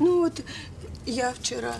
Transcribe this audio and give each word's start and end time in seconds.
Ну 0.00 0.22
вот, 0.22 0.42
я 1.06 1.32
вчера 1.32 1.74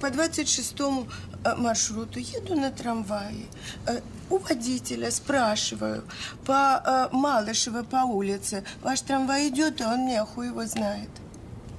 по 0.00 0.06
26-му 0.06 1.06
э, 1.44 1.54
маршруту 1.56 2.18
еду 2.18 2.54
на 2.54 2.70
трамвае. 2.70 3.46
Э, 3.86 4.00
У 4.30 4.38
водителя 4.38 5.10
спрашиваю 5.10 6.04
по 6.44 6.82
э, 6.84 7.08
Малышева 7.16 7.82
по 7.82 8.04
улице. 8.04 8.64
Ваш 8.82 9.00
трамвай 9.00 9.48
идет, 9.48 9.80
а 9.80 9.94
он 9.94 10.00
мне 10.00 10.24
хуй 10.24 10.48
его 10.48 10.66
знает. 10.66 11.08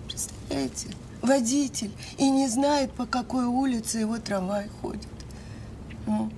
Представляете? 0.08 0.88
Водитель 1.22 1.92
и 2.18 2.30
не 2.30 2.48
знает, 2.48 2.92
по 2.94 3.06
какой 3.06 3.46
улице 3.46 4.00
его 4.00 4.18
трамвай 4.18 4.70
ходит. 4.82 5.08
Ну. 6.08 6.32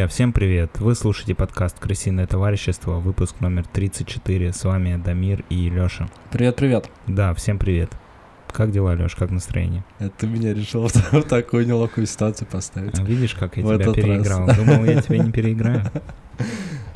Друзья, 0.00 0.08
всем 0.08 0.32
привет! 0.32 0.80
Вы 0.80 0.94
слушаете 0.94 1.34
подкаст 1.34 1.78
«Крысиное 1.78 2.26
товарищество», 2.26 2.92
выпуск 3.00 3.40
номер 3.40 3.66
34. 3.70 4.50
С 4.50 4.64
вами 4.64 4.96
Дамир 4.96 5.44
и 5.50 5.68
Лёша. 5.68 6.08
Привет-привет. 6.30 6.88
Да, 7.06 7.34
всем 7.34 7.58
привет. 7.58 7.90
Как 8.50 8.70
дела, 8.70 8.94
Лёш, 8.94 9.14
как 9.14 9.30
настроение? 9.30 9.84
Это 9.98 10.10
ты 10.16 10.26
меня 10.26 10.54
решил 10.54 10.88
в, 11.12 11.22
такую 11.24 11.66
неловкую 11.66 12.06
ситуацию 12.06 12.48
поставить. 12.50 12.98
А 12.98 13.02
видишь, 13.02 13.34
как 13.34 13.58
я 13.58 13.62
В 13.62 13.76
тебя 13.76 13.92
переиграл? 13.92 14.46
раз. 14.46 14.56
Думал, 14.56 14.86
я 14.86 15.02
тебя 15.02 15.18
не 15.18 15.32
переиграю. 15.32 15.82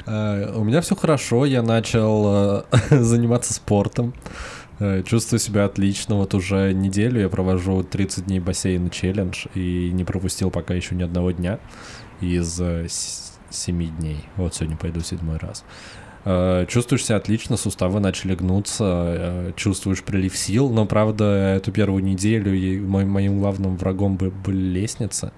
Э, 0.06 0.54
У 0.56 0.64
меня 0.64 0.80
все 0.80 0.96
хорошо, 0.96 1.44
я 1.44 1.62
начал 1.62 2.64
э, 2.70 2.78
заниматься 3.02 3.52
спортом. 3.52 4.14
Э, 4.78 5.02
Чувствую 5.02 5.40
себя 5.40 5.66
отлично. 5.66 6.14
Вот 6.14 6.32
уже 6.32 6.72
неделю 6.72 7.20
я 7.20 7.28
провожу 7.28 7.82
30 7.82 8.24
дней 8.24 8.40
бассейна 8.40 8.88
челлендж 8.88 9.44
и 9.54 9.90
не 9.92 10.04
пропустил 10.04 10.50
пока 10.50 10.72
еще 10.72 10.94
ни 10.94 11.02
одного 11.02 11.32
дня 11.32 11.58
из 12.24 12.60
7 13.50 13.96
дней. 13.98 14.24
Вот 14.36 14.54
сегодня 14.54 14.76
пойду 14.76 15.00
седьмой 15.00 15.36
раз. 15.38 15.64
Э, 16.24 16.66
Чувствуешь 16.68 17.04
себя 17.04 17.16
отлично, 17.16 17.56
суставы 17.56 18.00
начали 18.00 18.34
гнуться, 18.34 18.84
э, 18.84 19.52
чувствуешь 19.56 20.02
прилив 20.02 20.36
сил, 20.36 20.70
но, 20.70 20.86
правда, 20.86 21.24
эту 21.56 21.70
первую 21.70 22.02
неделю 22.02 22.54
мой- 22.86 23.04
моим 23.04 23.40
главным 23.40 23.76
врагом 23.76 24.16
бы- 24.16 24.30
были 24.30 24.56
лестницы, 24.80 25.26
э, 25.26 25.30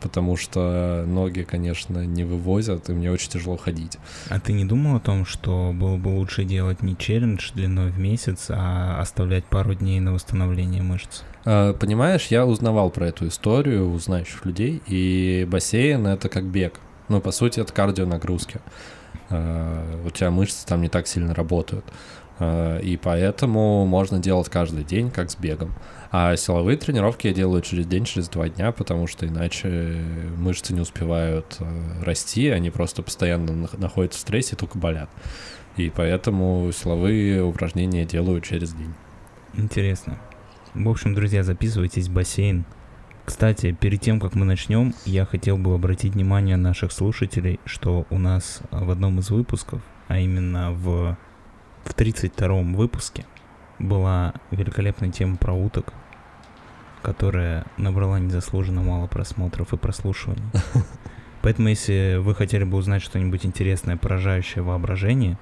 потому 0.00 0.36
что 0.36 1.04
ноги, 1.06 1.42
конечно, 1.42 2.04
не 2.04 2.24
вывозят, 2.24 2.88
и 2.88 2.92
мне 2.92 3.10
очень 3.10 3.30
тяжело 3.30 3.56
ходить. 3.56 3.98
А 4.28 4.38
ты 4.38 4.52
не 4.52 4.64
думал 4.64 4.96
о 4.96 5.00
том, 5.00 5.26
что 5.26 5.72
было 5.74 5.96
бы 5.96 6.08
лучше 6.08 6.44
делать 6.44 6.82
не 6.82 6.96
челлендж 6.96 7.50
длиной 7.54 7.90
в 7.90 7.98
месяц, 7.98 8.46
а 8.50 9.00
оставлять 9.00 9.44
пару 9.44 9.74
дней 9.74 10.00
на 10.00 10.12
восстановление 10.12 10.82
мышц? 10.82 11.22
Э, 11.44 11.74
Понимаешь, 11.78 12.26
я 12.28 12.46
узнавал 12.46 12.90
про 12.90 13.08
эту 13.08 13.26
историю 13.28 13.90
у 13.90 13.98
знающих 13.98 14.44
людей, 14.44 14.82
и 14.86 15.46
бассейн— 15.50 16.06
это 16.08 16.28
как 16.28 16.44
бег. 16.44 16.80
Ну, 17.08 17.20
по 17.20 17.30
сути, 17.32 17.60
это 17.60 17.72
кардионагрузки. 17.72 18.60
Э, 19.30 20.02
У 20.06 20.10
тебя 20.10 20.30
мышцы 20.30 20.66
там 20.66 20.80
не 20.82 20.88
так 20.88 21.06
сильно 21.06 21.34
работают. 21.34 21.84
Э, 22.38 22.80
И 22.82 22.96
поэтому 22.96 23.84
можно 23.86 24.18
делать 24.18 24.48
каждый 24.48 24.84
день, 24.84 25.10
как 25.10 25.30
с 25.30 25.36
бегом. 25.36 25.74
А 26.10 26.36
силовые 26.36 26.76
тренировки 26.76 27.26
я 27.26 27.34
делаю 27.34 27.62
через 27.62 27.86
день, 27.86 28.04
через 28.04 28.28
два 28.28 28.48
дня, 28.48 28.72
потому 28.72 29.06
что 29.06 29.26
иначе 29.26 30.02
мышцы 30.36 30.72
не 30.72 30.80
успевают 30.80 31.56
э, 31.60 32.02
расти, 32.04 32.48
они 32.48 32.70
просто 32.70 33.02
постоянно 33.02 33.50
нах- 33.50 33.78
находятся 33.78 34.18
в 34.18 34.22
стрессе 34.22 34.54
и 34.54 34.58
только 34.58 34.78
болят. 34.78 35.10
И 35.76 35.90
поэтому 35.90 36.70
силовые 36.72 37.42
упражнения 37.42 38.04
делаю 38.04 38.40
через 38.40 38.72
день. 38.72 38.94
Интересно. 39.54 40.18
В 40.74 40.88
общем, 40.88 41.14
друзья, 41.14 41.42
записывайтесь 41.42 42.08
в 42.08 42.12
бассейн. 42.12 42.64
Кстати, 43.24 43.72
перед 43.72 44.00
тем, 44.00 44.20
как 44.20 44.34
мы 44.34 44.44
начнем, 44.44 44.94
я 45.04 45.26
хотел 45.26 45.58
бы 45.58 45.74
обратить 45.74 46.14
внимание 46.14 46.56
наших 46.56 46.92
слушателей, 46.92 47.58
что 47.64 48.06
у 48.08 48.18
нас 48.18 48.60
в 48.70 48.90
одном 48.90 49.18
из 49.18 49.30
выпусков, 49.30 49.82
а 50.06 50.18
именно 50.18 50.70
в, 50.70 51.16
в 51.84 51.94
32-м 51.94 52.74
выпуске, 52.74 53.26
была 53.78 54.34
великолепная 54.50 55.10
тема 55.10 55.36
про 55.36 55.52
уток, 55.52 55.92
которая 57.02 57.66
набрала 57.76 58.18
незаслуженно 58.18 58.82
мало 58.82 59.06
просмотров 59.06 59.72
и 59.72 59.76
прослушиваний. 59.76 60.42
Поэтому, 61.42 61.68
если 61.68 62.18
вы 62.20 62.34
хотели 62.34 62.64
бы 62.64 62.76
узнать 62.76 63.02
что-нибудь 63.02 63.46
интересное, 63.46 63.96
поражающее 63.96 64.62
воображение, 64.62 65.38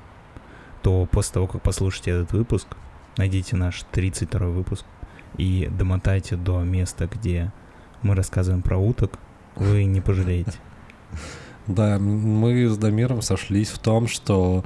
то 0.83 1.06
после 1.06 1.34
того, 1.34 1.47
как 1.47 1.62
послушаете 1.62 2.11
этот 2.11 2.33
выпуск, 2.33 2.69
найдите 3.17 3.56
наш 3.56 3.83
32 3.91 4.47
выпуск 4.49 4.84
и 5.39 5.69
домотайте 5.72 6.37
до 6.37 6.62
места, 6.62 7.06
где 7.06 7.53
мы 8.03 8.15
рассказываем 8.15 8.62
про 8.62 8.77
уток, 8.77 9.19
вы 9.56 9.84
не 9.84 10.01
пожалеете. 10.01 10.59
Да, 11.67 11.99
мы 11.99 12.69
с 12.69 12.77
Дамиром 12.77 13.23
сошлись 13.23 13.71
в 13.71 13.79
том, 13.79 14.07
что 14.07 14.65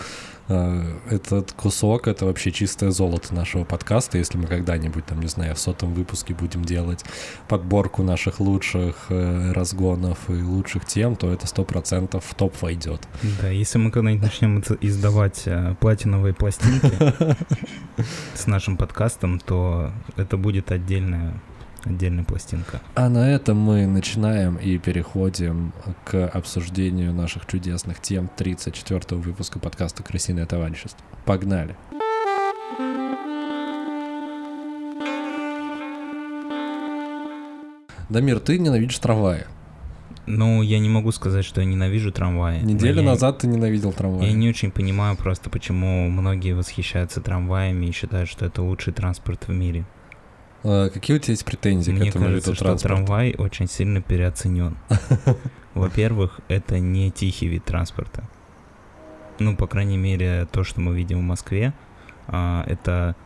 э, 0.49 0.85
этот 1.11 1.53
кусок 1.53 2.09
это 2.09 2.25
вообще 2.25 2.51
чистое 2.51 2.91
золото 2.91 3.33
нашего 3.35 3.63
подкаста. 3.65 4.19
Если 4.19 4.37
мы 4.37 4.47
когда-нибудь, 4.49 5.07
там, 5.07 5.21
не 5.21 5.29
знаю, 5.29 5.55
в 5.55 5.61
сотом 5.61 5.95
выпуске 5.95 6.35
будем 6.35 6.65
делать 6.65 7.05
подборку 7.49 8.03
наших 8.03 8.41
лучших 8.41 9.07
э, 9.11 9.53
разгонов 9.53 10.19
и 10.29 10.43
лучших 10.43 10.87
тем, 10.87 11.15
то 11.15 11.31
это 11.33 11.47
сто 11.47 11.65
процентов 11.65 12.25
в 12.25 12.35
топ 12.35 12.61
войдет. 12.63 13.07
Да, 13.41 13.49
если 13.49 13.79
мы 13.79 13.91
когда-нибудь 13.93 14.25
начнем 14.25 14.59
из- 14.59 14.79
издавать 14.81 15.43
э, 15.47 15.77
платиновые 15.81 16.35
пластинки 16.35 16.91
с 18.35 18.47
нашим 18.49 18.77
подкастом, 18.77 19.39
то 19.39 19.93
это 20.17 20.37
будет 20.37 20.73
отдельная, 20.73 21.35
отдельная 21.89 22.25
пластинка. 22.25 22.81
А 22.95 23.09
на 23.09 23.31
этом 23.31 23.59
мы 23.59 23.87
начинаем 23.87 24.57
и 24.57 24.79
переходим 24.79 25.73
к 26.05 26.29
обсуждению 26.29 27.13
наших 27.13 27.47
чудесных 27.47 28.01
тем 28.01 28.29
34 28.37 29.21
выпуска 29.21 29.59
подкаста 29.59 30.03
«Крысиное 30.03 30.47
товарищество». 30.47 31.05
Погнали! 31.25 31.77
Дамир, 38.09 38.41
ты 38.41 38.59
ненавидишь 38.59 38.99
трамваи. 38.99 39.45
Ну, 40.27 40.63
я 40.63 40.79
не 40.79 40.89
могу 40.89 41.11
сказать, 41.13 41.45
что 41.45 41.61
я 41.61 41.67
ненавижу 41.67 42.13
трамваи. 42.13 42.61
Неделю 42.63 43.01
я- 43.01 43.07
назад 43.07 43.39
ты 43.39 43.47
ненавидел 43.47 43.93
трамваи. 43.93 44.27
Я 44.27 44.33
не 44.33 44.49
очень 44.49 44.71
понимаю 44.71 45.17
просто, 45.17 45.49
почему 45.51 46.09
многие 46.11 46.53
восхищаются 46.55 47.21
трамваями 47.21 47.87
и 47.87 47.93
считают, 47.93 48.29
что 48.29 48.45
это 48.47 48.63
лучший 48.63 48.93
транспорт 48.93 49.49
в 49.49 49.53
мире. 49.53 49.85
Э, 50.69 50.91
Какие 50.93 51.17
у 51.17 51.21
тебя 51.21 51.33
есть 51.33 51.45
претензии 51.47 51.91
к 51.93 51.95
Мне 51.95 52.09
этому 52.11 52.27
кажется, 52.27 52.51
виду 52.51 52.57
что 52.57 52.65
транспорта? 52.67 52.97
трамвай 52.97 53.35
очень 53.39 53.69
сильно 53.69 54.03
переоценен. 54.03 54.77
Во-первых, 55.75 56.41
это 56.49 56.79
не 56.79 57.11
тихий 57.11 57.49
вид 57.49 57.65
транспорта. 57.65 58.25
Ну, 59.39 59.57
по 59.57 59.67
крайней 59.67 59.97
мере, 59.97 60.47
то, 60.51 60.65
что 60.65 60.81
мы 60.81 60.95
видим 60.95 61.21
в 61.21 61.23
Москве, 61.23 61.73
а, 62.27 62.65
это 62.67 63.17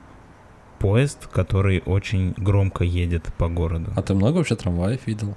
поезд, 0.79 1.27
который 1.27 1.83
очень 1.85 2.35
громко 2.37 2.85
едет 2.85 3.33
по 3.39 3.49
городу. 3.49 3.91
А 3.97 4.03
ты 4.03 4.15
много 4.15 4.37
вообще 4.37 4.55
трамваев 4.55 5.07
видел? 5.07 5.37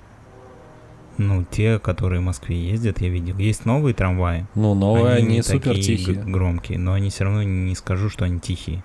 Ну, 1.18 1.46
те, 1.50 1.80
которые 1.80 2.20
в 2.20 2.24
Москве 2.24 2.60
ездят, 2.60 3.00
я 3.02 3.10
видел. 3.10 3.38
Есть 3.38 3.66
новые 3.66 3.94
трамваи. 3.94 4.46
Ну, 4.54 4.76
новые, 4.76 5.16
они, 5.16 5.36
не 5.38 5.44
супер 5.44 5.76
тихие. 5.76 6.22
громкие, 6.22 6.78
но 6.78 6.94
они 6.94 7.10
все 7.10 7.24
равно 7.24 7.42
не 7.42 7.74
скажу, 7.74 8.10
что 8.10 8.26
они 8.26 8.40
тихие. 8.40 8.84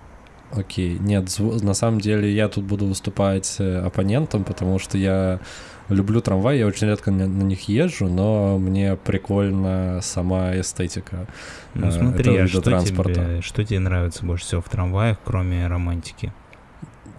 Окей, 0.53 0.97
нет, 0.99 1.25
зв- 1.25 1.63
на 1.63 1.73
самом 1.73 2.01
деле 2.01 2.31
я 2.33 2.49
тут 2.49 2.65
буду 2.65 2.85
выступать 2.85 3.55
э, 3.59 3.79
оппонентом, 3.79 4.43
потому 4.43 4.79
что 4.79 4.97
я 4.97 5.39
люблю 5.87 6.21
трамвай, 6.21 6.59
я 6.59 6.67
очень 6.67 6.87
редко 6.87 7.11
на, 7.11 7.27
на 7.27 7.43
них 7.43 7.69
езжу, 7.69 8.07
но 8.07 8.57
мне 8.57 8.95
прикольна 8.95 9.99
сама 10.01 10.59
эстетика. 10.59 11.27
Ну 11.73 11.87
э, 11.87 11.91
смотри, 11.91 12.37
а 12.37 12.47
что 12.47 12.61
транспорта. 12.61 13.13
тебе, 13.13 13.41
что 13.41 13.63
тебе 13.63 13.79
нравится 13.79 14.25
больше 14.25 14.45
всего 14.45 14.61
в 14.61 14.69
трамваях, 14.69 15.17
кроме 15.23 15.67
романтики? 15.67 16.33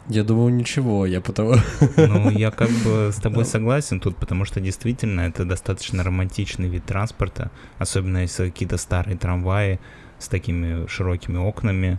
Я 0.08 0.24
думаю, 0.24 0.52
ничего, 0.52 1.06
я 1.06 1.20
потому... 1.20 1.54
Ну, 1.96 2.30
я 2.30 2.50
как 2.50 2.70
бы 2.84 3.10
с 3.12 3.16
тобой 3.16 3.44
согласен 3.44 4.00
тут, 4.00 4.16
потому 4.16 4.44
что 4.44 4.60
действительно 4.60 5.22
это 5.22 5.44
достаточно 5.44 6.02
романтичный 6.02 6.68
вид 6.68 6.84
транспорта, 6.84 7.50
особенно 7.78 8.18
если 8.18 8.50
какие-то 8.50 8.78
старые 8.78 9.16
трамваи 9.16 9.78
с 10.18 10.28
такими 10.28 10.86
широкими 10.86 11.38
окнами, 11.38 11.98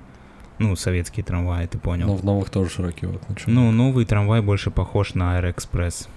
ну, 0.60 0.76
советские 0.76 1.24
трамваи, 1.24 1.66
ты 1.68 1.78
понял. 1.78 2.08
Но 2.08 2.16
в 2.16 2.24
новых 2.24 2.50
тоже 2.50 2.70
широкие 2.70 3.10
окна. 3.12 3.36
чё? 3.36 3.44
Ну, 3.48 3.72
новый 3.72 4.06
трамвай 4.06 4.42
больше 4.42 4.72
похож 4.72 5.14
на 5.14 5.38
Аэроэкспресс. 5.38 6.08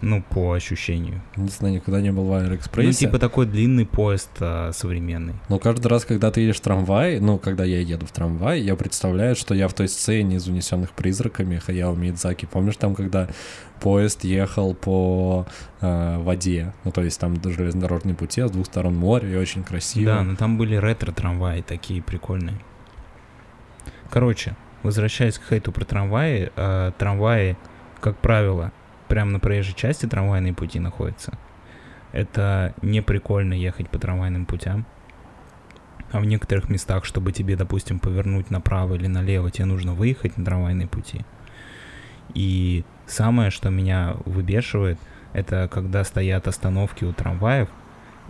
Ну, 0.00 0.22
по 0.30 0.52
ощущению. 0.52 1.20
Не 1.34 1.48
знаю, 1.48 1.74
никогда 1.74 2.00
не 2.00 2.12
был 2.12 2.22
в 2.24 2.28
Ну, 2.28 2.34
Аэроэкспрессе. 2.34 3.06
типа 3.06 3.18
такой 3.18 3.46
длинный 3.46 3.84
поезд 3.84 4.30
а, 4.38 4.70
современный. 4.72 5.34
Но 5.48 5.58
каждый 5.58 5.88
раз, 5.88 6.04
когда 6.04 6.30
ты 6.30 6.42
едешь 6.42 6.58
в 6.58 6.60
трамвай, 6.60 7.18
ну, 7.18 7.36
когда 7.36 7.64
я 7.64 7.80
еду 7.80 8.06
в 8.06 8.12
трамвай, 8.12 8.60
я 8.60 8.76
представляю, 8.76 9.34
что 9.34 9.54
я 9.54 9.66
в 9.66 9.74
той 9.74 9.88
сцене 9.88 10.36
из 10.36 10.46
«Унесенных 10.46 10.92
призраками» 10.92 11.56
Хаяо 11.58 11.96
Миядзаки. 11.96 12.46
Помнишь 12.46 12.76
там, 12.76 12.94
когда 12.94 13.28
поезд 13.80 14.22
ехал 14.22 14.72
по 14.74 15.46
э, 15.80 16.18
воде? 16.18 16.72
Ну, 16.84 16.92
то 16.92 17.02
есть 17.02 17.18
там 17.18 17.34
железнодорожные 17.42 18.14
пути, 18.14 18.40
а 18.40 18.46
с 18.46 18.52
двух 18.52 18.66
сторон 18.66 18.94
море, 18.94 19.32
и 19.32 19.36
очень 19.36 19.64
красиво. 19.64 20.12
Да, 20.14 20.22
но 20.22 20.36
там 20.36 20.58
были 20.58 20.76
ретро-трамваи 20.76 21.62
такие 21.62 22.02
прикольные. 22.02 22.56
Короче, 24.10 24.56
возвращаясь 24.82 25.38
к 25.38 25.48
хейту 25.48 25.72
про 25.72 25.84
трамваи, 25.84 26.50
э, 26.54 26.92
трамваи 26.98 27.56
как 28.00 28.16
правило, 28.18 28.72
прямо 29.08 29.32
на 29.32 29.40
проезжей 29.40 29.74
части 29.74 30.06
трамвайные 30.06 30.54
пути 30.54 30.78
находятся. 30.78 31.36
Это 32.12 32.74
не 32.82 33.02
прикольно 33.02 33.54
ехать 33.54 33.90
по 33.90 33.98
трамвайным 33.98 34.46
путям. 34.46 34.86
А 36.10 36.20
в 36.20 36.24
некоторых 36.24 36.70
местах, 36.70 37.04
чтобы 37.04 37.32
тебе, 37.32 37.56
допустим, 37.56 37.98
повернуть 37.98 38.50
направо 38.50 38.94
или 38.94 39.06
налево, 39.06 39.50
тебе 39.50 39.66
нужно 39.66 39.92
выехать 39.92 40.38
на 40.38 40.44
трамвайные 40.44 40.88
пути. 40.88 41.24
И 42.32 42.84
самое, 43.06 43.50
что 43.50 43.68
меня 43.68 44.16
выбешивает, 44.24 44.98
это 45.32 45.68
когда 45.70 46.04
стоят 46.04 46.48
остановки 46.48 47.04
у 47.04 47.12
трамваев, 47.12 47.68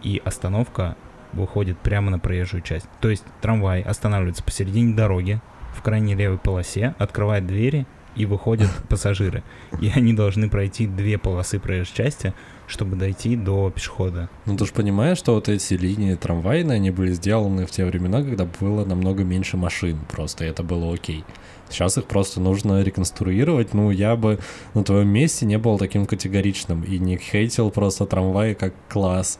и 0.02 0.20
остановка 0.24 0.96
выходит 1.32 1.78
прямо 1.78 2.10
на 2.10 2.18
проезжую 2.18 2.62
часть. 2.62 2.88
То 3.00 3.10
есть 3.10 3.24
трамвай 3.40 3.82
останавливается 3.82 4.42
посередине 4.42 4.94
дороги, 4.94 5.40
в 5.78 5.82
крайней 5.82 6.14
левой 6.14 6.38
полосе, 6.38 6.94
открывает 6.98 7.46
двери, 7.46 7.86
и 8.18 8.26
выходят 8.26 8.68
пассажиры. 8.88 9.42
И 9.80 9.90
они 9.94 10.12
должны 10.12 10.50
пройти 10.50 10.86
две 10.86 11.18
полосы 11.18 11.58
проезжей 11.58 11.94
части, 11.94 12.34
чтобы 12.66 12.96
дойти 12.96 13.36
до 13.36 13.70
пешехода. 13.70 14.28
Ну 14.44 14.56
ты 14.56 14.66
же 14.66 14.72
понимаешь, 14.72 15.18
что 15.18 15.34
вот 15.34 15.48
эти 15.48 15.74
линии 15.74 16.14
трамвайные, 16.14 16.76
они 16.76 16.90
были 16.90 17.12
сделаны 17.12 17.64
в 17.64 17.70
те 17.70 17.84
времена, 17.84 18.22
когда 18.22 18.46
было 18.60 18.84
намного 18.84 19.24
меньше 19.24 19.56
машин 19.56 19.98
просто, 20.10 20.44
и 20.44 20.48
это 20.48 20.62
было 20.62 20.92
окей. 20.92 21.24
Сейчас 21.70 21.98
их 21.98 22.04
просто 22.04 22.40
нужно 22.40 22.82
реконструировать. 22.82 23.74
Ну, 23.74 23.90
я 23.90 24.16
бы 24.16 24.38
на 24.74 24.84
твоем 24.84 25.08
месте 25.08 25.44
не 25.44 25.58
был 25.58 25.78
таким 25.78 26.06
категоричным 26.06 26.82
и 26.82 26.98
не 26.98 27.18
хейтил 27.18 27.70
просто 27.70 28.06
трамваи 28.06 28.54
как 28.54 28.72
класс. 28.88 29.38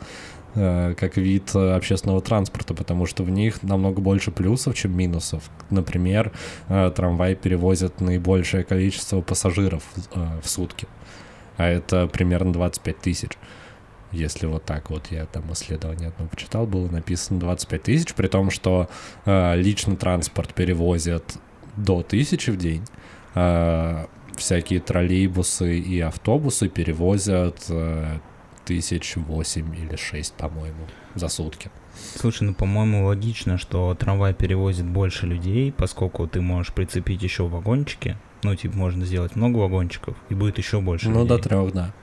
Э, 0.54 0.94
как 0.96 1.18
вид 1.18 1.54
э, 1.54 1.74
общественного 1.74 2.22
транспорта, 2.22 2.72
потому 2.72 3.04
что 3.04 3.22
в 3.22 3.30
них 3.30 3.62
намного 3.62 4.00
больше 4.00 4.30
плюсов, 4.30 4.74
чем 4.74 4.96
минусов. 4.96 5.50
Например, 5.68 6.32
э, 6.68 6.90
трамвай 6.94 7.34
перевозит 7.34 8.00
наибольшее 8.00 8.64
количество 8.64 9.20
пассажиров 9.20 9.84
в 10.42 10.48
сутки, 10.48 10.88
а 11.58 11.66
это 11.66 12.06
примерно 12.06 12.52
25 12.52 12.98
тысяч. 12.98 13.32
Если 14.10 14.46
вот 14.46 14.64
так 14.64 14.88
вот, 14.88 15.08
я 15.10 15.26
там 15.26 15.52
исследование 15.52 16.08
одно 16.08 16.26
почитал, 16.26 16.66
было 16.66 16.88
написано 16.88 17.38
25 17.40 17.82
тысяч, 17.82 18.14
при 18.14 18.26
том, 18.26 18.50
что 18.50 18.88
личный 19.26 19.96
транспорт 19.96 20.54
перевозят 20.54 21.36
до 21.76 22.02
тысячи 22.02 22.48
в 22.48 22.56
день, 22.56 22.82
всякие 24.34 24.80
троллейбусы 24.80 25.78
и 25.78 26.00
автобусы 26.00 26.68
перевозят 26.68 27.70
тысяч 28.68 29.16
восемь 29.16 29.74
или 29.74 29.96
шесть, 29.96 30.34
по-моему, 30.34 30.86
за 31.14 31.28
сутки. 31.28 31.70
Слушай, 32.16 32.42
ну, 32.48 32.54
по-моему, 32.54 33.06
логично, 33.06 33.56
что 33.56 33.94
трамвай 33.94 34.34
перевозит 34.34 34.84
больше 34.84 35.26
людей, 35.26 35.72
поскольку 35.72 36.26
ты 36.28 36.42
можешь 36.42 36.74
прицепить 36.74 37.22
еще 37.22 37.48
вагончики. 37.48 38.18
Ну, 38.42 38.54
типа, 38.54 38.76
можно 38.76 39.06
сделать 39.06 39.36
много 39.36 39.56
вагончиков, 39.56 40.14
и 40.28 40.34
будет 40.34 40.58
еще 40.58 40.82
больше 40.82 41.08
Ну, 41.08 41.22
людей. 41.22 41.28
до 41.28 41.38
трех, 41.38 41.72
да. 41.72 41.94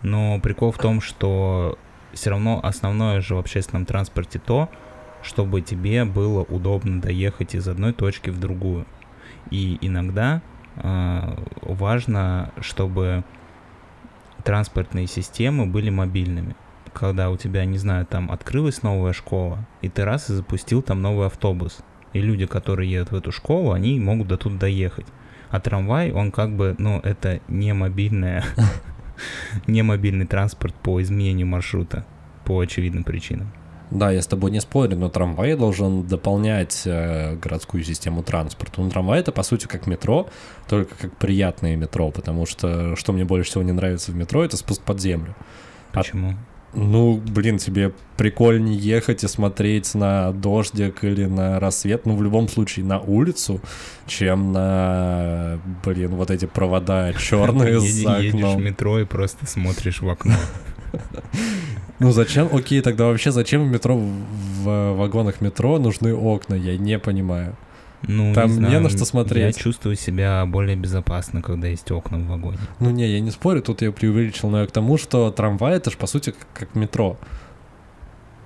Но 0.00 0.40
прикол 0.40 0.72
в 0.72 0.78
том, 0.78 1.02
что 1.02 1.78
все 2.14 2.30
равно 2.30 2.60
основное 2.62 3.20
же 3.20 3.34
в 3.34 3.38
общественном 3.38 3.84
транспорте 3.84 4.38
то, 4.38 4.70
чтобы 5.22 5.60
тебе 5.60 6.06
было 6.06 6.42
удобно 6.44 7.02
доехать 7.02 7.54
из 7.54 7.68
одной 7.68 7.92
точки 7.92 8.30
в 8.30 8.40
другую. 8.40 8.86
И 9.50 9.76
иногда 9.82 10.40
э, 10.76 11.36
важно, 11.60 12.52
чтобы 12.60 13.22
транспортные 14.46 15.08
системы 15.08 15.66
были 15.66 15.90
мобильными. 15.90 16.54
Когда 16.94 17.30
у 17.30 17.36
тебя, 17.36 17.64
не 17.64 17.78
знаю, 17.78 18.06
там 18.06 18.30
открылась 18.30 18.84
новая 18.84 19.12
школа, 19.12 19.66
и 19.82 19.88
ты 19.88 20.04
раз 20.04 20.30
и 20.30 20.34
запустил 20.34 20.82
там 20.82 21.02
новый 21.02 21.26
автобус. 21.26 21.80
И 22.12 22.20
люди, 22.20 22.46
которые 22.46 22.90
едут 22.90 23.10
в 23.10 23.16
эту 23.16 23.32
школу, 23.32 23.72
они 23.72 23.98
могут 23.98 24.28
до 24.28 24.36
тут 24.36 24.56
доехать. 24.56 25.06
А 25.50 25.58
трамвай, 25.58 26.12
он 26.12 26.30
как 26.30 26.56
бы, 26.56 26.76
ну, 26.78 27.00
это 27.00 27.40
не 27.48 27.74
мобильная, 27.74 28.44
не 29.66 29.82
мобильный 29.82 30.26
транспорт 30.26 30.74
по 30.76 31.02
изменению 31.02 31.48
маршрута 31.48 32.06
по 32.44 32.60
очевидным 32.60 33.02
причинам. 33.02 33.52
Да, 33.90 34.10
я 34.10 34.20
с 34.20 34.26
тобой 34.26 34.50
не 34.50 34.60
спорю, 34.60 34.96
но 34.96 35.08
трамвай 35.08 35.54
должен 35.54 36.06
дополнять 36.06 36.82
э, 36.84 37.36
городскую 37.36 37.84
систему 37.84 38.22
транспорта. 38.22 38.80
Ну, 38.80 38.90
трамвай 38.90 39.20
это, 39.20 39.30
по 39.30 39.42
сути, 39.42 39.66
как 39.66 39.86
метро, 39.86 40.28
только 40.68 40.94
как 40.96 41.16
приятное 41.16 41.76
метро, 41.76 42.10
потому 42.10 42.46
что, 42.46 42.96
что 42.96 43.12
мне 43.12 43.24
больше 43.24 43.50
всего 43.50 43.62
не 43.62 43.72
нравится 43.72 44.10
в 44.10 44.16
метро, 44.16 44.44
это 44.44 44.56
спуск 44.56 44.82
под 44.82 45.00
землю. 45.00 45.36
А 45.92 45.98
Почему? 45.98 46.30
А, 46.30 46.34
ну, 46.74 47.16
блин, 47.16 47.58
тебе 47.58 47.92
прикольнее 48.16 48.76
ехать 48.76 49.24
и 49.24 49.28
смотреть 49.28 49.94
на 49.94 50.32
дождик 50.32 51.04
или 51.04 51.24
на 51.24 51.60
рассвет, 51.60 52.06
ну, 52.06 52.16
в 52.16 52.22
любом 52.22 52.48
случае, 52.48 52.84
на 52.84 52.98
улицу, 52.98 53.60
чем 54.06 54.52
на, 54.52 55.58
блин, 55.84 56.16
вот 56.16 56.30
эти 56.30 56.44
провода 56.44 57.12
черные 57.14 57.80
за 57.80 58.16
окном. 58.16 58.22
Едешь 58.22 58.54
в 58.54 58.58
метро 58.58 58.98
и 58.98 59.04
просто 59.04 59.46
смотришь 59.46 60.02
в 60.02 60.08
окно. 60.08 60.34
Ну 61.98 62.12
зачем? 62.12 62.48
Окей, 62.52 62.80
тогда 62.82 63.06
вообще 63.06 63.30
зачем 63.30 63.64
в 63.64 63.70
метро, 63.70 63.96
в 63.96 64.92
вагонах 64.94 65.40
метро 65.40 65.78
нужны 65.78 66.14
окна? 66.14 66.54
Я 66.54 66.76
не 66.76 66.98
понимаю. 66.98 67.56
Ну, 68.02 68.34
Там 68.34 68.48
не, 68.48 68.54
знаю, 68.54 68.74
не 68.74 68.80
на 68.80 68.90
что 68.90 69.04
смотреть. 69.04 69.56
Я 69.56 69.62
чувствую 69.62 69.96
себя 69.96 70.44
более 70.46 70.76
безопасно, 70.76 71.42
когда 71.42 71.68
есть 71.68 71.90
окна 71.90 72.18
в 72.18 72.26
вагоне. 72.26 72.58
Ну 72.78 72.90
не, 72.90 73.06
я 73.08 73.20
не 73.20 73.30
спорю, 73.30 73.62
тут 73.62 73.82
я 73.82 73.90
преувеличил, 73.90 74.50
но 74.50 74.60
я 74.60 74.66
к 74.66 74.70
тому, 74.70 74.98
что 74.98 75.30
трамвай 75.30 75.76
это 75.76 75.90
же 75.90 75.96
по 75.96 76.06
сути 76.06 76.30
как, 76.30 76.46
как 76.52 76.74
метро. 76.74 77.16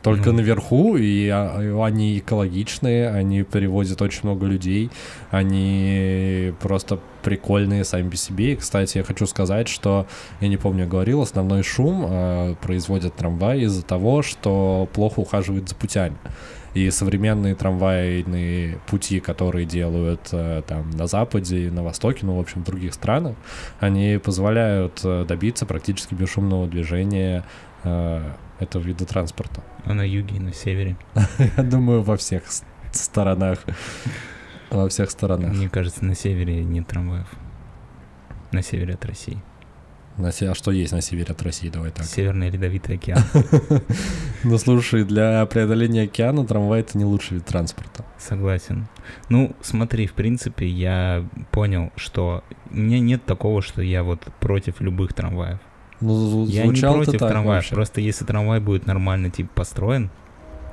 Только 0.02 0.30
ну. 0.30 0.38
наверху, 0.38 0.96
и 0.96 1.28
а, 1.28 1.84
они 1.84 2.18
экологичные, 2.18 3.10
они 3.10 3.42
перевозят 3.42 4.00
очень 4.00 4.20
много 4.22 4.46
людей, 4.46 4.90
они 5.30 6.54
просто 6.60 6.98
прикольные 7.22 7.84
сами 7.84 8.08
по 8.08 8.16
себе. 8.16 8.52
И, 8.52 8.56
кстати, 8.56 8.98
я 8.98 9.04
хочу 9.04 9.26
сказать, 9.26 9.68
что, 9.68 10.06
я 10.40 10.48
не 10.48 10.56
помню, 10.56 10.86
говорил, 10.88 11.20
основной 11.20 11.62
шум 11.62 12.06
э, 12.08 12.54
производят 12.62 13.14
трамваи 13.14 13.64
из-за 13.64 13.82
того, 13.82 14.22
что 14.22 14.88
плохо 14.94 15.20
ухаживают 15.20 15.68
за 15.68 15.74
путями. 15.74 16.16
И 16.72 16.88
современные 16.90 17.56
трамвайные 17.56 18.78
пути, 18.86 19.18
которые 19.18 19.66
делают 19.66 20.28
э, 20.30 20.62
там 20.66 20.90
на 20.90 21.08
Западе, 21.08 21.68
на 21.70 21.82
Востоке, 21.82 22.20
ну, 22.22 22.36
в 22.36 22.40
общем, 22.40 22.62
в 22.62 22.64
других 22.64 22.94
странах, 22.94 23.34
они 23.80 24.20
позволяют 24.22 25.00
э, 25.02 25.24
добиться 25.26 25.66
практически 25.66 26.14
бесшумного 26.14 26.68
движения 26.68 27.44
э, 27.84 28.32
этого 28.58 28.82
вида 28.82 29.04
транспорта. 29.06 29.62
А 29.84 29.94
на 29.94 30.02
юге 30.02 30.36
и 30.36 30.40
на 30.40 30.52
севере? 30.52 30.96
Я 31.56 31.62
думаю, 31.62 32.02
во 32.02 32.16
всех 32.16 32.44
сторонах. 32.92 33.58
Во 34.70 34.88
всех 34.88 35.10
сторонах. 35.10 35.52
Мне 35.52 35.68
кажется, 35.68 36.04
на 36.04 36.14
севере 36.14 36.62
нет 36.62 36.86
трамваев. 36.86 37.26
На 38.52 38.62
севере 38.62 38.94
от 38.94 39.04
России. 39.04 39.42
На 40.16 40.32
се... 40.32 40.50
А 40.50 40.54
что 40.54 40.70
есть 40.70 40.92
на 40.92 41.00
севере 41.00 41.32
от 41.32 41.42
России? 41.42 41.70
Давай 41.70 41.90
так. 41.90 42.04
Северный 42.04 42.50
ледовитый 42.50 42.96
океан. 42.96 43.22
Ну 44.42 44.56
слушай, 44.56 45.04
для 45.04 45.44
преодоления 45.44 46.02
океана 46.02 46.46
трамвай 46.46 46.80
это 46.80 46.96
не 46.96 47.04
лучший 47.04 47.34
вид 47.34 47.44
транспорта. 47.44 48.06
Согласен. 48.16 48.88
Ну, 49.28 49.54
смотри, 49.60 50.06
в 50.06 50.14
принципе, 50.14 50.66
я 50.66 51.28
понял, 51.50 51.92
что 51.96 52.42
у 52.70 52.76
меня 52.76 53.00
нет 53.00 53.26
такого, 53.26 53.60
что 53.60 53.82
я 53.82 54.02
вот 54.02 54.20
против 54.40 54.80
любых 54.80 55.12
трамваев. 55.12 55.58
Ну, 56.00 56.46
я 56.46 56.66
не 56.66 56.80
против 56.80 57.18
трамвая, 57.18 57.62
просто 57.68 58.00
если 58.00 58.24
трамвай 58.24 58.60
будет 58.60 58.86
нормально 58.86 59.30
типа 59.30 59.50
построен, 59.54 60.10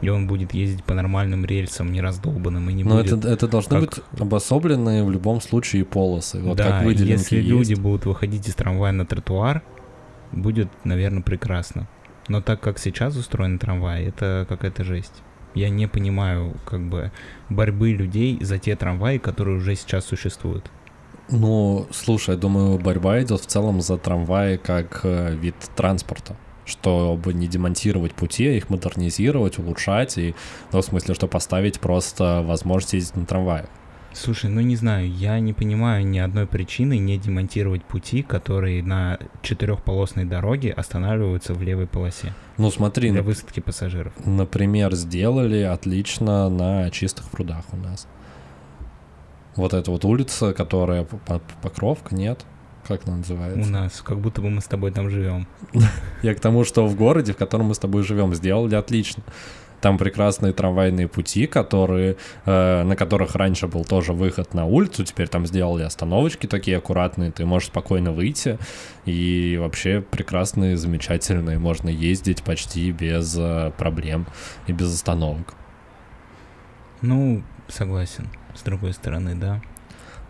и 0.02 0.10
он 0.10 0.28
будет 0.28 0.54
ездить 0.54 0.84
по 0.84 0.94
нормальным 0.94 1.46
рельсам, 1.46 1.92
не 1.92 2.02
раздолбанным, 2.02 2.70
и 2.70 2.74
не 2.74 2.84
Но 2.84 2.98
будет... 2.98 3.14
это, 3.14 3.28
это 3.28 3.48
должны 3.48 3.80
как... 3.80 3.90
быть 3.90 4.00
обособленные 4.20 5.04
в 5.04 5.12
любом 5.12 5.42
случае 5.42 5.86
полосы, 5.86 6.40
вот 6.42 6.58
да, 6.58 6.66
как 6.66 6.84
выделенки 6.84 7.12
если 7.12 7.38
есть. 7.38 7.50
люди 7.50 7.74
будут 7.74 8.06
выходить 8.06 8.48
из 8.48 8.56
трамвая 8.56 8.92
на 8.92 9.06
тротуар, 9.06 9.64
будет, 10.32 10.70
наверное, 10.84 11.24
прекрасно. 11.24 11.88
Но 12.28 12.42
так 12.42 12.60
как 12.60 12.78
сейчас 12.78 13.16
устроен 13.16 13.58
трамвай, 13.58 14.06
это 14.06 14.46
какая-то 14.48 14.84
жесть. 14.84 15.24
Я 15.54 15.70
не 15.70 15.88
понимаю, 15.88 16.56
как 16.66 16.82
бы, 16.88 17.12
борьбы 17.50 17.92
людей 17.92 18.38
за 18.42 18.60
те 18.60 18.76
трамваи, 18.76 19.18
которые 19.18 19.58
уже 19.58 19.76
сейчас 19.76 20.06
существуют. 20.06 20.70
Ну, 21.30 21.88
слушай, 21.92 22.32
я 22.32 22.38
думаю, 22.38 22.80
борьба 22.80 23.22
идет 23.22 23.42
в 23.42 23.46
целом 23.46 23.82
за 23.82 23.98
трамваи 23.98 24.58
как 24.58 25.02
э, 25.04 25.36
вид 25.36 25.56
транспорта 25.76 26.36
чтобы 26.68 27.34
не 27.34 27.48
демонтировать 27.48 28.14
пути, 28.14 28.46
а 28.46 28.52
их 28.52 28.70
модернизировать, 28.70 29.58
улучшать, 29.58 30.18
и, 30.18 30.36
ну, 30.74 30.82
в 30.82 30.84
смысле, 30.84 31.16
что 31.16 31.26
поставить 31.26 31.80
просто 31.80 32.44
возможность 32.46 32.92
ездить 32.92 33.16
на 33.16 33.26
трамвае. 33.26 33.70
Слушай, 34.14 34.50
ну 34.50 34.62
не 34.62 34.76
знаю, 34.76 35.12
я 35.12 35.40
не 35.40 35.54
понимаю 35.54 36.06
ни 36.06 36.18
одной 36.18 36.48
причины 36.48 36.98
не 36.98 37.20
демонтировать 37.20 37.84
пути, 37.84 38.24
которые 38.24 38.82
на 38.82 39.20
четырехполосной 39.44 40.26
дороге 40.26 40.72
останавливаются 40.72 41.54
в 41.54 41.62
левой 41.62 41.86
полосе. 41.86 42.34
Ну 42.58 42.72
смотри, 42.72 43.12
для 43.12 43.22
высадки 43.22 43.60
пассажиров. 43.60 44.14
Например, 44.26 44.96
сделали 44.96 45.62
отлично 45.62 46.50
на 46.50 46.90
чистых 46.90 47.30
прудах 47.30 47.66
у 47.72 47.78
нас. 47.78 48.08
Вот 49.58 49.74
эта 49.74 49.92
вот 49.92 50.06
улица, 50.06 50.54
которая 50.54 51.06
Покровка, 51.62 52.16
нет? 52.16 52.46
Как 52.88 53.06
она 53.06 53.18
называется? 53.18 53.70
У 53.70 53.72
нас, 53.72 54.02
как 54.02 54.20
будто 54.20 54.42
бы 54.42 54.50
мы 54.50 54.62
с 54.62 54.66
тобой 54.66 54.92
там 54.92 55.10
живем. 55.10 55.48
Я 56.22 56.34
к 56.36 56.40
тому, 56.40 56.64
что 56.64 56.88
в 56.88 56.96
городе, 56.96 57.34
в 57.34 57.38
котором 57.38 57.68
мы 57.68 57.76
с 57.76 57.80
тобой 57.80 58.04
живем, 58.04 58.34
сделали 58.34 58.76
отлично. 58.76 59.24
Там 59.82 59.98
прекрасные 59.98 60.54
трамвайные 60.54 61.08
пути, 61.08 61.46
которые, 61.46 62.18
э, 62.46 62.84
на 62.84 62.96
которых 62.96 63.36
раньше 63.36 63.68
был 63.68 63.84
тоже 63.84 64.14
выход 64.14 64.54
на 64.54 64.66
улицу, 64.66 65.04
теперь 65.04 65.28
там 65.28 65.46
сделали 65.46 65.84
остановочки 65.84 66.48
такие 66.48 66.78
аккуратные, 66.78 67.32
ты 67.32 67.46
можешь 67.46 67.68
спокойно 67.68 68.12
выйти, 68.12 68.58
и 69.06 69.58
вообще 69.60 70.02
прекрасные, 70.02 70.78
замечательные, 70.78 71.60
можно 71.60 71.90
ездить 71.90 72.42
почти 72.44 72.92
без 72.92 73.36
э, 73.38 73.72
проблем 73.78 74.26
и 74.66 74.72
без 74.72 74.94
остановок. 74.94 75.54
Ну, 77.02 77.44
согласен. 77.68 78.28
С 78.58 78.64
другой 78.64 78.94
стороны, 78.94 79.36
да. 79.36 79.62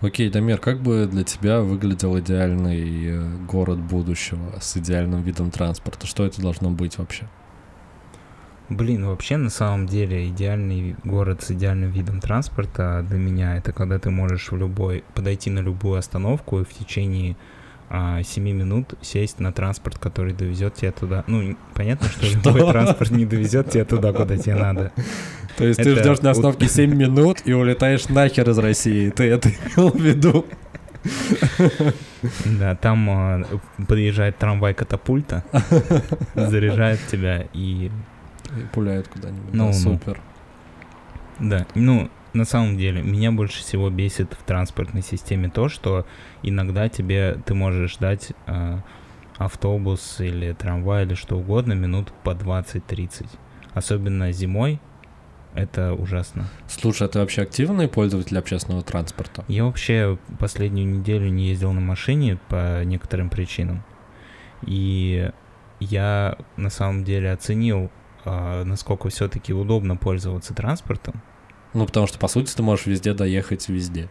Окей, 0.02 0.30
Дамир, 0.30 0.60
как 0.60 0.82
бы 0.82 1.08
для 1.10 1.24
тебя 1.24 1.62
выглядел 1.62 2.20
идеальный 2.20 3.08
э, 3.08 3.38
город 3.48 3.80
будущего 3.80 4.60
с 4.60 4.78
идеальным 4.78 5.24
видом 5.24 5.50
транспорта? 5.50 6.06
Что 6.06 6.26
это 6.26 6.42
должно 6.42 6.70
быть 6.70 6.98
вообще? 7.00 7.28
Блин, 8.70 9.06
вообще 9.06 9.38
на 9.38 9.50
самом 9.50 9.88
деле 9.88 10.28
идеальный 10.28 10.98
город 11.06 11.42
с 11.42 11.52
идеальным 11.52 11.90
видом 11.90 12.20
транспорта 12.20 13.04
для 13.10 13.18
меня 13.18 13.56
это 13.56 13.72
когда 13.72 13.98
ты 13.98 14.10
можешь 14.10 14.52
в 14.52 14.58
любой 14.58 15.06
подойти 15.16 15.50
на 15.50 15.60
любую 15.60 15.98
остановку 15.98 16.60
и 16.60 16.66
в 16.66 16.74
течение 16.74 17.38
а, 17.90 18.22
7 18.22 18.44
минут 18.44 18.96
сесть 19.02 19.40
на 19.40 19.52
транспорт, 19.54 19.98
который 19.98 20.34
довезет 20.34 20.76
тебя 20.76 20.92
туда. 20.92 21.24
Ну, 21.28 21.56
понятно, 21.74 22.08
что 22.22 22.28
любой 22.28 22.72
транспорт 22.72 23.12
не 23.12 23.26
довезет 23.26 23.70
тебя 23.70 23.86
туда, 23.86 24.14
куда 24.14 24.38
тебе 24.38 24.56
надо. 24.56 24.92
То 25.58 25.66
есть 25.66 25.82
ты 25.82 25.92
Это 25.92 26.02
ждешь 26.02 26.22
на 26.22 26.32
остановке 26.32 26.68
7 26.70 26.94
минут 26.94 27.40
и 27.46 27.54
улетаешь 27.54 28.10
нахер 28.10 28.50
из 28.50 28.58
России. 28.58 29.10
Ты 29.10 29.26
это 29.26 29.50
имел 29.78 29.90
в 29.90 30.00
виду? 30.00 30.46
Да, 32.60 32.76
там 32.76 33.10
а, 33.10 33.44
подъезжает 33.88 34.38
трамвай 34.38 34.74
катапульта, 34.74 35.44
заряжает 36.36 37.00
тебя 37.08 37.46
и 37.54 37.90
И 38.58 38.62
пуляет 38.74 39.08
куда-нибудь. 39.08 39.54
Ну, 39.54 39.72
да, 39.72 39.72
ну. 39.72 39.74
супер. 39.74 40.20
Да, 41.40 41.68
ну, 41.76 42.10
на 42.38 42.46
самом 42.46 42.78
деле, 42.78 43.02
меня 43.02 43.32
больше 43.32 43.60
всего 43.60 43.90
бесит 43.90 44.34
в 44.34 44.44
транспортной 44.44 45.02
системе 45.02 45.50
то, 45.50 45.68
что 45.68 46.06
иногда 46.44 46.88
тебе, 46.88 47.38
ты 47.46 47.54
можешь 47.54 47.94
ждать 47.94 48.32
э, 48.46 48.80
автобус 49.38 50.20
или 50.20 50.54
трамвай 50.54 51.04
или 51.06 51.16
что 51.16 51.38
угодно 51.38 51.74
минут 51.74 52.14
по 52.24 52.32
20-30. 52.32 53.28
Особенно 53.74 54.32
зимой, 54.32 54.80
это 55.54 55.94
ужасно. 55.94 56.46
Слушай, 56.68 57.08
а 57.08 57.10
ты 57.10 57.20
вообще 57.20 57.42
активный 57.42 57.88
пользователь 57.88 58.38
общественного 58.38 58.84
транспорта? 58.84 59.44
Я 59.48 59.66
вообще 59.66 60.18
последнюю 60.40 60.88
неделю 60.88 61.30
не 61.30 61.50
ездил 61.50 61.74
на 61.74 61.82
машине 61.82 62.38
по 62.48 62.84
некоторым 62.84 63.30
причинам. 63.30 63.84
И 64.62 65.32
я 65.80 66.38
на 66.56 66.70
самом 66.70 67.04
деле 67.04 67.32
оценил, 67.32 67.92
а, 68.26 68.64
насколько 68.64 69.10
все-таки 69.10 69.54
удобно 69.54 69.96
пользоваться 69.96 70.54
транспортом. 70.54 71.22
Ну, 71.78 71.86
потому 71.86 72.08
что, 72.08 72.18
по 72.18 72.28
сути, 72.28 72.56
ты 72.56 72.64
можешь 72.64 72.88
везде 72.88 73.14
доехать 73.14 73.70
везде. 73.70 74.10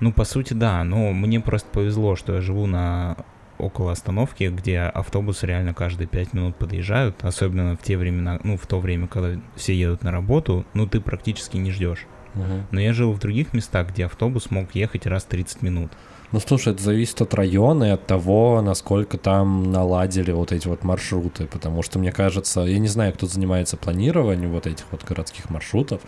Ну, 0.00 0.12
по 0.12 0.24
сути, 0.24 0.52
да, 0.52 0.82
но 0.82 1.12
мне 1.12 1.38
просто 1.38 1.68
повезло, 1.70 2.16
что 2.16 2.34
я 2.34 2.40
живу 2.40 2.66
на 2.66 3.16
около 3.56 3.92
остановки, 3.92 4.44
где 4.52 4.80
автобусы 4.80 5.46
реально 5.46 5.74
каждые 5.74 6.08
пять 6.08 6.32
минут 6.32 6.56
подъезжают, 6.56 7.22
особенно 7.22 7.76
в 7.76 7.82
те 7.82 7.96
времена, 7.96 8.40
ну, 8.42 8.56
в 8.56 8.66
то 8.66 8.80
время, 8.80 9.06
когда 9.06 9.40
все 9.54 9.74
едут 9.74 10.02
на 10.02 10.10
работу, 10.10 10.66
ну, 10.74 10.88
ты 10.88 11.00
практически 11.00 11.56
не 11.56 11.70
ждешь. 11.70 12.04
Мгм. 12.34 12.66
Но 12.72 12.80
я 12.80 12.92
жил 12.92 13.12
в 13.12 13.20
других 13.20 13.52
местах, 13.52 13.90
где 13.90 14.06
автобус 14.06 14.50
мог 14.50 14.74
ехать 14.74 15.06
раз 15.06 15.22
в 15.22 15.28
30 15.28 15.62
минут. 15.62 15.92
Ну, 16.30 16.40
слушай, 16.40 16.74
это 16.74 16.82
зависит 16.82 17.22
от 17.22 17.32
района 17.32 17.84
и 17.84 17.90
от 17.90 18.06
того, 18.06 18.60
насколько 18.60 19.16
там 19.16 19.72
наладили 19.72 20.30
вот 20.30 20.52
эти 20.52 20.68
вот 20.68 20.84
маршруты, 20.84 21.46
потому 21.46 21.82
что, 21.82 21.98
мне 21.98 22.12
кажется, 22.12 22.60
я 22.60 22.78
не 22.78 22.88
знаю, 22.88 23.14
кто 23.14 23.26
занимается 23.26 23.78
планированием 23.78 24.52
вот 24.52 24.66
этих 24.66 24.84
вот 24.90 25.04
городских 25.04 25.48
маршрутов, 25.48 26.02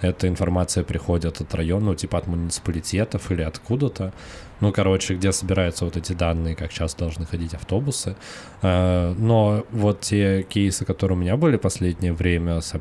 эта 0.00 0.26
информация 0.26 0.82
приходит 0.82 1.40
от 1.40 1.54
района, 1.54 1.86
ну, 1.86 1.94
типа 1.94 2.18
от 2.18 2.26
муниципалитетов 2.26 3.30
или 3.30 3.42
откуда-то, 3.42 4.12
ну, 4.58 4.72
короче, 4.72 5.14
где 5.14 5.30
собираются 5.30 5.84
вот 5.84 5.96
эти 5.96 6.14
данные, 6.14 6.56
как 6.56 6.72
часто 6.72 7.04
должны 7.04 7.24
ходить 7.24 7.54
автобусы. 7.54 8.16
Э, 8.62 9.14
Но 9.16 9.64
вот 9.70 10.00
те 10.00 10.42
кейсы, 10.42 10.84
которые 10.84 11.16
у 11.16 11.20
меня 11.20 11.36
были 11.36 11.56
последнее 11.56 12.12
время 12.12 12.60
с, 12.60 12.74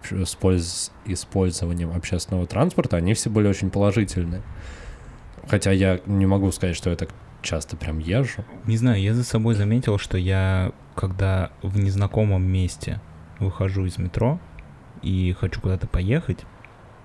использованием 1.05 1.91
общественного 1.95 2.47
транспорта, 2.47 2.97
они 2.97 3.13
все 3.13 3.29
были 3.29 3.47
очень 3.47 3.69
положительные. 3.69 4.41
Хотя 5.49 5.71
я 5.71 5.99
не 6.05 6.25
могу 6.25 6.51
сказать, 6.51 6.75
что 6.75 6.89
я 6.89 6.95
так 6.95 7.09
часто 7.41 7.75
прям 7.77 7.99
езжу. 7.99 8.43
Не 8.65 8.77
знаю, 8.77 9.01
я 9.01 9.13
за 9.13 9.23
собой 9.23 9.55
заметил, 9.55 9.97
что 9.97 10.17
я, 10.17 10.71
когда 10.95 11.51
в 11.61 11.79
незнакомом 11.79 12.43
месте 12.43 13.01
выхожу 13.39 13.85
из 13.85 13.97
метро 13.97 14.39
и 15.01 15.35
хочу 15.39 15.61
куда-то 15.61 15.87
поехать, 15.87 16.39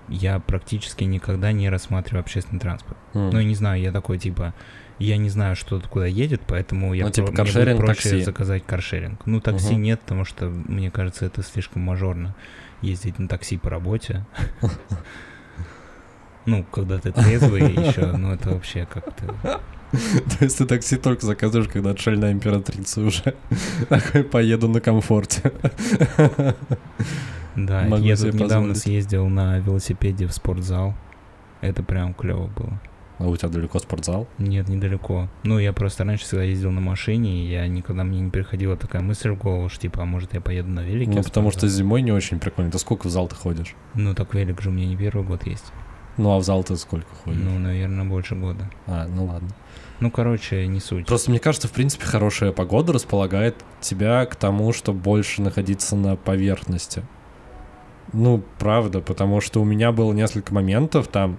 я 0.09 0.39
практически 0.39 1.03
никогда 1.05 1.51
не 1.51 1.69
рассматриваю 1.69 2.19
общественный 2.21 2.59
транспорт. 2.59 2.97
М. 3.13 3.29
Ну, 3.31 3.39
я 3.39 3.45
не 3.45 3.55
знаю, 3.55 3.81
я 3.81 3.91
такой, 3.91 4.19
типа, 4.19 4.53
я 4.99 5.17
не 5.17 5.29
знаю, 5.29 5.55
что 5.55 5.79
тут 5.79 5.87
куда 5.89 6.05
едет, 6.05 6.41
поэтому 6.45 6.93
я 6.93 7.05
Ну, 7.05 7.11
типа, 7.11 7.31
про- 7.31 7.43
мне 7.43 7.75
проще 7.75 8.09
такси. 8.09 8.21
заказать 8.21 8.65
каршеринг. 8.65 9.25
Ну, 9.25 9.39
такси 9.41 9.73
Мгм. 9.73 9.81
нет, 9.81 10.01
потому 10.01 10.25
что, 10.25 10.47
мне 10.49 10.91
кажется, 10.91 11.25
это 11.25 11.41
слишком 11.41 11.81
мажорно 11.81 12.35
ездить 12.81 13.17
на 13.17 13.27
такси 13.27 13.57
по 13.57 13.69
работе. 13.69 14.25
Ну, 16.45 16.63
когда 16.71 16.97
ты 16.99 17.11
трезвый 17.11 17.61
еще, 17.73 18.11
ну 18.17 18.31
это 18.33 18.49
вообще 18.51 18.87
как-то... 18.91 19.35
То 19.91 20.43
есть 20.43 20.57
ты 20.57 20.65
такси 20.65 20.97
только 20.97 21.25
заказываешь, 21.25 21.69
когда 21.71 21.91
отшельная 21.91 22.31
императрица 22.31 23.01
уже. 23.01 23.35
Такой 23.89 24.23
поеду 24.23 24.67
на 24.67 24.81
комфорте. 24.81 25.51
Да, 27.55 27.83
Могу 27.83 28.03
я 28.03 28.17
тут 28.17 28.33
недавно 28.33 28.73
позволить. 28.73 28.77
съездил 28.79 29.27
на 29.29 29.59
велосипеде 29.59 30.27
в 30.27 30.33
спортзал. 30.33 30.93
Это 31.61 31.83
прям 31.83 32.13
клево 32.13 32.47
было. 32.47 32.81
А 33.17 33.27
у 33.27 33.37
тебя 33.37 33.47
далеко 33.47 33.79
спортзал? 33.79 34.27
Нет, 34.37 34.67
недалеко. 34.67 35.29
Ну, 35.43 35.57
я 35.57 35.71
просто 35.71 36.03
раньше 36.03 36.25
всегда 36.25 36.43
ездил 36.43 36.71
на 36.71 36.81
машине, 36.81 37.45
и 37.45 37.49
я 37.49 37.65
никогда 37.67 38.03
мне 38.03 38.19
не 38.19 38.29
приходила 38.29 38.75
такая 38.75 39.01
мысль 39.01 39.29
в 39.29 39.37
голову, 39.37 39.69
что 39.69 39.83
типа, 39.83 40.01
а 40.01 40.05
может 40.05 40.33
я 40.33 40.41
поеду 40.41 40.69
на 40.69 40.81
велике? 40.81 41.11
Ну, 41.11 41.23
потому 41.23 41.49
что 41.51 41.69
зимой 41.69 42.01
не 42.01 42.11
очень 42.11 42.39
прикольно. 42.39 42.71
Ты 42.71 42.77
сколько 42.77 43.07
в 43.07 43.09
зал 43.09 43.29
ты 43.29 43.35
ходишь? 43.35 43.73
Ну, 43.93 44.13
так 44.13 44.33
велик 44.33 44.61
же 44.61 44.69
у 44.69 44.73
меня 44.73 44.87
не 44.87 44.97
первый 44.97 45.25
год 45.25 45.47
есть. 45.47 45.71
Ну, 46.17 46.31
а 46.31 46.37
в 46.37 46.43
зал 46.43 46.63
ты 46.63 46.77
сколько 46.77 47.13
ходишь? 47.23 47.41
Ну, 47.41 47.59
наверное, 47.59 48.05
больше 48.05 48.35
года. 48.35 48.69
А, 48.87 49.07
ну 49.07 49.25
ладно. 49.25 49.49
Ну, 49.99 50.11
короче, 50.11 50.65
не 50.67 50.79
суть. 50.79 51.05
Просто 51.07 51.29
мне 51.29 51.39
кажется, 51.39 51.67
в 51.67 51.71
принципе, 51.71 52.05
хорошая 52.05 52.51
погода 52.51 52.93
располагает 52.93 53.55
тебя 53.81 54.25
к 54.25 54.35
тому, 54.35 54.73
чтобы 54.73 54.99
больше 54.99 55.41
находиться 55.41 55.95
на 55.95 56.15
поверхности. 56.15 57.03
Ну, 58.13 58.43
правда, 58.59 59.01
потому 59.01 59.41
что 59.41 59.61
у 59.61 59.65
меня 59.65 59.91
было 59.91 60.13
несколько 60.13 60.53
моментов 60.53 61.07
там 61.07 61.37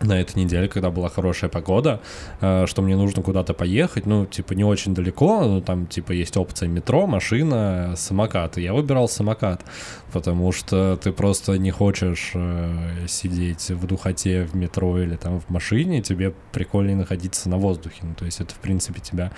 на 0.00 0.20
этой 0.20 0.36
неделе, 0.42 0.68
когда 0.68 0.90
была 0.90 1.08
хорошая 1.08 1.50
погода, 1.50 2.00
э, 2.40 2.66
что 2.66 2.82
мне 2.82 2.96
нужно 2.96 3.22
куда-то 3.22 3.54
поехать, 3.54 4.06
ну, 4.06 4.26
типа, 4.26 4.52
не 4.54 4.64
очень 4.64 4.94
далеко, 4.94 5.44
ну, 5.44 5.60
там, 5.60 5.86
типа, 5.86 6.12
есть 6.12 6.36
опция 6.36 6.68
метро, 6.68 7.06
машина, 7.06 7.94
самокат, 7.96 8.58
и 8.58 8.62
я 8.62 8.72
выбирал 8.72 9.08
самокат, 9.08 9.64
потому 10.12 10.52
что 10.52 10.98
ты 11.02 11.12
просто 11.12 11.58
не 11.58 11.70
хочешь 11.70 12.32
э, 12.34 13.06
сидеть 13.08 13.70
в 13.70 13.86
духоте 13.86 14.44
в 14.44 14.54
метро 14.54 14.98
или 15.00 15.16
там 15.16 15.40
в 15.40 15.48
машине, 15.48 16.02
тебе 16.02 16.34
прикольнее 16.52 16.96
находиться 16.96 17.48
на 17.48 17.56
воздухе, 17.56 18.00
ну, 18.02 18.14
то 18.14 18.24
есть 18.24 18.40
это, 18.40 18.54
в 18.54 18.58
принципе, 18.58 19.00
тебя 19.00 19.30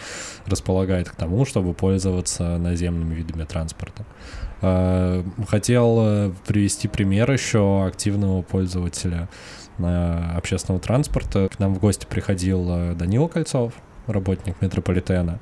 располагает 0.47 1.11
к 1.11 1.17
тому, 1.17 1.45
чтобы 1.45 1.75
пользоваться 1.75 2.57
наземными 2.59 3.15
видами 3.15 3.45
транспорта. 3.45 4.05
Э, 4.63 5.23
Хотел 5.49 6.35
привести 6.47 6.89
пример 6.89 7.31
еще 7.31 7.85
активного 7.87 8.43
пользователя 8.43 9.29
общественного 9.79 10.81
транспорта. 10.81 11.49
К 11.49 11.59
нам 11.59 11.75
в 11.75 11.79
гости 11.79 12.07
приходил 12.09 12.67
э, 12.71 12.95
Данила 12.95 13.29
Кольцов, 13.29 13.73
работник 14.07 14.61
метрополитена, 14.61 15.41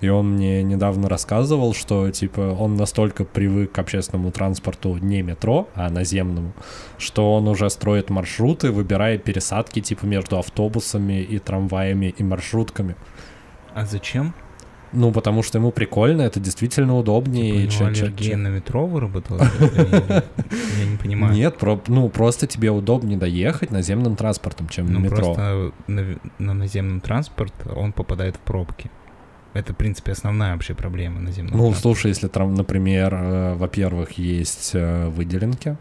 и 0.00 0.08
он 0.08 0.34
мне 0.34 0.62
недавно 0.62 1.08
рассказывал, 1.08 1.74
что 1.74 2.10
типа 2.10 2.56
он 2.58 2.76
настолько 2.76 3.24
привык 3.24 3.72
к 3.72 3.78
общественному 3.78 4.30
транспорту 4.30 4.96
не 4.96 5.22
метро, 5.22 5.68
а 5.74 5.90
наземному, 5.90 6.52
что 6.98 7.34
он 7.34 7.48
уже 7.48 7.68
строит 7.70 8.10
маршруты, 8.10 8.70
выбирая 8.70 9.18
пересадки 9.18 9.80
типа 9.80 10.06
между 10.06 10.38
автобусами 10.38 11.22
и 11.22 11.38
трамваями 11.38 12.14
и 12.16 12.22
маршрутками. 12.22 12.96
А 13.74 13.84
зачем? 13.84 14.34
Ну, 14.96 15.12
потому 15.12 15.42
что 15.42 15.58
ему 15.58 15.70
прикольно, 15.72 16.22
это 16.22 16.40
действительно 16.40 16.96
удобнее. 16.96 17.52
Типа, 17.52 17.56
у 17.56 17.60
него 17.60 17.70
чем- 17.70 17.86
аллергия 17.88 18.30
чем- 18.30 18.42
на 18.42 18.48
метро 18.48 18.86
выработалась? 18.86 19.48
Я 20.08 20.84
не 20.90 20.96
понимаю. 20.96 21.34
Нет, 21.34 21.56
ну 21.88 22.08
просто 22.08 22.46
тебе 22.46 22.70
удобнее 22.70 23.18
доехать 23.18 23.70
наземным 23.70 24.16
транспортом, 24.16 24.68
чем 24.68 24.86
Ну, 24.86 24.98
на 25.00 25.04
метро. 25.04 25.16
просто 25.34 25.72
на, 25.86 26.04
на 26.38 26.54
наземном 26.54 27.00
транспорт 27.00 27.52
он 27.76 27.92
попадает 27.92 28.36
в 28.36 28.40
пробки. 28.40 28.90
Это, 29.52 29.72
в 29.72 29.76
принципе, 29.76 30.12
основная 30.12 30.52
вообще 30.52 30.74
проблема 30.74 31.20
наземного 31.20 31.56
Ну, 31.56 31.72
слушай, 31.74 32.08
если 32.08 32.28
там, 32.28 32.54
например, 32.54 33.14
э, 33.14 33.54
во-первых, 33.54 34.12
есть 34.12 34.72
э, 34.74 35.08
выделенки, 35.08 35.76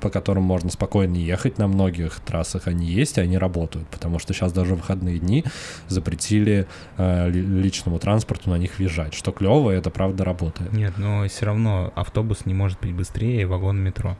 по 0.00 0.10
которым 0.10 0.44
можно 0.44 0.70
спокойно 0.70 1.16
ехать, 1.16 1.58
на 1.58 1.66
многих 1.66 2.20
трассах 2.20 2.66
они 2.66 2.86
есть, 2.86 3.18
и 3.18 3.20
они 3.20 3.38
работают, 3.38 3.88
потому 3.88 4.18
что 4.18 4.32
сейчас 4.32 4.52
даже 4.52 4.74
выходные 4.74 5.18
дни 5.18 5.44
запретили 5.88 6.66
э, 6.96 7.30
ли- 7.30 7.42
личному 7.42 7.98
транспорту 7.98 8.50
на 8.50 8.56
них 8.58 8.78
въезжать, 8.78 9.14
что 9.14 9.32
клево, 9.32 9.70
это 9.70 9.90
правда 9.90 10.24
работает. 10.24 10.72
Нет, 10.72 10.94
но 10.98 11.26
все 11.28 11.46
равно 11.46 11.92
автобус 11.94 12.46
не 12.46 12.54
может 12.54 12.80
быть 12.80 12.92
быстрее 12.92 13.46
вагона 13.46 13.78
метро. 13.80 14.16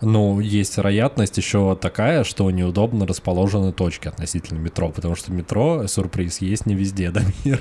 Ну, 0.00 0.40
есть 0.40 0.76
вероятность 0.76 1.36
еще 1.36 1.76
такая, 1.80 2.24
что 2.24 2.50
неудобно 2.50 3.06
расположены 3.06 3.72
точки 3.72 4.08
относительно 4.08 4.58
метро, 4.58 4.90
потому 4.90 5.14
что 5.14 5.32
метро, 5.32 5.86
сюрприз, 5.86 6.40
есть 6.40 6.66
не 6.66 6.74
везде, 6.74 7.10
да, 7.12 7.22
мир? 7.44 7.60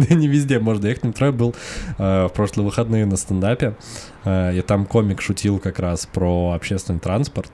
Не 0.00 0.26
везде 0.26 0.58
можно 0.58 0.88
ехать. 0.88 1.04
Метро 1.04 1.26
я 1.26 1.32
был 1.32 1.54
э, 1.98 2.26
в 2.26 2.32
прошлые 2.34 2.66
выходные 2.66 3.06
на 3.06 3.16
стендапе, 3.16 3.76
э, 4.24 4.58
и 4.58 4.62
там 4.62 4.84
комик 4.86 5.22
шутил 5.22 5.58
как 5.58 5.78
раз 5.78 6.06
про 6.06 6.52
общественный 6.52 7.00
транспорт, 7.00 7.50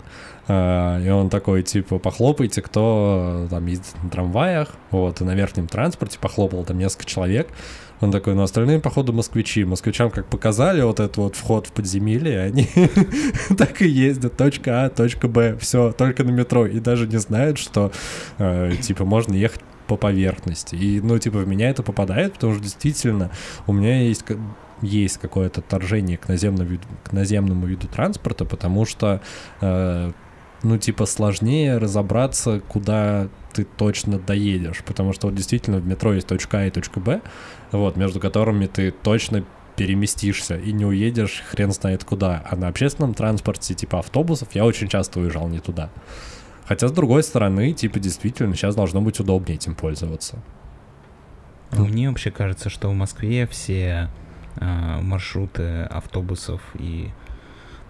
э, 0.48 1.02
и 1.06 1.10
он 1.10 1.30
такой, 1.30 1.62
типа, 1.62 1.98
похлопайте, 1.98 2.62
кто 2.62 3.46
там 3.50 3.66
ездит 3.66 3.94
на 4.02 4.10
трамваях, 4.10 4.70
вот, 4.90 5.20
и 5.20 5.24
на 5.24 5.34
верхнем 5.34 5.68
транспорте 5.68 6.18
похлопал 6.18 6.64
там 6.64 6.78
несколько 6.78 7.04
человек, 7.04 7.48
он 8.00 8.12
такой, 8.12 8.34
ну 8.34 8.42
остальные, 8.42 8.80
походу, 8.80 9.12
москвичи. 9.12 9.64
Москвичам 9.64 10.10
как 10.10 10.26
показали 10.26 10.82
вот 10.82 11.00
этот 11.00 11.16
вот 11.16 11.36
вход 11.36 11.66
в 11.66 11.72
подземелье, 11.72 12.40
они 12.40 12.68
так 13.56 13.82
и 13.82 13.88
ездят. 13.88 14.36
Точка 14.36 14.84
А, 14.84 14.90
точка 14.90 15.28
Б, 15.28 15.56
все, 15.58 15.92
только 15.92 16.24
на 16.24 16.30
метро. 16.30 16.66
И 16.66 16.80
даже 16.80 17.06
не 17.06 17.18
знают, 17.18 17.58
что, 17.58 17.92
э, 18.38 18.72
типа, 18.80 19.04
можно 19.04 19.34
ехать 19.34 19.62
по 19.86 19.96
поверхности. 19.96 20.74
И, 20.74 21.00
ну, 21.00 21.18
типа, 21.18 21.38
в 21.38 21.48
меня 21.48 21.70
это 21.70 21.82
попадает, 21.82 22.34
потому 22.34 22.54
что 22.54 22.62
действительно 22.62 23.30
у 23.66 23.72
меня 23.72 24.02
есть 24.02 24.24
есть 24.82 25.16
какое-то 25.18 25.60
отторжение 25.60 26.18
к 26.18 26.28
наземному, 26.28 26.68
виду, 26.68 26.82
к 27.02 27.12
наземному 27.12 27.66
виду 27.66 27.88
транспорта, 27.88 28.44
потому 28.44 28.84
что, 28.84 29.22
э, 29.62 30.12
ну, 30.62 30.78
типа, 30.78 31.06
сложнее 31.06 31.78
разобраться, 31.78 32.60
куда 32.60 33.28
ты 33.54 33.64
точно 33.64 34.18
доедешь, 34.18 34.82
потому 34.84 35.14
что 35.14 35.28
вот 35.28 35.36
действительно 35.36 35.78
в 35.78 35.86
метро 35.86 36.12
есть 36.12 36.26
точка 36.26 36.58
А 36.58 36.66
и 36.66 36.70
точка 36.70 37.00
Б, 37.00 37.22
вот, 37.72 37.96
между 37.96 38.20
которыми 38.20 38.66
ты 38.66 38.90
точно 38.90 39.44
переместишься 39.76 40.56
и 40.56 40.72
не 40.72 40.84
уедешь 40.84 41.42
хрен 41.50 41.70
знает 41.72 42.04
куда. 42.04 42.42
А 42.50 42.56
на 42.56 42.68
общественном 42.68 43.14
транспорте, 43.14 43.74
типа 43.74 43.98
автобусов, 43.98 44.48
я 44.54 44.64
очень 44.64 44.88
часто 44.88 45.20
уезжал 45.20 45.48
не 45.48 45.60
туда. 45.60 45.90
Хотя, 46.66 46.88
с 46.88 46.92
другой 46.92 47.22
стороны, 47.22 47.72
типа, 47.72 48.00
действительно, 48.00 48.54
сейчас 48.54 48.74
должно 48.74 49.00
быть 49.00 49.20
удобнее 49.20 49.56
этим 49.56 49.74
пользоваться. 49.74 50.42
Ну, 51.72 51.86
мне 51.86 52.08
вообще 52.08 52.30
кажется, 52.30 52.70
что 52.70 52.88
в 52.88 52.94
Москве 52.94 53.46
все 53.46 54.10
э, 54.56 55.00
маршруты 55.00 55.82
автобусов 55.82 56.60
и 56.74 57.10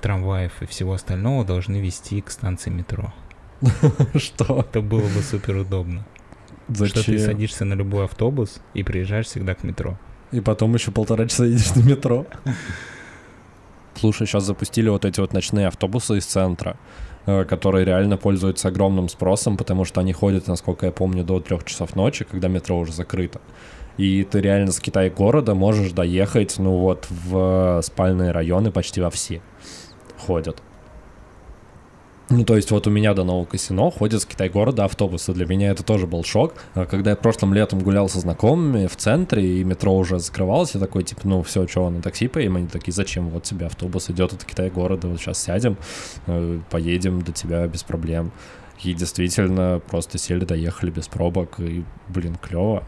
трамваев 0.03 0.63
и 0.63 0.67
всего 0.67 0.93
остального 0.93 1.45
должны 1.45 1.77
вести 1.77 2.21
к 2.21 2.31
станции 2.31 2.71
метро. 2.71 3.15
Что? 4.15 4.61
Это 4.61 4.81
было 4.83 5.03
бы 5.09 5.23
супер 5.23 5.57
удобно. 5.57 6.05
Зачем? 6.69 7.03
Что 7.03 7.13
ты 7.13 7.19
садишься 7.19 7.65
на 7.65 7.75
любой 7.75 8.05
автобус 8.05 8.61
и 8.75 8.83
приезжаешь 8.83 9.27
всегда 9.27 9.55
к 9.55 9.63
метро. 9.63 9.99
И 10.33 10.41
потом 10.41 10.75
еще 10.75 10.91
полтора 10.91 11.27
часа 11.27 11.45
едешь 11.45 11.75
на 11.75 11.81
метро. 11.81 12.27
Слушай, 13.95 14.27
сейчас 14.27 14.45
запустили 14.45 14.89
вот 14.89 15.05
эти 15.05 15.21
вот 15.21 15.33
ночные 15.33 15.69
автобусы 15.69 16.19
из 16.19 16.27
центра, 16.27 16.77
э, 17.25 17.45
которые 17.45 17.85
реально 17.87 18.19
пользуются 18.19 18.69
огромным 18.69 19.09
спросом, 19.09 19.57
потому 19.57 19.85
что 19.85 20.01
они 20.01 20.13
ходят, 20.13 20.49
насколько 20.49 20.87
я 20.87 20.93
помню, 20.93 21.25
до 21.25 21.41
трех 21.41 21.65
часов 21.65 21.97
ночи, 21.97 22.27
когда 22.31 22.49
метро 22.49 22.79
уже 22.79 22.93
закрыто. 22.93 23.41
И 23.97 24.25
ты 24.25 24.43
реально 24.43 24.73
с 24.73 24.81
Китай 24.81 25.09
города 25.09 25.55
можешь 25.55 25.93
доехать, 25.93 26.57
ну 26.59 26.77
вот, 26.77 27.07
в 27.09 27.81
спальные 27.83 28.33
районы 28.33 28.71
почти 28.71 29.01
во 29.01 29.09
все 29.09 29.41
ходят. 30.19 30.63
Ну, 32.29 32.45
то 32.45 32.57
есть 32.57 32.73
вот 32.73 32.87
у 32.89 32.91
меня 32.91 33.15
до 33.15 33.23
Нового 33.23 33.45
Касино 33.45 33.91
ходят 33.91 34.21
с 34.21 34.27
Китай-города 34.27 34.85
автобусы. 34.85 35.33
Для 35.33 35.47
меня 35.47 35.71
это 35.71 35.85
тоже 35.85 36.09
был 36.09 36.25
шок. 36.25 36.55
А 36.75 36.85
когда 36.85 37.11
я 37.11 37.17
прошлым 37.17 37.55
летом 37.55 37.79
гулял 37.79 38.09
со 38.09 38.19
знакомыми 38.19 38.89
в 38.89 38.97
центре, 38.97 39.61
и 39.61 39.65
метро 39.65 39.97
уже 39.97 40.19
закрывалось, 40.19 40.75
я 40.75 40.81
такой, 40.81 41.05
типа, 41.05 41.21
ну, 41.25 41.43
все, 41.43 41.69
что, 41.69 41.89
на 41.89 42.03
такси 42.03 42.27
поедем? 42.27 42.57
Они 42.57 42.67
такие, 42.67 42.93
зачем? 42.93 43.29
Вот 43.29 43.45
тебе 43.45 43.67
автобус 43.67 44.11
идет 44.11 44.33
от 44.33 44.45
Китай-города, 44.45 45.07
вот 45.07 45.21
сейчас 45.21 45.39
сядем, 45.39 45.77
э, 46.27 46.59
поедем 46.69 47.23
до 47.23 47.31
тебя 47.31 47.65
без 47.69 47.85
проблем. 47.85 48.33
И 48.83 48.93
действительно 48.93 49.81
просто 49.89 50.19
сели, 50.19 50.45
доехали 50.45 50.91
без 50.91 51.07
пробок, 51.07 51.61
и, 51.61 51.85
блин, 52.09 52.37
клево. 52.43 52.83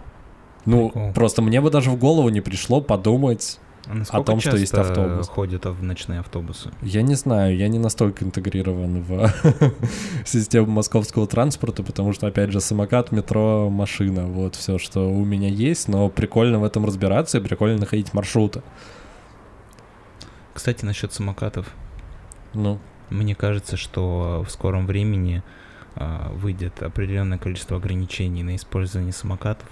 Ну, 0.64 0.90
Прикол. 0.90 1.12
просто 1.12 1.42
мне 1.42 1.60
бы 1.60 1.70
даже 1.70 1.90
в 1.90 1.96
голову 1.96 2.28
не 2.28 2.40
пришло 2.40 2.80
подумать, 2.80 3.60
а 3.88 4.18
о 4.18 4.22
том, 4.22 4.40
что 4.40 4.56
есть 4.56 4.74
автобус. 4.74 5.28
ходят 5.28 5.64
в 5.64 5.82
ночные 5.82 6.20
автобусы? 6.20 6.70
Я 6.82 7.02
не 7.02 7.14
знаю, 7.14 7.56
я 7.56 7.68
не 7.68 7.78
настолько 7.78 8.24
интегрирован 8.24 9.02
в 9.02 9.32
систему 10.26 10.70
московского 10.70 11.26
транспорта, 11.26 11.82
потому 11.82 12.12
что, 12.12 12.26
опять 12.26 12.52
же, 12.52 12.60
самокат, 12.60 13.12
метро, 13.12 13.70
машина, 13.70 14.26
вот 14.26 14.56
все, 14.56 14.78
что 14.78 15.10
у 15.10 15.24
меня 15.24 15.48
есть, 15.48 15.88
но 15.88 16.10
прикольно 16.10 16.58
в 16.58 16.64
этом 16.64 16.84
разбираться 16.84 17.38
и 17.38 17.40
прикольно 17.40 17.78
находить 17.78 18.12
маршруты. 18.12 18.62
Кстати, 20.52 20.84
насчет 20.84 21.12
самокатов. 21.12 21.72
Ну? 22.52 22.78
Мне 23.10 23.34
кажется, 23.34 23.78
что 23.78 24.44
в 24.46 24.50
скором 24.50 24.86
времени 24.86 25.42
э, 25.94 26.28
выйдет 26.32 26.82
определенное 26.82 27.38
количество 27.38 27.78
ограничений 27.78 28.42
на 28.42 28.54
использование 28.54 29.14
самокатов, 29.14 29.68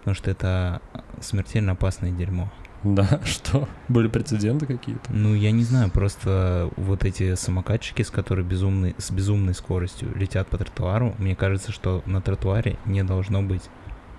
потому 0.00 0.14
что 0.14 0.30
это 0.30 0.82
смертельно 1.20 1.72
опасное 1.72 2.10
дерьмо. 2.10 2.50
Да, 2.84 3.20
что? 3.24 3.68
Были 3.88 4.08
прецеденты 4.08 4.66
какие-то? 4.66 5.12
Ну, 5.12 5.34
я 5.34 5.52
не 5.52 5.62
знаю, 5.62 5.90
просто 5.90 6.70
вот 6.76 7.04
эти 7.04 7.34
самокатчики, 7.36 8.02
с 8.02 8.10
которыми 8.10 8.48
безумной, 8.48 8.94
с 8.98 9.10
безумной 9.10 9.54
скоростью 9.54 10.12
летят 10.16 10.48
по 10.48 10.58
тротуару, 10.58 11.14
мне 11.18 11.36
кажется, 11.36 11.70
что 11.70 12.02
на 12.06 12.20
тротуаре 12.20 12.76
не 12.84 13.04
должно 13.04 13.42
быть 13.42 13.62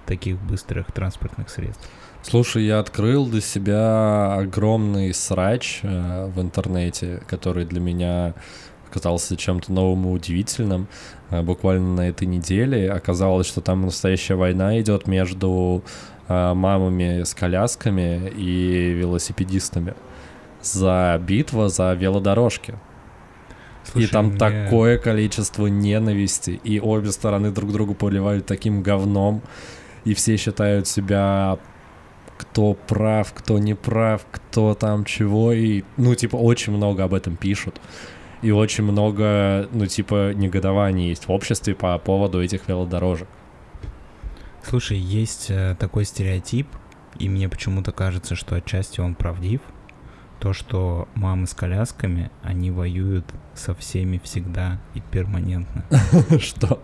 таких 0.05 0.37
быстрых 0.41 0.91
транспортных 0.91 1.49
средств. 1.49 1.89
Слушай, 2.21 2.63
я 2.63 2.79
открыл 2.79 3.25
для 3.25 3.41
себя 3.41 4.35
огромный 4.35 5.13
срач 5.13 5.81
э, 5.83 6.31
в 6.33 6.41
интернете, 6.41 7.21
который 7.27 7.65
для 7.65 7.81
меня 7.81 8.33
казался 8.93 9.35
чем-то 9.35 9.73
новым 9.73 10.07
и 10.07 10.11
удивительным. 10.11 10.87
Э, 11.29 11.41
буквально 11.41 11.95
на 11.95 12.09
этой 12.09 12.27
неделе 12.27 12.89
оказалось, 12.91 13.47
что 13.47 13.59
там 13.59 13.81
настоящая 13.81 14.35
война 14.35 14.79
идет 14.79 15.07
между 15.07 15.83
мамами 16.27 17.23
с 17.23 17.33
колясками 17.33 18.29
и 18.29 18.93
велосипедистами 18.93 19.93
за 20.61 21.19
битва 21.21 21.69
за 21.69 21.93
велодорожки. 21.93 22.75
Слушай, 23.83 24.05
и 24.05 24.09
там 24.09 24.27
мне... 24.27 24.37
такое 24.37 24.97
количество 24.97 25.67
ненависти, 25.67 26.59
и 26.63 26.79
обе 26.79 27.11
стороны 27.11 27.51
друг 27.51 27.71
другу 27.71 27.93
поливают 27.93 28.45
таким 28.45 28.81
говном, 28.81 29.41
и 30.05 30.13
все 30.13 30.37
считают 30.37 30.87
себя 30.87 31.59
кто 32.37 32.73
прав, 32.73 33.33
кто 33.33 33.59
не 33.59 33.73
прав, 33.73 34.25
кто 34.31 34.73
там 34.73 35.05
чего, 35.05 35.53
и, 35.53 35.83
ну, 35.97 36.15
типа, 36.15 36.35
очень 36.35 36.73
много 36.73 37.03
об 37.03 37.13
этом 37.13 37.35
пишут. 37.35 37.79
И 38.41 38.51
очень 38.51 38.83
много, 38.83 39.69
ну, 39.71 39.85
типа, 39.85 40.33
негодований 40.33 41.09
есть 41.09 41.27
в 41.27 41.31
обществе 41.31 41.75
по 41.75 41.97
поводу 41.97 42.43
этих 42.43 42.67
велодорожек. 42.67 43.27
Слушай, 44.63 44.97
есть 44.97 45.47
э, 45.49 45.75
такой 45.77 46.05
стереотип, 46.05 46.67
и 47.19 47.29
мне 47.29 47.49
почему-то 47.49 47.91
кажется, 47.91 48.35
что 48.35 48.55
отчасти 48.55 49.01
он 49.01 49.13
правдив. 49.13 49.61
То, 50.39 50.53
что 50.53 51.07
мамы 51.15 51.47
с 51.47 51.53
колясками, 51.53 52.31
они 52.41 52.71
воюют 52.71 53.25
со 53.53 53.75
всеми 53.75 54.19
всегда 54.23 54.79
и 54.93 55.01
перманентно. 55.01 55.85
Что? 56.39 56.81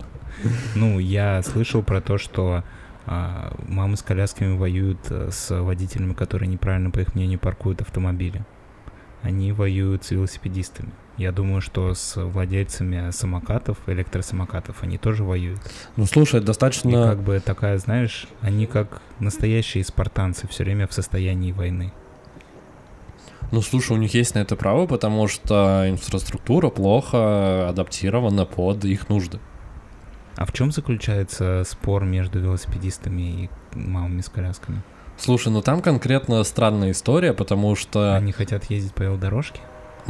Ну, 0.74 0.98
я 0.98 1.42
слышал 1.42 1.82
про 1.82 2.00
то, 2.00 2.16
что 2.16 2.64
а, 3.06 3.56
мамы 3.66 3.96
с 3.96 4.02
колясками 4.02 4.56
воюют 4.56 5.10
э, 5.10 5.30
с 5.32 5.60
водителями, 5.60 6.12
которые 6.12 6.48
неправильно, 6.48 6.90
по 6.90 7.00
их 7.00 7.14
мнению, 7.14 7.38
паркуют 7.38 7.80
автомобили. 7.80 8.44
Они 9.22 9.52
воюют 9.52 10.04
с 10.04 10.10
велосипедистами. 10.10 10.92
Я 11.20 11.32
думаю, 11.32 11.60
что 11.60 11.92
с 11.92 12.16
владельцами 12.16 13.10
самокатов, 13.10 13.76
электросамокатов, 13.86 14.82
они 14.82 14.96
тоже 14.96 15.22
воюют. 15.22 15.60
Ну, 15.96 16.06
слушай, 16.06 16.40
достаточно... 16.40 16.88
И 16.88 16.92
как 16.92 17.18
бы 17.18 17.40
такая, 17.40 17.76
знаешь, 17.76 18.26
они 18.40 18.64
как 18.64 19.02
настоящие 19.18 19.84
спартанцы, 19.84 20.48
все 20.48 20.64
время 20.64 20.86
в 20.86 20.94
состоянии 20.94 21.52
войны. 21.52 21.92
Ну, 23.52 23.60
слушай, 23.60 23.92
у 23.92 23.96
них 23.96 24.14
есть 24.14 24.34
на 24.34 24.38
это 24.38 24.56
право, 24.56 24.86
потому 24.86 25.28
что 25.28 25.84
инфраструктура 25.90 26.70
плохо 26.70 27.68
адаптирована 27.68 28.46
под 28.46 28.86
их 28.86 29.10
нужды. 29.10 29.40
А 30.36 30.46
в 30.46 30.52
чем 30.54 30.72
заключается 30.72 31.64
спор 31.68 32.06
между 32.06 32.40
велосипедистами 32.40 33.22
и 33.22 33.50
мамами 33.74 34.22
с 34.22 34.30
колясками? 34.30 34.80
Слушай, 35.18 35.52
ну 35.52 35.60
там 35.60 35.82
конкретно 35.82 36.42
странная 36.44 36.92
история, 36.92 37.34
потому 37.34 37.76
что... 37.76 38.16
Они 38.16 38.32
хотят 38.32 38.70
ездить 38.70 38.94
по 38.94 39.02
велодорожке? 39.02 39.60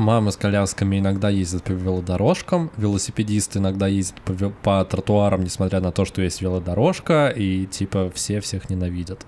Мамы 0.00 0.32
с 0.32 0.36
колясками 0.38 0.98
иногда 0.98 1.28
ездят 1.28 1.64
по 1.64 1.72
велодорожкам, 1.72 2.70
велосипедисты 2.78 3.58
иногда 3.58 3.86
ездят 3.86 4.18
по, 4.22 4.32
по 4.62 4.82
тротуарам, 4.84 5.44
несмотря 5.44 5.80
на 5.80 5.92
то, 5.92 6.06
что 6.06 6.22
есть 6.22 6.40
велодорожка, 6.40 7.28
и 7.28 7.66
типа 7.66 8.10
все 8.14 8.40
всех 8.40 8.70
ненавидят. 8.70 9.26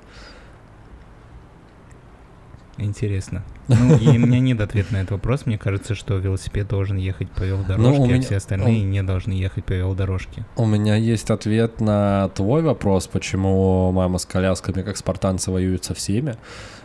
Интересно. 2.79 3.45
Ну, 3.69 3.97
и 3.97 4.09
у 4.09 4.19
меня 4.27 4.41
нет 4.41 4.61
ответа 4.61 4.93
на 4.93 4.97
этот 4.99 5.13
вопрос. 5.13 5.47
Мне 5.47 5.57
кажется, 5.57 5.95
что 5.95 6.17
велосипед 6.19 6.67
должен 6.69 6.97
ехать 6.97 7.31
по 7.31 7.43
велодорожке, 7.45 7.99
Ну, 7.99 8.05
а 8.05 8.07
меня- 8.09 8.21
все 8.23 8.37
остальные 8.37 8.83
у- 8.83 8.87
не 8.87 9.03
должны 9.03 9.33
ехать 9.33 9.65
по 9.65 9.73
велодорожке. 9.73 10.45
У 10.57 10.67
меня 10.67 10.97
есть 10.97 11.31
ответ 11.31 11.81
на 11.81 12.29
твой 12.35 12.63
вопрос, 12.63 13.07
почему 13.07 13.93
мама 13.93 14.19
с 14.19 14.27
колясками, 14.27 14.83
как 14.83 14.97
спартанцы, 14.97 15.51
воюют 15.53 15.85
со 15.85 15.95
всеми. 15.95 16.35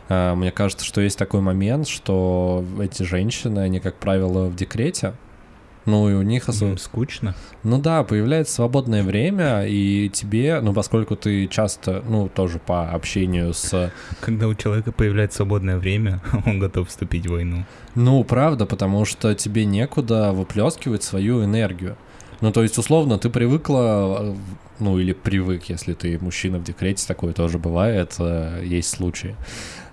А, 0.09 0.35
Мне 0.35 0.51
кажется, 0.51 0.85
что 0.85 1.01
есть 1.01 1.17
такой 1.17 1.41
момент, 1.41 1.87
что 1.87 2.63
эти 2.81 3.03
женщины, 3.03 3.59
они, 3.59 3.79
как 3.79 3.95
правило, 3.95 4.47
в 4.47 4.55
декрете. 4.55 5.13
Ну, 5.87 6.09
и 6.09 6.13
у 6.13 6.21
них 6.21 6.49
особо... 6.49 6.71
Им 6.71 6.77
скучно. 6.77 7.33
Ну 7.63 7.79
да, 7.79 8.03
появляется 8.03 8.55
свободное 8.55 9.03
время, 9.03 9.65
и 9.65 10.09
тебе, 10.09 10.59
ну, 10.61 10.73
поскольку 10.73 11.15
ты 11.15 11.47
часто, 11.47 12.03
ну, 12.05 12.27
тоже 12.27 12.59
по 12.59 12.89
общению 12.91 13.53
с... 13.53 13.93
Когда 14.19 14.49
у 14.49 14.53
человека 14.53 14.91
появляется 14.91 15.37
свободное 15.37 15.77
время, 15.77 16.21
он 16.45 16.59
готов 16.59 16.89
вступить 16.89 17.25
в 17.25 17.31
войну. 17.31 17.63
Ну, 17.95 18.21
правда, 18.25 18.65
потому 18.65 19.05
что 19.05 19.33
тебе 19.33 19.63
некуда 19.63 20.33
выплескивать 20.33 21.03
свою 21.03 21.41
энергию. 21.45 21.95
Ну, 22.41 22.51
то 22.51 22.61
есть, 22.61 22.77
условно, 22.77 23.17
ты 23.17 23.29
привыкла, 23.29 24.35
ну, 24.79 24.99
или 24.99 25.13
привык, 25.13 25.65
если 25.69 25.93
ты 25.93 26.19
мужчина 26.19 26.59
в 26.59 26.63
декрете, 26.63 27.05
такое 27.07 27.33
тоже 27.33 27.57
бывает, 27.57 28.15
э, 28.19 28.61
есть 28.63 28.89
случаи. 28.89 29.35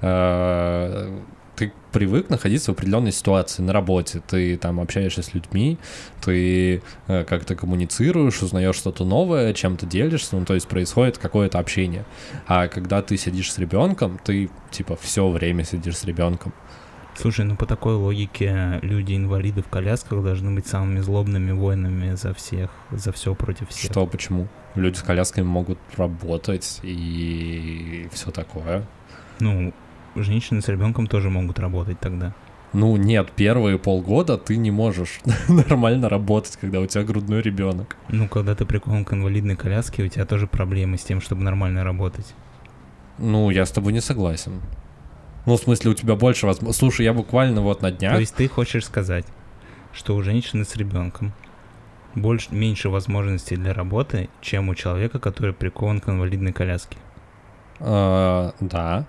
Э, 0.02 1.20
Ты 1.56 1.72
привык 1.92 2.30
находиться 2.30 2.72
в 2.72 2.74
определенной 2.74 3.12
ситуации 3.12 3.62
на 3.62 3.72
работе, 3.72 4.20
ты 4.26 4.56
там 4.58 4.80
общаешься 4.80 5.22
с 5.22 5.34
людьми, 5.34 5.78
ты 6.20 6.82
э, 7.06 7.24
как-то 7.24 7.54
коммуницируешь, 7.54 8.42
узнаешь 8.42 8.74
что-то 8.74 9.04
новое, 9.04 9.54
чем-то 9.54 9.86
делишься, 9.86 10.36
ну, 10.36 10.44
то 10.44 10.54
есть 10.54 10.66
происходит 10.66 11.16
какое-то 11.18 11.60
общение. 11.60 12.04
А 12.48 12.66
когда 12.66 13.02
ты 13.02 13.16
сидишь 13.16 13.52
с 13.52 13.58
ребенком, 13.58 14.18
ты, 14.24 14.50
типа, 14.72 14.96
все 15.00 15.28
время 15.28 15.62
сидишь 15.64 15.96
с 15.98 16.04
ребенком. 16.04 16.52
Слушай, 17.16 17.44
ну 17.44 17.56
по 17.56 17.66
такой 17.66 17.94
логике 17.94 18.78
люди-инвалиды 18.82 19.62
в 19.62 19.68
колясках 19.68 20.22
должны 20.22 20.50
быть 20.50 20.66
самыми 20.66 21.00
злобными 21.00 21.52
воинами 21.52 22.14
за 22.14 22.34
всех, 22.34 22.70
за 22.90 23.12
все 23.12 23.34
против 23.34 23.68
всех. 23.68 23.90
Что, 23.90 24.06
почему? 24.06 24.48
Люди 24.74 24.96
с 24.96 25.02
колясками 25.02 25.44
могут 25.44 25.78
работать 25.96 26.80
и 26.82 28.08
все 28.12 28.30
такое. 28.30 28.86
Ну, 29.40 29.72
женщины 30.16 30.60
с 30.60 30.68
ребенком 30.68 31.06
тоже 31.06 31.30
могут 31.30 31.58
работать 31.58 32.00
тогда. 32.00 32.34
Ну 32.72 32.96
нет, 32.96 33.30
первые 33.36 33.78
полгода 33.78 34.36
ты 34.36 34.56
не 34.56 34.72
можешь 34.72 35.20
нормально 35.48 36.08
работать, 36.08 36.56
когда 36.56 36.80
у 36.80 36.86
тебя 36.86 37.04
грудной 37.04 37.40
ребенок. 37.40 37.96
Ну, 38.08 38.28
когда 38.28 38.56
ты 38.56 38.64
прикован 38.64 39.04
к 39.04 39.12
инвалидной 39.12 39.54
коляске, 39.54 40.02
у 40.02 40.08
тебя 40.08 40.24
тоже 40.24 40.48
проблемы 40.48 40.98
с 40.98 41.04
тем, 41.04 41.20
чтобы 41.20 41.42
нормально 41.42 41.84
работать. 41.84 42.34
Ну, 43.18 43.50
я 43.50 43.64
с 43.64 43.70
тобой 43.70 43.92
не 43.92 44.00
согласен. 44.00 44.60
Ну, 45.46 45.56
в 45.56 45.60
смысле, 45.60 45.90
у 45.90 45.94
тебя 45.94 46.14
больше 46.14 46.46
возможностей. 46.46 46.78
Слушай, 46.78 47.04
я 47.04 47.12
буквально 47.12 47.60
вот 47.60 47.82
на 47.82 47.90
днях... 47.90 48.14
То 48.14 48.20
есть 48.20 48.34
ты 48.34 48.48
хочешь 48.48 48.86
сказать, 48.86 49.26
что 49.92 50.16
у 50.16 50.22
женщины 50.22 50.64
с 50.64 50.76
ребенком 50.76 51.32
больше, 52.14 52.54
меньше 52.54 52.88
возможностей 52.88 53.56
для 53.56 53.72
работы, 53.72 54.28
чем 54.40 54.68
у 54.68 54.74
человека, 54.74 55.18
который 55.18 55.54
прикован 55.54 56.00
к 56.00 56.08
инвалидной 56.08 56.52
коляске. 56.52 56.96
э, 57.80 58.52
да, 58.60 59.06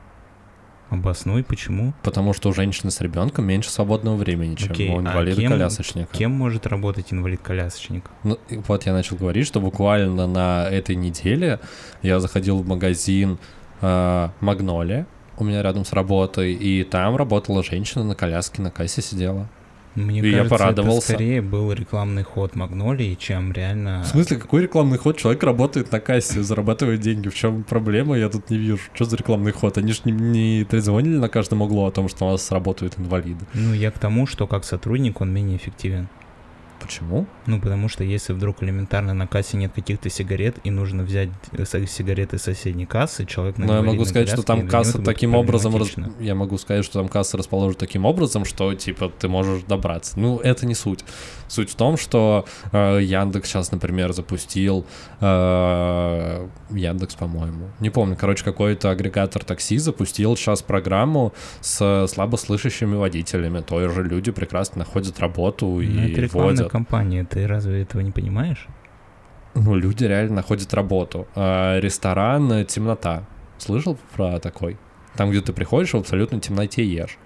Обоснуй, 0.89 1.43
почему? 1.43 1.93
потому 2.03 2.33
что 2.33 2.49
у 2.49 2.53
женщины 2.53 2.91
с 2.91 3.01
ребенком 3.01 3.45
меньше 3.45 3.71
свободного 3.71 4.15
времени, 4.15 4.55
чем 4.55 4.71
Окей, 4.71 4.89
у 4.89 4.97
а 4.97 5.01
инвалида-колясочника. 5.01 6.15
Кем 6.15 6.31
может 6.31 6.67
работать 6.67 7.11
инвалид-колясочник? 7.11 8.03
Ну, 8.23 8.37
вот 8.49 8.85
я 8.85 8.93
начал 8.93 9.17
говорить, 9.17 9.47
что 9.47 9.59
буквально 9.59 10.27
на 10.27 10.69
этой 10.69 10.95
неделе 10.95 11.59
я 12.03 12.19
заходил 12.19 12.57
в 12.57 12.67
магазин 12.67 13.39
э, 13.81 14.29
Магнолия, 14.41 15.07
у 15.41 15.43
меня 15.43 15.61
рядом 15.61 15.85
с 15.85 15.93
работой, 15.93 16.53
и 16.53 16.83
там 16.83 17.15
работала 17.15 17.63
женщина 17.63 18.03
на 18.03 18.15
коляске, 18.15 18.61
на 18.61 18.71
кассе 18.71 19.01
сидела. 19.01 19.47
Мне 19.95 20.19
И 20.19 20.29
я 20.29 20.37
кажется, 20.39 20.57
порадовался. 20.57 20.97
это 20.97 21.05
скорее 21.13 21.41
был 21.41 21.71
рекламный 21.71 22.23
ход 22.23 22.55
Магнолии, 22.55 23.15
чем 23.15 23.53
реально... 23.53 24.03
В 24.03 24.07
смысле, 24.07 24.37
какой 24.37 24.63
рекламный 24.63 24.97
ход? 24.97 25.17
Человек 25.17 25.41
работает 25.43 25.91
на 25.91 26.01
кассе, 26.01 26.43
зарабатывает 26.43 26.99
деньги. 26.99 27.29
В 27.29 27.35
чем 27.35 27.63
проблема? 27.63 28.17
Я 28.17 28.27
тут 28.27 28.49
не 28.49 28.57
вижу. 28.57 28.77
Что 28.93 29.05
за 29.05 29.15
рекламный 29.15 29.53
ход? 29.53 29.77
Они 29.77 29.93
же 29.93 30.01
не, 30.03 30.11
не 30.11 30.63
трезвонили 30.65 31.15
на 31.17 31.29
каждом 31.29 31.61
углу 31.61 31.85
о 31.85 31.91
том, 31.91 32.09
что 32.09 32.27
у 32.27 32.31
нас 32.31 32.51
работают 32.51 32.99
инвалиды. 32.99 33.45
Ну, 33.53 33.73
я 33.73 33.89
к 33.89 33.97
тому, 33.97 34.27
что 34.27 34.47
как 34.47 34.65
сотрудник 34.65 35.21
он 35.21 35.33
менее 35.33 35.55
эффективен. 35.55 36.09
Почему? 36.85 37.25
Ну, 37.45 37.59
потому 37.59 37.89
что 37.89 38.03
если 38.03 38.33
вдруг 38.33 38.61
элементарно 38.61 39.13
на 39.13 39.27
кассе 39.27 39.57
нет 39.57 39.71
каких-то 39.73 40.09
сигарет 40.09 40.57
и 40.63 40.69
нужно 40.69 41.03
взять 41.03 41.29
э, 41.51 41.65
сигареты 41.87 42.37
соседней 42.37 42.85
кассы, 42.85 43.25
человек 43.25 43.57
Но 43.57 43.65
Ну, 43.65 43.73
я 43.73 43.81
могу 43.81 44.05
сказать, 44.05 44.29
что 44.29 44.43
там 44.43 44.67
касса 44.67 45.01
таким 45.01 45.35
образом... 45.35 45.75
раз-. 45.75 45.95
Я 46.19 46.35
могу 46.35 46.57
сказать, 46.57 46.85
что 46.85 46.99
там 46.99 47.07
касса 47.07 47.37
расположена 47.37 47.79
таким 47.79 48.05
образом, 48.05 48.45
что, 48.45 48.73
типа, 48.73 49.11
ты 49.17 49.27
можешь 49.27 49.63
добраться. 49.63 50.19
Ну, 50.19 50.37
это 50.39 50.65
не 50.65 50.75
суть. 50.75 51.03
Суть 51.47 51.69
в 51.71 51.75
том, 51.75 51.97
что 51.97 52.45
э, 52.71 52.99
Яндекс 53.01 53.49
сейчас, 53.49 53.71
например, 53.71 54.13
запустил... 54.13 54.85
э, 55.21 56.47
Яндекс, 56.71 57.15
по-моему. 57.15 57.69
Не 57.79 57.89
помню. 57.89 58.17
Короче, 58.19 58.43
какой-то 58.43 58.89
агрегатор 58.89 59.43
такси 59.43 59.77
запустил 59.77 60.35
сейчас 60.35 60.61
программу 60.61 61.33
с 61.61 62.07
слабослышащими 62.07 62.95
водителями. 62.95 63.61
То 63.61 63.87
же 63.89 64.03
люди 64.03 64.31
прекрасно 64.31 64.79
находят 64.79 65.19
работу 65.19 65.65
Ну, 65.67 65.81
и 65.81 66.11
это 66.11 66.21
рекламная 66.21 66.55
водят. 66.55 66.71
кампания, 66.71 67.23
ты 67.25 67.47
разве 67.47 67.81
этого 67.81 68.01
не 68.01 68.11
понимаешь? 68.11 68.67
Ну, 69.53 69.75
люди 69.75 70.03
реально 70.03 70.35
находят 70.35 70.73
работу. 70.73 71.27
А, 71.35 71.79
ресторан 71.79 72.51
э, 72.51 72.65
«Темнота». 72.65 73.23
Слышал 73.57 73.97
про 74.15 74.39
такой? 74.39 74.77
Там, 75.15 75.29
где 75.29 75.39
ты 75.39 75.53
приходишь, 75.53 75.91
в 75.91 75.97
абсолютно 75.97 76.41
темноте 76.41 76.83
ешь. 76.83 77.17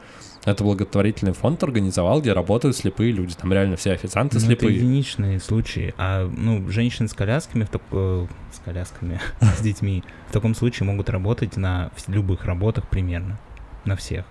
Это 0.45 0.63
благотворительный 0.63 1.33
фонд 1.33 1.61
организовал, 1.63 2.21
где 2.21 2.31
работают 2.33 2.75
слепые 2.75 3.11
люди. 3.11 3.35
Там 3.35 3.51
реально 3.51 3.75
все 3.75 3.91
официанты 3.91 4.35
Ну, 4.35 4.39
это 4.39 4.47
слепые. 4.47 4.77
единичные 4.77 5.39
случаи. 5.39 5.93
А, 5.97 6.27
ну, 6.27 6.69
женщины 6.69 7.07
с 7.09 7.13
колясками, 7.13 7.65
в 7.65 7.69
так- 7.69 7.81
э, 7.91 8.25
с 8.53 8.59
колясками, 8.59 9.19
с 9.41 9.61
детьми, 9.61 10.03
в 10.29 10.31
таком 10.31 10.55
случае 10.55 10.87
могут 10.87 11.09
работать 11.09 11.57
на 11.57 11.91
любых 12.07 12.45
работах 12.45 12.87
примерно. 12.87 13.37
На 13.85 13.95
всех. 13.95 14.25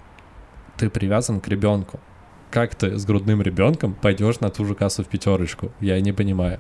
Ты 0.77 0.89
привязан 0.91 1.41
к 1.41 1.49
ребенку. 1.49 2.01
Как 2.51 2.75
ты 2.75 2.97
с 2.99 3.05
грудным 3.05 3.43
ребенком 3.43 3.93
пойдешь 3.95 4.41
на 4.41 4.49
ту 4.49 4.65
же 4.65 4.75
кассу 4.75 5.05
в 5.05 5.09
пятерочку? 5.09 5.73
Я 5.81 6.01
не 6.01 6.13
понимаю. 6.13 6.59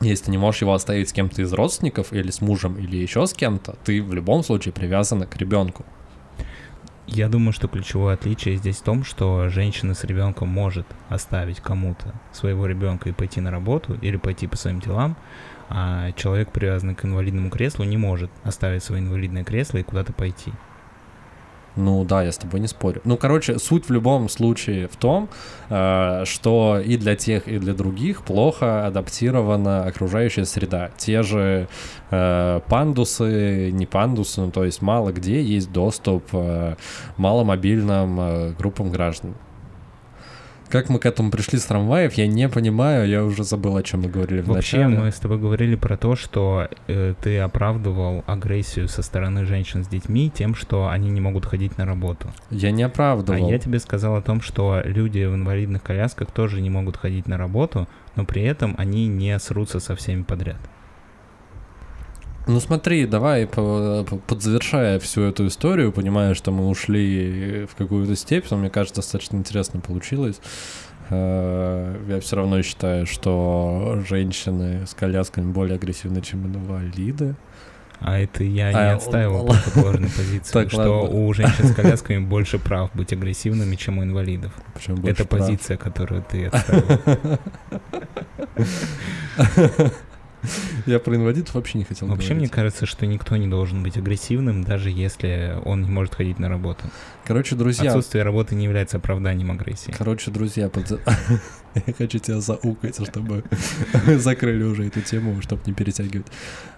Если 0.00 0.26
ты 0.26 0.30
не 0.30 0.38
можешь 0.38 0.62
его 0.62 0.72
оставить 0.72 1.08
с 1.08 1.12
кем-то 1.12 1.42
из 1.42 1.52
родственников 1.52 2.12
или 2.12 2.30
с 2.30 2.40
мужем 2.40 2.78
или 2.78 2.96
еще 2.96 3.26
с 3.26 3.34
кем-то, 3.34 3.76
ты 3.84 4.00
в 4.02 4.14
любом 4.14 4.42
случае 4.44 4.72
привязана 4.72 5.26
к 5.26 5.36
ребенку. 5.36 5.84
Я 7.12 7.28
думаю, 7.28 7.52
что 7.52 7.66
ключевое 7.66 8.14
отличие 8.14 8.54
здесь 8.54 8.76
в 8.76 8.82
том, 8.82 9.02
что 9.02 9.48
женщина 9.48 9.94
с 9.94 10.04
ребенком 10.04 10.48
может 10.48 10.86
оставить 11.08 11.58
кому-то 11.58 12.14
своего 12.30 12.66
ребенка 12.66 13.08
и 13.08 13.12
пойти 13.12 13.40
на 13.40 13.50
работу 13.50 13.98
или 14.00 14.16
пойти 14.16 14.46
по 14.46 14.56
своим 14.56 14.78
делам, 14.78 15.16
а 15.68 16.12
человек, 16.12 16.52
привязанный 16.52 16.94
к 16.94 17.04
инвалидному 17.04 17.50
креслу, 17.50 17.84
не 17.84 17.96
может 17.96 18.30
оставить 18.44 18.84
свое 18.84 19.02
инвалидное 19.02 19.42
кресло 19.42 19.78
и 19.78 19.82
куда-то 19.82 20.12
пойти. 20.12 20.52
Ну 21.76 22.04
да, 22.04 22.22
я 22.22 22.32
с 22.32 22.38
тобой 22.38 22.60
не 22.60 22.66
спорю. 22.66 23.00
Ну, 23.04 23.16
короче, 23.16 23.58
суть 23.58 23.88
в 23.88 23.92
любом 23.92 24.28
случае 24.28 24.88
в 24.88 24.96
том, 24.96 25.28
э, 25.68 26.24
что 26.26 26.80
и 26.84 26.96
для 26.96 27.14
тех, 27.14 27.46
и 27.46 27.58
для 27.58 27.74
других 27.74 28.22
плохо 28.22 28.86
адаптирована 28.86 29.84
окружающая 29.84 30.44
среда. 30.44 30.90
Те 30.96 31.22
же 31.22 31.68
э, 32.10 32.60
пандусы, 32.68 33.70
не 33.70 33.86
пандусы, 33.86 34.40
ну, 34.40 34.50
то 34.50 34.64
есть 34.64 34.82
мало 34.82 35.12
где 35.12 35.42
есть 35.42 35.72
доступ 35.72 36.24
э, 36.32 36.74
маломобильным 37.16 38.20
э, 38.20 38.52
группам 38.58 38.90
граждан. 38.90 39.34
Как 40.70 40.88
мы 40.88 41.00
к 41.00 41.06
этому 41.06 41.32
пришли 41.32 41.58
с 41.58 41.64
трамваев, 41.64 42.14
я 42.14 42.28
не 42.28 42.48
понимаю, 42.48 43.08
я 43.08 43.24
уже 43.24 43.42
забыл, 43.42 43.76
о 43.76 43.82
чем 43.82 44.02
мы 44.02 44.08
говорили 44.08 44.40
в 44.40 44.46
Вообще, 44.46 44.86
мы 44.86 45.10
с 45.10 45.16
тобой 45.16 45.38
говорили 45.38 45.74
про 45.74 45.96
то, 45.96 46.14
что 46.14 46.68
э, 46.86 47.14
ты 47.20 47.38
оправдывал 47.40 48.22
агрессию 48.26 48.86
со 48.86 49.02
стороны 49.02 49.44
женщин 49.46 49.82
с 49.82 49.88
детьми 49.88 50.30
тем, 50.32 50.54
что 50.54 50.88
они 50.88 51.10
не 51.10 51.20
могут 51.20 51.44
ходить 51.44 51.76
на 51.76 51.86
работу. 51.86 52.30
Я 52.50 52.70
не 52.70 52.84
А 52.84 52.86
оправдывал. 52.86 53.50
я 53.50 53.58
тебе 53.58 53.80
сказал 53.80 54.14
о 54.14 54.22
том, 54.22 54.40
что 54.40 54.80
люди 54.84 55.24
в 55.24 55.34
инвалидных 55.34 55.82
колясках 55.82 56.30
тоже 56.30 56.60
не 56.60 56.70
могут 56.70 56.96
ходить 56.96 57.26
на 57.26 57.36
работу, 57.36 57.88
но 58.14 58.24
при 58.24 58.42
этом 58.42 58.76
они 58.78 59.08
не 59.08 59.36
срутся 59.40 59.80
со 59.80 59.96
всеми 59.96 60.22
подряд. 60.22 60.58
Ну 62.46 62.58
смотри, 62.60 63.06
давай, 63.06 63.46
по- 63.46 64.04
по- 64.08 64.16
подзавершая 64.16 64.98
всю 64.98 65.22
эту 65.22 65.46
историю, 65.46 65.92
понимая, 65.92 66.34
что 66.34 66.50
мы 66.50 66.68
ушли 66.68 67.66
в 67.70 67.74
какую-то 67.76 68.16
степь, 68.16 68.46
но 68.50 68.56
мне 68.56 68.70
кажется, 68.70 69.00
достаточно 69.02 69.36
интересно 69.36 69.80
получилось. 69.80 70.40
Э, 71.10 71.96
Я 72.08 72.20
все 72.20 72.36
равно 72.36 72.62
считаю, 72.62 73.06
что 73.06 74.02
женщины 74.08 74.86
с 74.86 74.94
колясками 74.94 75.50
более 75.52 75.76
агрессивны, 75.76 76.22
чем 76.22 76.46
инвалиды. 76.46 77.34
А 78.00 78.18
это 78.18 78.42
я 78.44 78.68
А, 78.68 78.72
не 78.72 78.92
отстаивал 78.94 79.44
ладно. 79.44 79.60
противоположной 79.62 80.08
позиции, 80.08 80.52
Так, 80.52 80.70
что 80.70 81.02
ладно. 81.02 81.18
у 81.18 81.32
женщин 81.34 81.66
с 81.66 81.74
колясками 81.76 82.18
больше 82.24 82.58
прав 82.58 82.90
быть 82.94 83.12
агрессивными, 83.12 83.76
чем 83.76 83.98
у 83.98 84.02
инвалидов. 84.02 84.52
Больше 84.72 84.92
это 85.10 85.26
прав. 85.26 85.40
позиция, 85.46 85.76
которую 85.76 86.22
ты 86.28 86.46
отстаивал. 86.46 87.38
Я 90.86 90.98
про 90.98 91.14
инвалидов 91.16 91.54
вообще 91.54 91.78
не 91.78 91.84
хотел 91.84 92.08
Вообще, 92.08 92.28
мне 92.34 92.46
говорить. 92.46 92.52
кажется, 92.52 92.86
что 92.86 93.06
никто 93.06 93.36
не 93.36 93.46
должен 93.46 93.82
быть 93.82 93.96
агрессивным, 93.96 94.64
даже 94.64 94.90
если 94.90 95.58
он 95.64 95.82
не 95.82 95.90
может 95.90 96.14
ходить 96.14 96.38
на 96.38 96.48
работу. 96.48 96.84
Короче, 97.26 97.54
друзья, 97.56 97.90
Отсутствие 97.90 98.24
работы 98.24 98.54
не 98.54 98.64
является 98.64 98.96
оправданием 98.96 99.50
агрессии. 99.50 99.94
Короче, 99.96 100.30
друзья, 100.30 100.68
под- 100.68 101.00
я 101.86 101.92
хочу 101.96 102.18
тебя 102.18 102.40
заукать, 102.40 102.96
чтобы 103.06 103.44
закрыли 104.16 104.62
уже 104.64 104.86
эту 104.86 105.00
тему, 105.02 105.40
чтобы 105.42 105.62
не 105.66 105.72
перетягивать. 105.72 106.26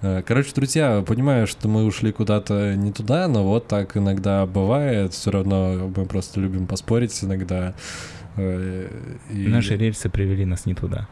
Э, 0.03 0.22
Короче, 0.27 0.53
друзья, 0.55 1.03
понимаю, 1.07 1.46
что 1.46 1.68
мы 1.68 1.85
ушли 1.85 2.12
куда-то 2.12 2.75
не 2.75 2.92
туда, 2.92 3.29
но 3.29 3.44
вот 3.44 3.68
так 3.68 3.96
иногда 3.96 4.44
бывает. 4.46 5.12
Все 5.14 5.31
равно 5.31 5.90
мы 5.94 6.05
просто 6.07 6.40
любим 6.40 6.66
поспорить 6.66 7.16
иногда. 7.22 7.75
Э, 8.36 8.88
и- 9.30 9.48
Наши 9.48 9.76
рельсы 9.76 10.08
привели 10.08 10.44
нас 10.46 10.64
не 10.66 10.74
туда. 10.74 11.06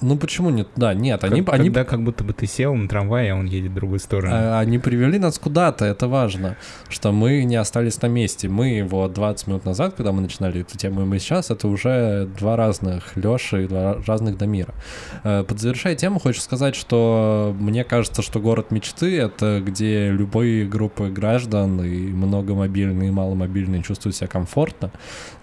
Ну 0.00 0.16
почему 0.16 0.50
не 0.50 0.64
туда? 0.64 0.94
Нет, 0.94 1.22
они, 1.24 1.42
Как- 1.42 1.54
они, 1.54 1.66
Когда 1.66 1.84
как 1.84 2.02
будто 2.02 2.24
бы 2.24 2.32
ты 2.32 2.46
сел 2.46 2.74
на 2.74 2.88
трамвай, 2.88 3.30
а 3.30 3.36
он 3.36 3.46
едет 3.46 3.70
в 3.70 3.74
другую 3.74 4.00
сторону. 4.00 4.34
а, 4.34 4.58
они 4.60 4.78
привели 4.78 5.18
нас 5.18 5.38
куда-то, 5.38 5.84
это 5.84 6.08
важно, 6.08 6.56
что 6.88 7.12
мы 7.12 7.44
не 7.44 7.54
остались 7.56 8.02
на 8.02 8.06
месте. 8.08 8.48
Мы 8.48 8.82
вот 8.88 9.12
20 9.12 9.46
минут 9.46 9.64
назад, 9.64 9.94
когда 9.96 10.10
мы 10.12 10.22
начинали 10.22 10.62
эту 10.62 10.76
тему, 10.76 11.02
и 11.02 11.04
мы 11.04 11.18
сейчас, 11.20 11.50
это 11.50 11.68
уже 11.68 12.28
два 12.38 12.56
разных 12.56 13.16
Лёши 13.16 13.64
и 13.64 13.68
два 13.68 13.98
разных 14.06 14.36
Дамира. 14.36 14.74
Э, 15.22 15.44
Подзавершая 15.46 15.94
тему, 15.94 16.18
хочу 16.18 16.40
сказать, 16.40 16.74
что 16.74 17.54
мне 17.60 17.84
кажется, 17.84 18.22
что 18.22 18.40
город 18.40 18.70
мечты— 18.72 19.16
это 19.20 19.62
где 19.64 20.10
любые 20.10 20.66
группы 20.66 21.10
граждан, 21.10 21.80
и 21.84 22.08
многомобильные, 22.08 23.08
и 23.08 23.12
маломобильные 23.12 23.82
чувствуют 23.82 24.16
себя 24.16 24.26
комфортно 24.26 24.90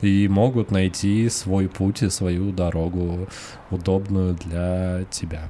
и 0.01 0.27
могут 0.27 0.69
найти 0.71 1.12
свой 1.29 1.67
путь 1.67 2.03
и 2.03 2.09
свою 2.09 2.51
дорогу, 2.51 3.27
удобную 3.69 4.35
для 4.35 5.05
тебя. 5.09 5.49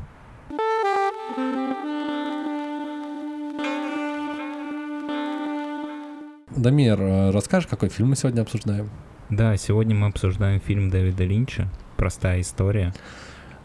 Дамир, 6.56 7.02
э, 7.02 7.32
расскажешь, 7.32 7.68
какой 7.68 7.90
фильм 7.90 8.10
мы 8.10 8.16
сегодня 8.16 8.42
обсуждаем? 8.42 8.90
Да, 9.30 9.58
сегодня 9.58 9.96
мы 9.96 10.08
обсуждаем 10.08 10.60
фильм 10.60 10.90
Дэвида 10.90 11.24
Линча 11.24 11.68
«Простая 11.98 12.42
история». 12.42 12.94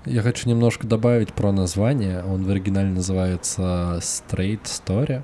Я 0.06 0.22
хочу 0.22 0.48
немножко 0.48 0.86
добавить 0.86 1.34
про 1.34 1.52
название. 1.52 2.24
Он 2.24 2.44
в 2.44 2.50
оригинале 2.50 2.88
называется 2.88 3.98
Straight 4.00 4.62
Story. 4.64 5.22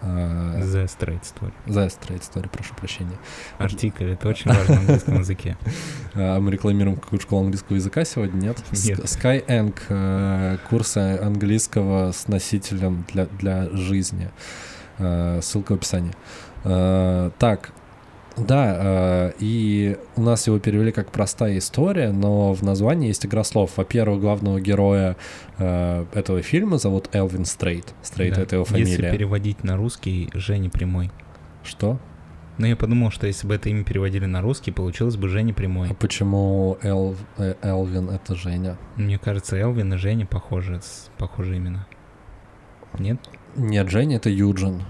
Э, 0.00 0.60
The 0.62 0.84
Straight 0.86 1.22
Story. 1.22 1.52
The 1.66 1.86
Straight 1.88 2.20
Story, 2.22 2.48
прошу 2.48 2.74
прощения. 2.74 3.16
Артикль, 3.58 4.10
это 4.12 4.28
очень 4.28 4.50
важно 4.50 4.74
в 4.76 4.78
английском 4.80 5.18
языке. 5.18 5.56
А 6.14 6.40
мы 6.40 6.50
рекламируем 6.50 6.96
какую 6.96 7.20
школу 7.20 7.42
английского 7.42 7.76
языка 7.76 8.04
сегодня, 8.04 8.38
нет? 8.40 8.58
Нет. 8.72 8.98
Skyeng, 9.00 9.74
э, 9.88 10.58
курсы 10.68 10.98
английского 11.22 12.12
с 12.12 12.26
носителем 12.28 13.04
для, 13.12 13.26
для 13.26 13.68
жизни. 13.70 14.30
Э, 14.98 15.40
Ссылка 15.42 15.72
в 15.72 15.76
описании. 15.76 16.12
Э, 16.64 17.30
Так, 17.38 17.70
да, 18.46 18.76
э, 18.78 19.32
и 19.40 19.96
у 20.16 20.22
нас 20.22 20.46
его 20.46 20.58
перевели 20.58 20.92
как 20.92 21.10
простая 21.10 21.58
история, 21.58 22.10
но 22.12 22.52
в 22.54 22.62
названии 22.62 23.08
есть 23.08 23.24
игра 23.26 23.44
слов. 23.44 23.72
Во-первых, 23.76 24.20
главного 24.20 24.60
героя 24.60 25.16
э, 25.58 26.06
этого 26.14 26.42
фильма 26.42 26.78
зовут 26.78 27.08
Элвин 27.12 27.44
Стрейт. 27.44 27.94
Стрейт 28.02 28.34
Да. 28.34 28.42
это 28.42 28.56
его 28.56 28.66
Если 28.70 28.84
фамилия. 28.96 29.12
переводить 29.12 29.64
на 29.64 29.76
русский, 29.76 30.30
Женя 30.34 30.70
Прямой. 30.70 31.10
Что? 31.64 31.98
Но 32.58 32.66
я 32.66 32.74
подумал, 32.74 33.10
что 33.12 33.26
если 33.28 33.46
бы 33.46 33.54
это 33.54 33.68
имя 33.68 33.84
переводили 33.84 34.24
на 34.26 34.40
русский, 34.42 34.72
получилось 34.72 35.16
бы 35.16 35.28
Женя 35.28 35.52
А 35.52 35.54
Прямой. 35.54 35.94
почему 35.94 36.76
Эл- 36.82 37.16
э, 37.36 37.54
Элвин 37.62 38.10
это 38.10 38.34
Женя? 38.34 38.76
Мне 38.96 39.16
кажется, 39.18 39.56
Элвин 39.56 39.94
и 39.94 39.96
Женя 39.96 40.26
похожи, 40.26 40.80
похожи 41.18 41.56
именно. 41.56 41.86
Нет? 42.98 43.18
Нет, 43.56 43.88
Женя 43.90 44.16
это 44.16 44.28
Юджин. 44.28 44.82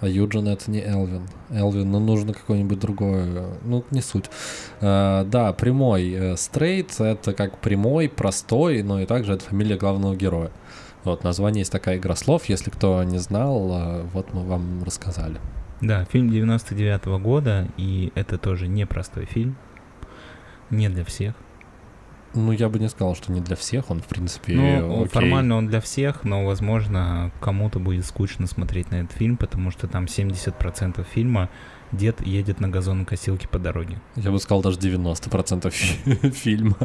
А 0.00 0.08
Юджин 0.08 0.46
это 0.46 0.70
не 0.70 0.80
Элвин. 0.80 1.28
Элвин, 1.50 1.90
ну 1.90 1.98
нужно 1.98 2.32
какое-нибудь 2.32 2.78
другое. 2.78 3.46
Ну, 3.64 3.84
не 3.90 4.00
суть. 4.00 4.26
А, 4.80 5.24
да, 5.24 5.52
прямой. 5.52 6.36
Стрейт 6.36 7.00
это 7.00 7.32
как 7.32 7.58
прямой, 7.58 8.08
простой, 8.08 8.82
но 8.82 9.00
и 9.00 9.06
также 9.06 9.32
это 9.32 9.44
фамилия 9.44 9.76
главного 9.76 10.14
героя. 10.14 10.50
Вот, 11.04 11.24
название 11.24 11.60
есть 11.60 11.72
такая 11.72 11.96
игра 11.96 12.14
слов. 12.16 12.44
Если 12.46 12.70
кто 12.70 13.02
не 13.02 13.18
знал, 13.18 13.70
а, 13.72 14.06
вот 14.12 14.32
мы 14.32 14.44
вам 14.44 14.84
рассказали. 14.84 15.40
Да, 15.80 16.04
фильм 16.06 16.30
99 16.30 17.20
года, 17.20 17.68
и 17.76 18.12
это 18.14 18.36
тоже 18.38 18.68
непростой 18.68 19.26
фильм. 19.26 19.56
Не 20.70 20.88
для 20.88 21.04
всех. 21.04 21.34
Ну, 22.34 22.52
я 22.52 22.68
бы 22.68 22.78
не 22.78 22.88
сказал, 22.88 23.14
что 23.16 23.32
не 23.32 23.40
для 23.40 23.56
всех, 23.56 23.90
он, 23.90 24.00
в 24.00 24.06
принципе, 24.06 24.52
Ну, 24.54 24.96
окей. 25.02 25.08
формально 25.08 25.56
он 25.56 25.66
для 25.68 25.80
всех, 25.80 26.24
но, 26.24 26.44
возможно, 26.44 27.30
кому-то 27.40 27.78
будет 27.80 28.04
скучно 28.04 28.46
смотреть 28.46 28.90
на 28.90 28.96
этот 28.96 29.12
фильм, 29.12 29.36
потому 29.36 29.70
что 29.70 29.86
там 29.88 30.04
70% 30.04 31.04
фильма 31.10 31.48
дед 31.90 32.20
едет 32.26 32.60
на 32.60 32.68
газонокосилке 32.68 33.48
по 33.48 33.58
дороге. 33.58 33.98
Я 34.16 34.30
бы 34.30 34.38
сказал, 34.38 34.62
даже 34.62 34.78
90% 34.78 35.70
фи- 35.70 36.30
фильма. 36.30 36.76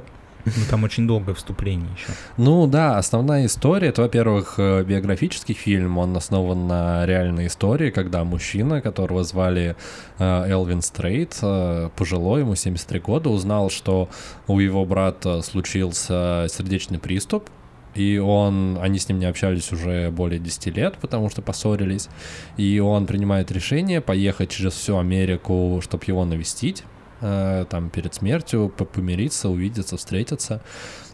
Ну, 0.46 0.52
там 0.70 0.84
очень 0.84 1.08
долгое 1.08 1.34
вступление 1.34 1.90
еще. 1.94 2.14
Ну 2.38 2.68
да, 2.68 2.98
основная 2.98 3.46
история, 3.46 3.90
это, 3.90 4.02
во-первых, 4.02 4.56
э, 4.58 4.84
биографический 4.84 5.56
фильм, 5.56 5.98
он 5.98 6.16
основан 6.18 6.68
на 6.68 7.06
реальной 7.06 7.48
истории, 7.48 7.92
когда 7.92 8.24
мужчина, 8.24 8.82
которого 8.82 9.24
звали 9.24 9.76
э, 10.20 10.50
Элвин 10.50 10.82
Стрейт, 10.82 11.38
э, 11.42 11.90
пожилой, 11.96 12.42
ему 12.42 12.56
73 12.56 13.00
года, 13.00 13.30
узнал, 13.30 13.70
что 13.70 14.10
у 14.48 14.60
его 14.60 14.86
брата 14.86 15.42
случился 15.42 16.48
сердечный 16.50 17.00
приступ, 17.00 17.50
и 17.96 18.18
он, 18.18 18.80
они 18.82 19.00
с 19.00 19.08
ним 19.08 19.20
не 19.20 19.26
общались 19.26 19.72
уже 19.72 20.10
более 20.12 20.40
10 20.40 20.76
лет, 20.76 20.98
потому 21.00 21.30
что 21.30 21.42
поссорились, 21.42 22.10
и 22.58 22.80
он 22.80 23.06
принимает 23.06 23.52
решение 23.52 24.02
поехать 24.02 24.50
через 24.50 24.74
всю 24.74 24.98
Америку, 24.98 25.80
чтобы 25.84 26.04
его 26.08 26.26
навестить, 26.26 26.84
там 27.70 27.90
перед 27.90 28.14
смертью, 28.14 28.72
по- 28.76 28.86
помириться, 28.86 29.50
увидеться, 29.50 29.98
встретиться. 29.98 30.62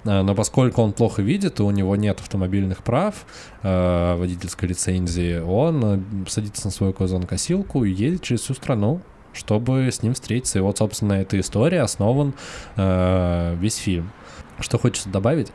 Э, 0.06 0.22
Но 0.22 0.36
поскольку 0.36 0.82
он 0.82 0.94
плохо 0.94 1.22
видит, 1.22 1.60
и 1.60 1.64
у 1.64 1.72
него 1.72 1.96
нет 1.96 2.20
автомобильных 2.20 2.84
прав, 2.84 3.26
э, 3.64 4.16
водительской 4.16 4.70
лицензии, 4.70 5.40
он 5.40 5.84
э, 5.86 6.30
садится 6.30 6.66
на 6.68 6.72
свою 6.72 6.94
козонкосилку 6.94 7.84
и 7.86 7.92
едет 7.92 8.24
через 8.24 8.42
всю 8.42 8.54
страну, 8.54 9.02
чтобы 9.34 9.88
с 9.92 10.02
ним 10.04 10.14
встретиться. 10.14 10.60
И 10.60 10.62
вот, 10.62 10.78
собственно, 10.78 11.16
на 11.16 11.22
этой 11.22 11.40
истории 11.40 11.78
основан 11.78 12.34
э, 12.76 13.56
весь 13.60 13.76
фильм. 13.76 14.12
Что 14.60 14.78
хочется 14.78 15.10
добавить? 15.10 15.52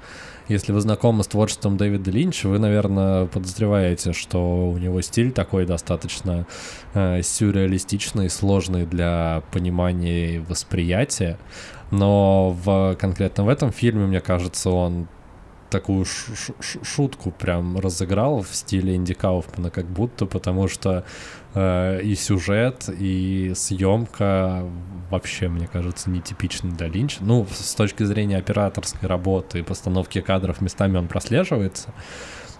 Если 0.48 0.72
вы 0.72 0.80
знакомы 0.80 1.24
с 1.24 1.26
творчеством 1.26 1.78
Дэвида 1.78 2.10
Линча, 2.10 2.48
вы, 2.48 2.58
наверное, 2.58 3.26
подозреваете, 3.26 4.12
что 4.12 4.68
у 4.68 4.76
него 4.76 5.00
стиль 5.00 5.32
такой 5.32 5.64
достаточно 5.64 6.46
э, 6.92 7.22
сюрреалистичный, 7.22 8.28
сложный 8.28 8.84
для 8.84 9.42
понимания 9.52 10.34
и 10.34 10.38
восприятия. 10.38 11.38
Но 11.90 12.50
в, 12.50 12.94
конкретно 13.00 13.44
в 13.44 13.48
этом 13.48 13.72
фильме, 13.72 14.06
мне 14.06 14.20
кажется, 14.20 14.68
он 14.68 15.08
такую 15.70 16.04
шутку 16.04 17.30
прям 17.32 17.78
разыграл 17.78 18.42
в 18.42 18.54
стиле 18.54 18.94
Инди 18.94 19.14
Кауфмана, 19.14 19.70
как 19.70 19.86
будто, 19.86 20.26
потому 20.26 20.68
что 20.68 21.04
и 21.56 22.14
сюжет, 22.18 22.88
и 22.88 23.52
съемка 23.54 24.64
вообще, 25.10 25.48
мне 25.48 25.66
кажется, 25.66 26.10
нетипичны 26.10 26.72
для 26.72 26.88
Линча. 26.88 27.18
Ну, 27.20 27.46
с 27.50 27.74
точки 27.74 28.02
зрения 28.02 28.38
операторской 28.38 29.08
работы 29.08 29.60
и 29.60 29.62
постановки 29.62 30.20
кадров 30.20 30.60
местами 30.60 30.96
он 30.96 31.06
прослеживается. 31.06 31.94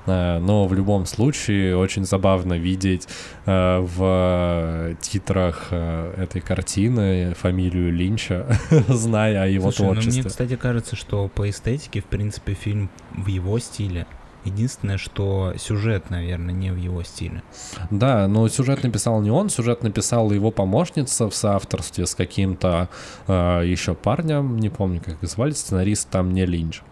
Э, 0.07 0.39
Но 0.39 0.67
в 0.67 0.75
любом 0.75 1.07
случае 1.07 1.77
очень 1.77 2.05
забавно 2.05 2.55
видеть 2.55 3.09
э, 3.47 3.79
в 3.81 4.97
титрах 5.01 5.69
э, 5.71 6.15
этой 6.17 6.41
картины 6.41 7.35
фамилию 7.35 7.93
Линча, 7.93 8.47
зная 8.89 9.45
о 9.45 9.47
его 9.47 9.71
Слушай, 9.71 9.87
ну 9.87 9.93
творчестве. 9.93 10.23
мне, 10.23 10.31
кстати, 10.31 10.57
кажется, 10.57 10.97
что 10.97 11.29
по 11.29 11.49
эстетике, 11.49 12.01
в 12.01 12.07
принципе, 12.07 12.55
фильм 12.55 12.91
в 13.13 13.27
его 13.27 13.59
стиле. 13.59 14.07
Единственное, 14.45 14.99
что 14.99 15.55
сюжет, 15.57 16.11
наверное, 16.11 16.55
не 16.55 16.71
в 16.71 16.77
его 16.77 17.03
стиле. 17.03 17.43
Да, 17.91 18.29
но 18.29 18.47
сюжет 18.49 18.83
написал 18.83 19.21
не 19.21 19.31
он, 19.31 19.49
сюжет 19.49 19.83
написала 19.83 20.33
его 20.33 20.51
помощница 20.51 21.29
в 21.31 21.35
соавторстве 21.35 22.07
с 22.07 22.15
каким-то 22.15 22.89
э, 23.27 23.63
еще 23.65 23.95
парнем, 23.95 24.59
не 24.59 24.69
помню, 24.69 25.01
как 25.05 25.23
их 25.23 25.29
звали, 25.29 25.53
сценарист 25.53 26.11
там 26.11 26.33
не 26.33 26.45
Линч. 26.45 26.83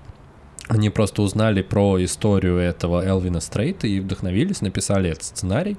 Они 0.68 0.90
просто 0.90 1.22
узнали 1.22 1.60
про 1.60 2.02
историю 2.02 2.56
этого 2.56 3.04
Элвина 3.04 3.40
Стрейта 3.40 3.86
и 3.86 4.00
вдохновились, 4.00 4.60
написали 4.62 5.10
этот 5.10 5.24
сценарий. 5.24 5.76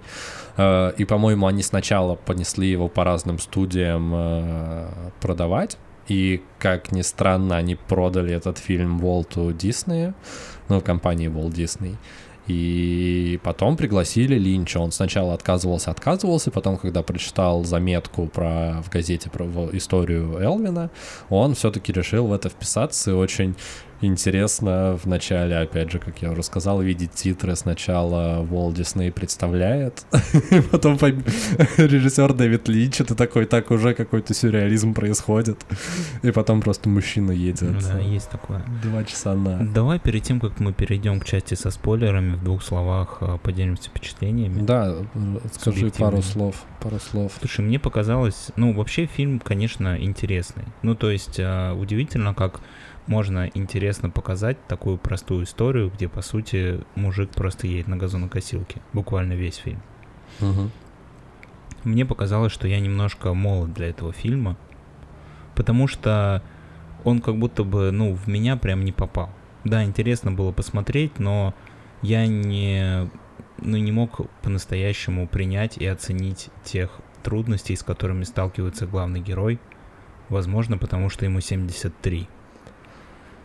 Э, 0.58 0.92
И, 0.98 1.06
по-моему, 1.06 1.48
они 1.48 1.64
сначала 1.64 2.16
понесли 2.16 2.70
его 2.70 2.90
по 2.90 3.04
разным 3.04 3.40
студиям 3.40 4.12
э, 4.14 4.88
продавать. 5.22 5.78
И, 6.08 6.42
как 6.60 6.92
ни 6.92 7.02
странно, 7.02 7.58
они 7.58 7.76
продали 7.76 8.34
этот 8.34 8.58
фильм 8.58 9.00
Волту 9.00 9.54
Диснею, 9.54 10.14
ну, 10.70 10.82
компании 10.82 11.30
Walt 11.30 11.54
Disney. 11.54 11.96
И 12.48 13.40
потом 13.42 13.78
пригласили 13.78 14.38
Линча. 14.38 14.80
Он 14.80 14.92
сначала 14.92 15.34
отказывался, 15.34 15.92
отказывался, 15.92 16.52
потом, 16.52 16.78
когда 16.78 17.02
прочитал 17.02 17.64
заметку 17.64 18.28
про, 18.28 18.82
в 18.82 18.90
газете 18.90 19.30
про 19.30 19.46
историю 19.72 20.38
Элвина, 20.42 20.90
он 21.30 21.56
все-таки 21.56 21.94
решил 21.94 22.28
в 22.28 22.34
это 22.34 22.50
вписаться 22.50 23.12
и 23.12 23.14
очень 23.14 23.56
интересно 24.06 24.98
в 25.02 25.08
начале, 25.08 25.58
опять 25.58 25.92
же, 25.92 26.00
как 26.00 26.22
я 26.22 26.32
уже 26.32 26.44
сказал, 26.44 26.82
видеть 26.82 27.12
титры. 27.12 27.56
Сначала 27.56 28.44
Walt 28.44 28.74
Disney 28.74 29.12
представляет, 29.12 30.06
потом 30.72 30.98
режиссер 31.78 32.34
Дэвид 32.34 32.68
Линч, 32.68 33.02
это 33.02 33.16
такой, 33.16 33.46
так 33.46 33.72
уже 33.72 33.94
какой-то 33.94 34.34
сюрреализм 34.34 34.94
происходит. 34.94 35.66
И 36.22 36.32
потом 36.32 36.62
просто 36.62 36.90
мужчина 36.90 37.32
едет. 37.32 37.80
Да, 37.82 38.00
есть 38.00 38.30
такое. 38.30 38.64
Два 38.82 39.04
часа 39.04 39.36
на. 39.36 39.66
Давай 39.66 40.00
перед 40.00 40.24
тем, 40.24 40.40
как 40.40 40.60
мы 40.60 40.74
перейдем 40.74 41.20
к 41.20 41.26
части 41.26 41.56
со 41.56 41.72
спойлерами, 41.72 42.36
в 42.36 42.44
двух 42.44 42.64
словах 42.64 43.18
э, 43.22 43.38
поделимся 43.42 43.90
впечатлениями. 43.90 44.62
Да, 44.62 44.96
скажи 45.54 45.90
пару 45.92 46.22
слов, 46.22 46.64
пару 46.82 47.00
слов. 47.00 47.32
Слушай, 47.40 47.62
мне 47.62 47.80
показалось, 47.80 48.48
ну, 48.56 48.74
вообще 48.74 49.06
фильм, 49.06 49.40
конечно, 49.40 49.98
интересный. 50.00 50.66
Ну, 50.82 50.96
то 50.96 51.12
есть, 51.12 51.40
э, 51.40 51.74
удивительно, 51.74 52.34
как 52.34 52.62
можно 53.08 53.50
интересно 53.54 54.10
показать 54.10 54.66
такую 54.68 54.98
простую 54.98 55.44
историю, 55.44 55.92
где, 55.94 56.08
по 56.08 56.22
сути, 56.22 56.84
мужик 56.96 57.32
просто 57.32 57.68
едет 57.68 57.88
на 57.88 57.98
газонокосилке. 57.98 58.82
Буквально 58.94 59.34
весь 59.34 59.58
фильм. 59.58 59.82
Угу. 60.40 60.70
Мне 61.84 62.06
показалось, 62.06 62.54
что 62.54 62.68
я 62.68 62.80
немножко 62.80 63.34
молод 63.34 63.74
для 63.74 63.90
этого 63.90 64.14
фильма, 64.14 64.58
потому 65.56 65.88
что 65.88 66.42
он 67.04 67.20
как 67.20 67.38
будто 67.38 67.64
бы, 67.64 67.92
ну, 67.92 68.14
в 68.14 68.28
меня 68.28 68.56
прям 68.56 68.86
не 68.86 68.94
попал. 68.94 69.30
Да, 69.66 69.84
интересно 69.84 70.32
было 70.32 70.52
посмотреть, 70.52 71.20
но 71.20 71.54
я 72.02 72.26
не, 72.26 73.10
ну, 73.60 73.78
не 73.78 73.92
мог 73.92 74.30
по-настоящему 74.42 75.28
принять 75.28 75.78
и 75.78 75.86
оценить 75.86 76.50
тех 76.64 76.92
трудностей, 77.24 77.76
с 77.76 77.84
которыми 77.84 78.24
сталкивается 78.24 78.86
главный 78.86 79.20
герой. 79.20 79.60
Возможно, 80.30 80.78
потому 80.78 81.10
что 81.10 81.26
ему 81.26 81.42
73. 81.42 82.28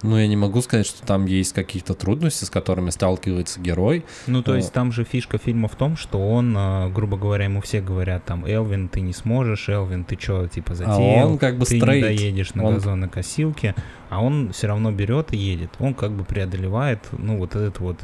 Ну, 0.03 0.17
я 0.17 0.27
не 0.29 0.37
могу 0.37 0.61
сказать, 0.63 0.87
что 0.87 1.05
там 1.05 1.27
есть 1.27 1.53
какие-то 1.53 1.95
трудности, 1.95 2.45
с 2.45 2.51
которыми 2.51 2.91
сталкивается 2.91 3.61
герой. 3.61 4.05
Ну, 4.27 4.43
то 4.43 4.55
есть 4.55 4.73
там 4.73 4.93
же 4.93 5.05
фишка 5.05 5.39
фильма 5.39 5.69
в 5.69 5.75
том, 5.75 5.97
что 5.97 6.19
он, 6.19 6.55
а, 6.57 6.89
грубо 6.89 7.17
говоря, 7.17 7.45
ему 7.45 7.61
все 7.61 7.81
говорят 7.81 8.25
там, 8.25 8.45
Элвин, 8.45 8.89
ты 8.89 9.01
не 9.01 9.13
сможешь, 9.13 9.69
Элвин, 9.69 10.05
ты 10.05 10.17
что, 10.19 10.47
типа, 10.47 10.75
затеял, 10.75 11.27
а 11.27 11.31
он 11.31 11.39
как 11.39 11.59
бы 11.59 11.67
ты 11.67 11.79
стрейт. 11.79 11.97
не 11.97 12.17
доедешь 12.17 12.55
на 12.55 12.65
он... 12.65 12.75
газонокосилке, 12.75 13.75
а 14.09 14.23
он 14.23 14.53
все 14.53 14.69
равно 14.69 14.93
берет 14.93 15.33
и 15.33 15.37
едет. 15.37 15.71
Он 15.81 15.95
как 15.95 16.13
бы 16.13 16.25
преодолевает, 16.25 17.01
ну, 17.13 17.39
вот 17.39 17.57
этот 17.57 17.81
вот 17.81 17.99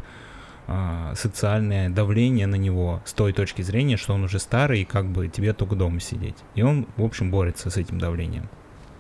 а, 0.66 1.14
социальное 1.14 1.90
давление 1.90 2.46
на 2.46 2.57
него 2.57 3.02
с 3.04 3.12
той 3.12 3.33
точки 3.33 3.62
зрения, 3.62 3.96
что 3.96 4.14
он 4.14 4.24
уже 4.24 4.38
старый 4.40 4.83
и 4.83 4.85
как 4.85 5.07
бы 5.07 5.28
тебе 5.28 5.52
только 5.52 5.76
дома 5.76 6.00
сидеть. 6.00 6.37
И 6.54 6.62
он, 6.62 6.87
в 6.96 7.04
общем, 7.04 7.30
борется 7.30 7.70
с 7.70 7.76
этим 7.76 7.98
давлением 7.98 8.48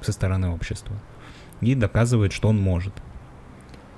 со 0.00 0.12
стороны 0.12 0.50
общества 0.50 0.94
и 1.72 1.74
доказывает, 1.74 2.32
что 2.32 2.48
он 2.48 2.60
может. 2.60 2.92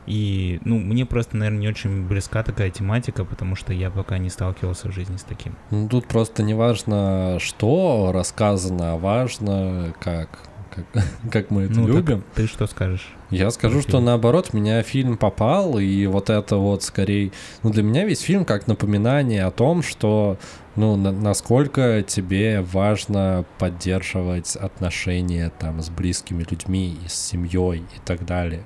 И, 0.07 0.61
ну, 0.65 0.79
мне 0.79 1.05
просто, 1.05 1.37
наверное, 1.37 1.61
не 1.61 1.69
очень 1.69 2.07
близка 2.07 2.43
такая 2.43 2.71
тематика, 2.71 3.25
потому 3.25 3.57
что 3.57 3.73
я 3.73 3.91
пока 3.91 4.19
не 4.19 4.31
сталкивался 4.31 4.89
в 4.89 4.95
жизни 4.95 5.17
с 5.17 5.25
таким. 5.25 5.57
Ну, 5.71 5.89
тут 5.89 6.07
просто 6.07 6.43
не 6.43 6.55
важно, 6.55 7.39
что 7.41 8.13
рассказано, 8.15 8.93
а 8.93 8.97
важно, 8.97 9.95
как. 10.01 10.29
Как, 10.71 10.85
как 11.33 11.51
мы 11.51 11.63
это 11.63 11.81
ну, 11.81 11.89
любим. 11.89 12.23
Ты 12.35 12.47
что 12.47 12.67
скажешь? 12.67 13.15
Я 13.31 13.51
скажу, 13.51 13.81
что 13.81 14.01
наоборот, 14.01 14.53
меня 14.53 14.83
фильм 14.83 15.17
попал, 15.17 15.79
и 15.79 16.07
вот 16.07 16.31
это 16.31 16.57
вот 16.57 16.85
скорее... 16.85 17.33
Ну, 17.63 17.71
для 17.71 17.83
меня 17.83 18.05
весь 18.05 18.21
фильм 18.21 18.45
как 18.45 18.67
напоминание 18.67 19.45
о 19.45 19.51
том, 19.51 19.83
что, 19.83 20.39
ну, 20.77 20.97
на, 20.97 21.11
насколько 21.11 22.03
тебе 22.07 22.61
важно 22.61 23.45
поддерживать 23.59 24.57
отношения 24.57 25.51
там 25.59 25.81
с 25.81 25.89
близкими 25.89 26.45
людьми, 26.49 26.97
и 27.05 27.09
с 27.09 27.15
семьей 27.15 27.81
и 27.81 28.01
так 28.05 28.25
далее. 28.27 28.65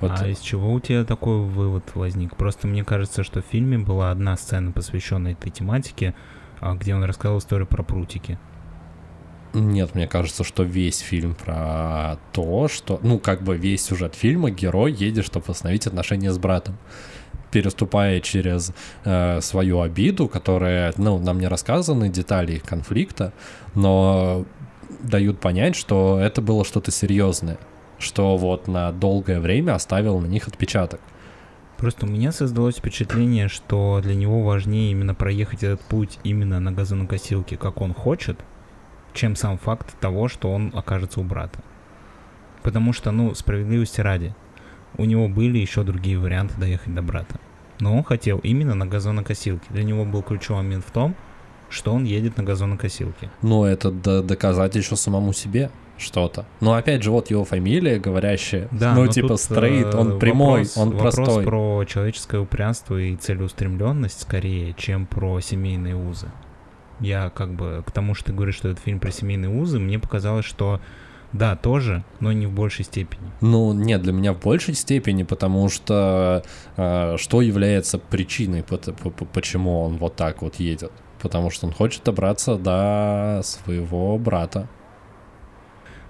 Вот. 0.00 0.12
А 0.20 0.28
из 0.28 0.40
чего 0.40 0.72
у 0.72 0.80
тебя 0.80 1.04
такой 1.04 1.38
вывод 1.38 1.84
возник? 1.94 2.36
Просто 2.36 2.66
мне 2.66 2.84
кажется, 2.84 3.22
что 3.22 3.40
в 3.40 3.46
фильме 3.46 3.78
была 3.78 4.10
одна 4.10 4.36
сцена, 4.36 4.72
посвященная 4.72 5.32
этой 5.32 5.50
тематике, 5.50 6.14
а, 6.60 6.74
где 6.74 6.94
он 6.94 7.04
рассказал 7.04 7.38
историю 7.38 7.66
про 7.66 7.82
прутики. 7.82 8.38
Нет, 9.54 9.94
мне 9.94 10.08
кажется, 10.08 10.42
что 10.42 10.64
весь 10.64 10.98
фильм 10.98 11.36
про 11.36 12.18
то, 12.32 12.66
что, 12.66 12.98
ну, 13.02 13.20
как 13.20 13.44
бы 13.44 13.56
весь 13.56 13.84
сюжет 13.84 14.16
фильма, 14.16 14.50
герой 14.50 14.92
едет, 14.92 15.24
чтобы 15.24 15.46
восстановить 15.46 15.86
отношения 15.86 16.32
с 16.32 16.38
братом 16.38 16.76
переступая 17.54 18.20
через 18.20 18.72
э, 19.04 19.40
свою 19.40 19.80
обиду, 19.80 20.26
которая, 20.26 20.92
ну, 20.96 21.20
нам 21.20 21.38
не 21.38 21.46
рассказаны 21.46 22.08
детали 22.08 22.54
их 22.54 22.64
конфликта, 22.64 23.32
но 23.76 24.44
дают 25.00 25.38
понять, 25.38 25.76
что 25.76 26.18
это 26.18 26.42
было 26.42 26.64
что-то 26.64 26.90
серьезное, 26.90 27.58
что 28.00 28.36
вот 28.36 28.66
на 28.66 28.90
долгое 28.90 29.38
время 29.38 29.76
оставил 29.76 30.18
на 30.18 30.26
них 30.26 30.48
отпечаток. 30.48 31.00
Просто 31.76 32.06
у 32.06 32.08
меня 32.08 32.32
создалось 32.32 32.78
впечатление, 32.78 33.46
что 33.46 34.00
для 34.02 34.16
него 34.16 34.42
важнее 34.42 34.90
именно 34.90 35.14
проехать 35.14 35.62
этот 35.62 35.80
путь 35.80 36.18
именно 36.24 36.58
на 36.58 36.72
газонокосилке, 36.72 37.56
как 37.56 37.80
он 37.80 37.94
хочет, 37.94 38.40
чем 39.12 39.36
сам 39.36 39.58
факт 39.58 39.94
того, 40.00 40.26
что 40.26 40.50
он 40.52 40.72
окажется 40.74 41.20
у 41.20 41.22
брата. 41.22 41.60
Потому 42.64 42.92
что, 42.92 43.12
ну, 43.12 43.32
справедливости 43.32 44.00
ради, 44.00 44.34
у 44.96 45.04
него 45.04 45.28
были 45.28 45.58
еще 45.58 45.82
другие 45.82 46.18
варианты 46.18 46.54
доехать 46.58 46.94
до 46.94 47.02
брата. 47.02 47.40
Но 47.80 47.96
он 47.96 48.04
хотел 48.04 48.38
именно 48.38 48.74
на 48.74 48.86
газонокосилке. 48.86 49.66
Для 49.70 49.82
него 49.82 50.04
был 50.04 50.22
ключевой 50.22 50.62
момент 50.62 50.84
в 50.86 50.90
том, 50.90 51.14
что 51.68 51.92
он 51.92 52.04
едет 52.04 52.36
на 52.36 52.44
газонокосилке. 52.44 53.30
Но 53.42 53.66
это 53.66 53.90
доказать 53.90 54.76
еще 54.76 54.96
самому 54.96 55.32
себе 55.32 55.70
что-то. 55.98 56.44
Но 56.60 56.74
опять 56.74 57.02
же, 57.02 57.10
вот 57.10 57.30
его 57.30 57.44
фамилия, 57.44 57.98
говорящая, 57.98 58.68
да, 58.70 58.94
ну 58.94 59.06
типа 59.06 59.36
стрейт, 59.36 59.94
он 59.94 60.18
прямой, 60.18 60.64
вопрос, 60.64 60.76
он 60.76 60.96
простой. 60.96 61.24
Вопрос 61.24 61.44
про 61.44 61.84
человеческое 61.84 62.40
упрямство 62.40 63.00
и 63.00 63.16
целеустремленность 63.16 64.22
скорее, 64.22 64.74
чем 64.74 65.06
про 65.06 65.40
семейные 65.40 65.96
узы 65.96 66.28
я 67.00 67.30
как 67.30 67.52
бы 67.52 67.82
к 67.86 67.90
тому, 67.90 68.14
что 68.14 68.26
ты 68.26 68.32
говоришь, 68.32 68.56
что 68.56 68.68
этот 68.68 68.82
фильм 68.82 69.00
про 69.00 69.10
семейные 69.10 69.50
узы, 69.50 69.78
мне 69.78 69.98
показалось, 69.98 70.44
что 70.44 70.80
да, 71.34 71.56
тоже, 71.56 72.04
но 72.20 72.30
не 72.30 72.46
в 72.46 72.52
большей 72.52 72.84
степени. 72.84 73.28
Ну, 73.40 73.72
нет, 73.72 74.02
для 74.02 74.12
меня 74.12 74.32
в 74.32 74.40
большей 74.40 74.74
степени, 74.74 75.24
потому 75.24 75.68
что 75.68 76.44
э, 76.76 77.16
что 77.18 77.42
является 77.42 77.98
причиной, 77.98 78.62
почему 78.62 79.82
он 79.82 79.96
вот 79.96 80.14
так 80.14 80.42
вот 80.42 80.54
едет? 80.56 80.92
Потому 81.20 81.50
что 81.50 81.66
он 81.66 81.72
хочет 81.72 82.04
добраться 82.04 82.56
до 82.56 83.40
своего 83.42 84.16
брата. 84.16 84.68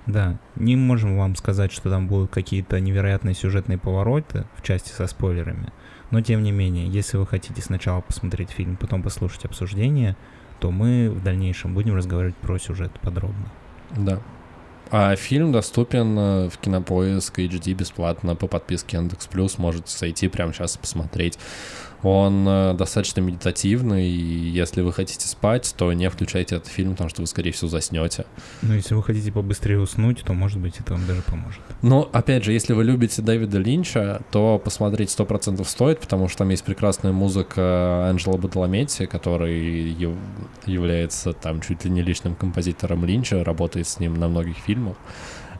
Да, 0.05 0.39
не 0.57 0.77
можем 0.77 1.17
вам 1.17 1.37
сказать, 1.37 1.73
что 1.73 1.89
там 1.89 2.07
будут 2.07 2.31
какие-то 2.31 2.79
невероятные 2.79 3.35
сюжетные 3.35 3.79
повороты 3.79 4.45
в 4.57 4.63
части 4.63 4.91
со 4.91 5.07
спойлерами, 5.07 5.73
но 6.11 6.21
тем 6.21 6.43
не 6.43 6.53
менее, 6.53 6.87
если 6.87 7.17
вы 7.17 7.27
хотите 7.27 7.63
сначала 7.63 8.03
посмотреть 8.03 8.51
фильм, 8.51 8.77
потом 8.77 9.03
послушать 9.03 9.47
обсуждение, 9.47 10.19
то 10.61 10.71
мы 10.71 11.09
в 11.11 11.23
дальнейшем 11.25 11.73
будем 11.73 11.95
разговаривать 11.95 12.37
про 12.37 12.59
сюжет 12.59 12.93
подробно. 13.01 13.51
Да. 13.97 14.21
А 14.91 15.17
фильм 15.17 15.53
доступен 15.53 16.19
э, 16.19 16.49
в 16.49 16.59
Кинопоиск 16.59 17.39
HD 17.39 17.75
бесплатно 17.75 18.37
по 18.37 18.47
подписке 18.47 18.97
Яндекс 18.97 19.27
Плюс. 19.27 19.59
Можете 19.59 19.97
зайти 19.97 20.29
прямо 20.29 20.53
сейчас 20.53 20.77
посмотреть. 20.77 21.39
Он 22.05 22.47
э, 22.47 22.75
достаточно 22.75 23.21
медитативный, 23.21 24.07
и 24.07 24.49
если 24.51 24.83
вы 24.83 24.93
хотите 24.93 25.27
спать, 25.27 25.75
то 25.77 25.93
не 25.93 26.09
включайте 26.11 26.57
этот 26.57 26.69
фильм, 26.69 26.93
потому 26.93 27.09
что 27.09 27.23
вы, 27.23 27.27
скорее 27.27 27.53
всего, 27.53 27.69
заснете. 27.69 28.27
Ну, 28.63 28.75
если 28.75 28.95
вы 28.95 29.03
хотите 29.03 29.33
побыстрее 29.33 29.81
уснуть, 29.81 30.23
то, 30.23 30.35
может 30.35 30.61
быть, 30.61 30.79
это 30.79 30.93
вам 30.93 31.07
даже 31.07 31.23
поможет. 31.23 31.61
Но, 31.81 32.09
опять 32.13 32.45
же, 32.45 32.53
если 32.53 32.75
вы 32.75 32.85
любите 32.85 33.23
Дэвида 33.23 33.59
Линча, 33.59 34.21
то 34.31 34.61
посмотреть 34.63 35.11
сто 35.11 35.25
процентов 35.25 35.69
стоит, 35.69 35.99
потому 35.99 36.29
что 36.29 36.39
там 36.39 36.51
есть 36.51 36.65
прекрасная 36.65 37.13
музыка 37.13 38.07
Анджела 38.09 38.37
Бадалометти, 38.37 39.07
который 39.07 39.97
является 40.67 41.33
там 41.33 41.63
чуть 41.63 41.85
ли 41.85 41.91
не 41.91 42.03
личным 42.03 42.35
композитором 42.35 43.05
Линча, 43.07 43.43
работает 43.43 43.89
с 43.89 43.99
ним 43.99 44.15
на 44.15 44.29
многих 44.29 44.59
фильмах. 44.59 44.97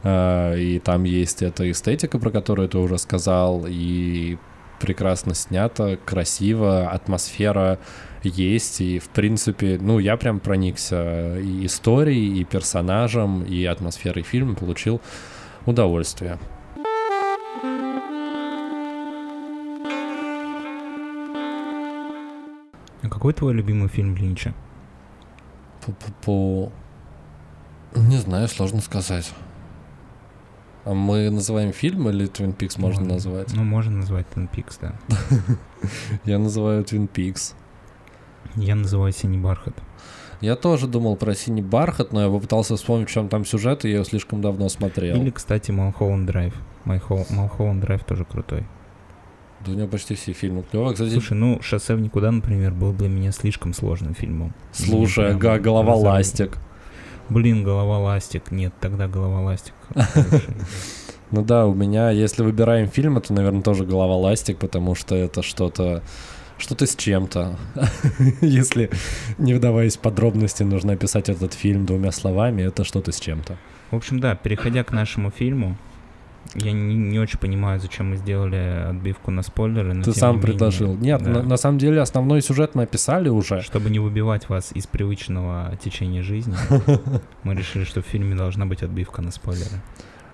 Э, 0.03 0.57
и 0.59 0.79
там 0.79 1.03
есть 1.03 1.41
эта 1.41 1.69
эстетика, 1.69 2.19
про 2.19 2.29
которую 2.29 2.69
ты 2.69 2.77
уже 2.77 2.99
сказал, 2.99 3.65
и 3.67 4.37
прекрасно 4.79 5.33
снято, 5.33 5.97
красиво, 6.05 6.89
атмосфера 6.89 7.79
есть, 8.23 8.81
и, 8.81 8.99
в 8.99 9.09
принципе, 9.09 9.77
ну, 9.79 9.99
я 9.99 10.17
прям 10.17 10.39
проникся 10.39 11.37
и 11.39 11.65
историей, 11.65 12.39
и 12.39 12.43
персонажем, 12.43 13.43
и 13.43 13.63
атмосферой 13.65 14.23
фильма, 14.23 14.55
получил 14.55 15.01
удовольствие. 15.65 16.39
А 23.01 23.09
какой 23.09 23.33
твой 23.33 23.53
любимый 23.53 23.87
фильм 23.87 24.15
Линча? 24.15 24.53
По, 26.23 26.71
Не 27.95 28.17
знаю, 28.17 28.47
сложно 28.47 28.81
сказать. 28.81 29.31
А 30.85 30.93
мы 30.93 31.31
называем 31.31 31.73
фильм 31.73 32.07
или 32.09 32.27
Twin 32.27 32.55
Peaks 32.55 32.79
можно, 32.79 33.01
можно 33.01 33.13
назвать? 33.15 33.53
Ну, 33.53 33.63
можно 33.63 33.97
назвать 33.97 34.27
Twin 34.33 34.47
Peaks, 34.49 34.77
да. 34.79 34.93
Я 36.25 36.37
называю 36.37 36.83
Twin 36.83 37.09
Peaks. 37.11 37.55
Я 38.55 38.75
называю 38.75 39.11
Синий 39.11 39.39
бархат. 39.39 39.75
Я 40.41 40.55
тоже 40.55 40.87
думал 40.87 41.15
про 41.15 41.33
«Синий 41.33 41.61
бархат», 41.61 42.13
но 42.13 42.21
я 42.21 42.29
попытался 42.29 42.75
вспомнить, 42.75 43.09
в 43.09 43.11
чем 43.11 43.29
там 43.29 43.45
сюжет, 43.45 43.85
и 43.85 43.89
я 43.89 43.95
его 43.95 44.03
слишком 44.03 44.41
давно 44.41 44.69
смотрел. 44.69 45.15
Или, 45.17 45.29
кстати, 45.29 45.71
Малхолланд 45.71 46.25
Драйв. 46.27 46.53
Малхолланд 46.83 47.81
Драйв 47.81 48.03
тоже 48.03 48.25
крутой. 48.25 48.65
Да 49.65 49.71
у 49.71 49.75
него 49.75 49.87
почти 49.87 50.13
все 50.13 50.33
фильмы 50.33 50.63
клевые. 50.69 50.93
Кстати, 50.93 51.11
Слушай, 51.11 51.33
ну 51.37 51.59
«Шоссе 51.61 51.95
в 51.95 52.01
никуда», 52.01 52.31
например, 52.31 52.73
был 52.73 52.93
для 52.93 53.09
меня 53.09 53.31
слишком 53.31 53.73
сложным 53.73 54.13
фильмом. 54.13 54.53
слушай, 54.71 55.35
прям 55.35 55.61
голова 55.61 55.95
ластик. 55.95 56.57
Блин, 57.29 57.63
голова 57.63 57.99
ластик. 57.99 58.51
Нет, 58.51 58.73
тогда 58.79 59.07
голова 59.07 59.41
ластик. 59.41 59.73
Ну 61.31 61.43
да, 61.43 61.65
у 61.65 61.73
меня, 61.73 62.11
если 62.11 62.43
выбираем 62.43 62.87
фильм, 62.87 63.17
это, 63.17 63.33
наверное, 63.33 63.63
тоже 63.63 63.83
голова 63.83 64.15
ластик, 64.15 64.57
потому 64.59 64.93
что 64.93 65.15
это 65.15 65.41
что-то 65.41 66.03
что-то 66.57 66.85
с 66.85 66.95
чем-то. 66.95 67.57
Если, 68.41 68.89
не 69.37 69.53
вдаваясь 69.53 69.97
в 69.97 69.99
подробности, 69.99 70.63
нужно 70.63 70.93
описать 70.93 71.27
этот 71.27 71.53
фильм 71.53 71.85
двумя 71.85 72.11
словами, 72.11 72.61
это 72.61 72.83
что-то 72.83 73.11
с 73.11 73.19
чем-то. 73.19 73.57
В 73.91 73.95
общем, 73.95 74.19
да, 74.19 74.35
переходя 74.35 74.83
к 74.83 74.91
нашему 74.91 75.31
фильму, 75.31 75.77
я 76.53 76.71
не, 76.71 76.95
не 76.95 77.19
очень 77.19 77.39
понимаю, 77.39 77.79
зачем 77.79 78.09
мы 78.09 78.17
сделали 78.17 78.89
отбивку 78.89 79.31
на 79.31 79.41
спойлеры. 79.41 79.93
но 79.93 80.03
Ты 80.03 80.13
сам 80.13 80.35
не 80.35 80.37
менее, 80.37 80.51
предложил. 80.51 80.95
Нет, 80.95 81.21
да. 81.23 81.29
на, 81.31 81.43
на 81.43 81.57
самом 81.57 81.79
деле 81.79 82.01
основной 82.01 82.41
сюжет 82.41 82.75
мы 82.75 82.83
описали 82.83 83.29
уже. 83.29 83.61
Чтобы 83.61 83.89
не 83.89 83.99
выбивать 83.99 84.47
вас 84.49 84.71
из 84.73 84.87
привычного 84.87 85.75
течения 85.83 86.21
жизни, 86.21 86.55
мы 87.43 87.55
решили, 87.55 87.83
что 87.83 88.01
в 88.01 88.05
фильме 88.05 88.35
должна 88.35 88.65
быть 88.65 88.83
отбивка 88.83 89.21
на 89.21 89.31
спойлеры. 89.31 89.81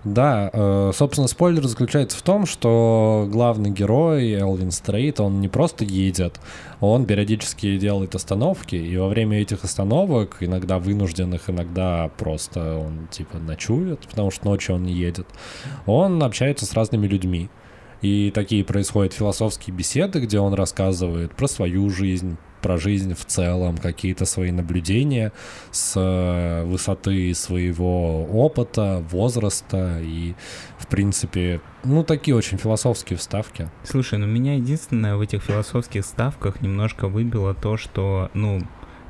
Да, 0.04 0.50
э, 0.52 0.92
собственно, 0.96 1.28
спойлер 1.28 1.68
заключается 1.68 2.18
в 2.18 2.24
том, 2.24 2.48
что 2.48 3.28
главный 3.30 3.70
герой 3.70 4.32
Элвин 4.34 4.72
Стрейт, 4.72 5.20
он 5.20 5.42
не 5.42 5.48
просто 5.48 5.86
едет, 5.86 6.40
он 6.80 7.06
периодически 7.06 7.78
делает 7.78 8.16
остановки, 8.16 8.76
и 8.76 8.98
во 8.98 9.10
время 9.10 9.40
этих 9.40 9.64
остановок, 9.64 10.38
иногда 10.40 10.80
вынужденных, 10.80 11.52
иногда 11.52 12.10
просто 12.18 12.78
он 12.78 13.10
типа 13.12 13.38
ночует, 13.38 14.00
потому 14.08 14.32
что 14.32 14.46
ночью 14.46 14.76
он 14.76 14.84
не 14.84 14.94
едет, 14.94 15.28
он 15.86 16.24
общается 16.24 16.66
с 16.66 16.74
разными 16.74 17.06
людьми. 17.06 17.50
И 18.02 18.32
такие 18.34 18.66
происходят 18.66 19.14
философские 19.14 19.76
беседы, 19.76 20.22
где 20.22 20.40
он 20.40 20.56
рассказывает 20.56 21.36
про 21.36 21.48
свою 21.48 21.88
жизнь, 21.92 22.38
про 22.62 22.78
жизнь 22.78 23.14
в 23.14 23.26
целом, 23.26 23.78
какие-то 23.78 24.26
свои 24.26 24.52
наблюдения 24.52 25.32
с 25.72 25.94
э, 25.96 26.64
высоты 26.66 27.34
своего 27.34 28.24
опыта, 28.26 29.04
возраста 29.10 30.00
и, 30.02 30.36
в 30.78 30.88
принципе, 30.88 31.62
ну, 31.84 32.04
такие 32.04 32.36
очень 32.36 32.58
философские 32.58 33.18
вставки. 33.18 33.70
Слушай, 33.84 34.20
ну 34.20 34.28
меня 34.28 34.56
единственное 34.56 35.16
в 35.16 35.22
этих 35.22 35.44
философских 35.44 36.06
ставках 36.06 36.62
немножко 36.62 37.08
выбило 37.08 37.54
то, 37.54 37.78
что, 37.78 38.30
ну, 38.34 38.62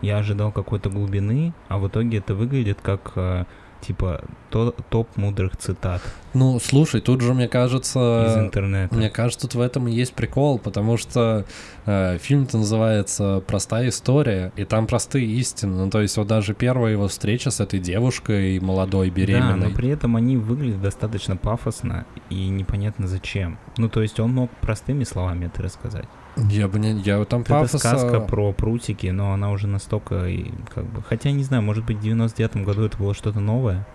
я 0.02 0.18
ожидал 0.18 0.52
какой-то 0.52 0.90
глубины, 0.90 1.54
а 1.68 1.78
в 1.78 1.88
итоге 1.88 2.18
это 2.18 2.34
выглядит 2.34 2.80
как, 2.82 3.12
э, 3.16 3.46
типа, 3.82 4.22
то, 4.50 4.76
топ 4.90 5.16
мудрых 5.18 5.58
цитат 5.58 6.02
Ну, 6.34 6.60
слушай, 6.60 7.02
тут 7.02 7.22
же, 7.22 7.34
мне 7.34 7.46
из 7.46 7.50
кажется... 7.52 8.36
интернета. 8.40 8.96
Мне 8.96 9.10
кажется, 9.10 9.48
тут 9.48 9.56
в 9.56 9.62
этом 9.62 9.88
и 9.88 9.92
есть 9.92 10.14
прикол, 10.14 10.60
потому 10.60 10.98
что 10.98 11.46
э, 11.86 12.18
фильм-то 12.20 12.58
называется 12.58 13.44
«Простая 13.46 13.90
история», 13.90 14.52
и 14.56 14.64
там 14.66 14.88
простые 14.88 15.26
истины. 15.26 15.76
Ну, 15.86 15.90
то 15.90 16.02
есть 16.02 16.18
вот 16.18 16.28
даже 16.28 16.54
первая 16.54 16.92
его 16.94 17.08
встреча 17.08 17.52
с 17.52 17.60
этой 17.60 17.80
девушкой 17.80 18.60
молодой, 18.60 19.10
Да, 19.10 19.16
беременной. 19.16 19.70
но 19.70 19.76
при 19.76 19.90
этом 19.90 20.16
они 20.16 20.38
выглядят 20.38 20.82
достаточно 20.82 21.36
пафосно 21.36 22.06
и 22.30 22.50
непонятно 22.50 23.08
зачем. 23.08 23.58
Ну, 23.78 23.90
то 23.90 24.02
есть 24.02 24.20
он 24.20 24.32
мог 24.34 24.52
простыми 24.62 25.04
словами 25.04 25.46
это 25.46 25.64
рассказать. 25.64 26.06
Я 26.38 26.68
бы 26.68 26.80
не... 26.80 27.00
Я 27.02 27.24
там 27.26 27.42
Это 27.42 27.50
пафоса... 27.50 27.78
сказка 27.78 28.20
про 28.20 28.54
прутики, 28.54 29.08
но 29.08 29.34
она 29.34 29.52
уже 29.52 29.68
настолько, 29.68 30.28
как 30.74 30.86
бы... 30.86 31.04
Хотя, 31.04 31.32
не 31.32 31.44
знаю, 31.44 31.64
может 31.64 31.86
быть, 31.86 31.98
в 31.98 32.06
99-м 32.06 32.64
году 32.64 32.86
это 32.86 32.98
было 32.98 33.14
что-то 33.14 33.40
новое. 33.40 33.86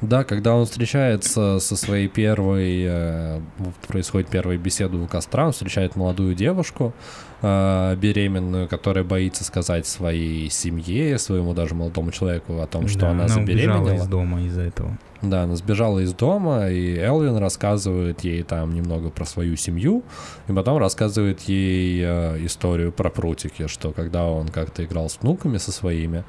Да, 0.00 0.22
когда 0.22 0.54
он 0.54 0.64
встречается 0.64 1.58
со 1.58 1.76
своей 1.76 2.06
первой, 2.06 2.84
э, 2.86 3.40
происходит 3.88 4.28
первая 4.28 4.56
беседа 4.56 4.96
у 4.96 5.06
костра, 5.08 5.46
он 5.46 5.52
встречает 5.52 5.96
молодую 5.96 6.36
девушку 6.36 6.94
э, 7.42 7.96
беременную, 7.96 8.68
которая 8.68 9.02
боится 9.02 9.42
сказать 9.42 9.88
своей 9.88 10.50
семье, 10.50 11.18
своему 11.18 11.52
даже 11.52 11.74
молодому 11.74 12.12
человеку 12.12 12.60
о 12.60 12.66
том, 12.68 12.86
что 12.86 13.00
Да, 13.00 13.10
она, 13.10 13.24
убежала 13.24 13.40
забеременела. 13.40 13.94
из 13.94 14.06
дома 14.06 14.42
из-за 14.42 14.62
этого. 14.62 14.96
Да, 15.20 15.42
она 15.42 15.56
сбежала 15.56 15.98
из 15.98 16.14
дома, 16.14 16.70
и 16.70 16.96
Элвин 16.96 17.38
рассказывает 17.38 18.20
ей 18.22 18.44
там 18.44 18.72
немного 18.72 19.10
про 19.10 19.24
свою 19.24 19.56
семью, 19.56 20.04
и 20.46 20.52
потом 20.52 20.78
рассказывает 20.78 21.40
ей 21.42 22.02
э, 22.04 22.46
историю 22.46 22.92
про 22.92 23.10
прутики, 23.10 23.66
что 23.66 23.90
когда 23.90 24.26
он 24.26 24.46
как-то 24.48 24.84
играл 24.84 25.08
с 25.08 25.18
внуками 25.20 25.58
со 25.58 25.72
своими, 25.72 26.22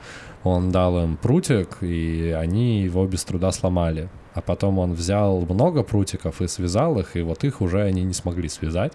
он 0.44 0.72
дал 0.72 1.04
им 1.04 1.18
прутик, 1.18 1.78
и 1.82 2.36
они 2.36 2.82
его 2.82 3.06
без 3.06 3.24
труда 3.24 3.52
сломали. 3.52 4.10
А 4.34 4.42
потом 4.42 4.80
он 4.80 4.94
взял 4.94 5.42
много 5.42 5.84
прутиков 5.84 6.42
и 6.42 6.48
связал 6.48 6.98
их, 7.00 7.16
и 7.16 7.22
вот 7.22 7.44
их 7.44 7.62
уже 7.62 7.82
они 7.82 8.04
не 8.04 8.14
смогли 8.14 8.50
связать. 8.50 8.94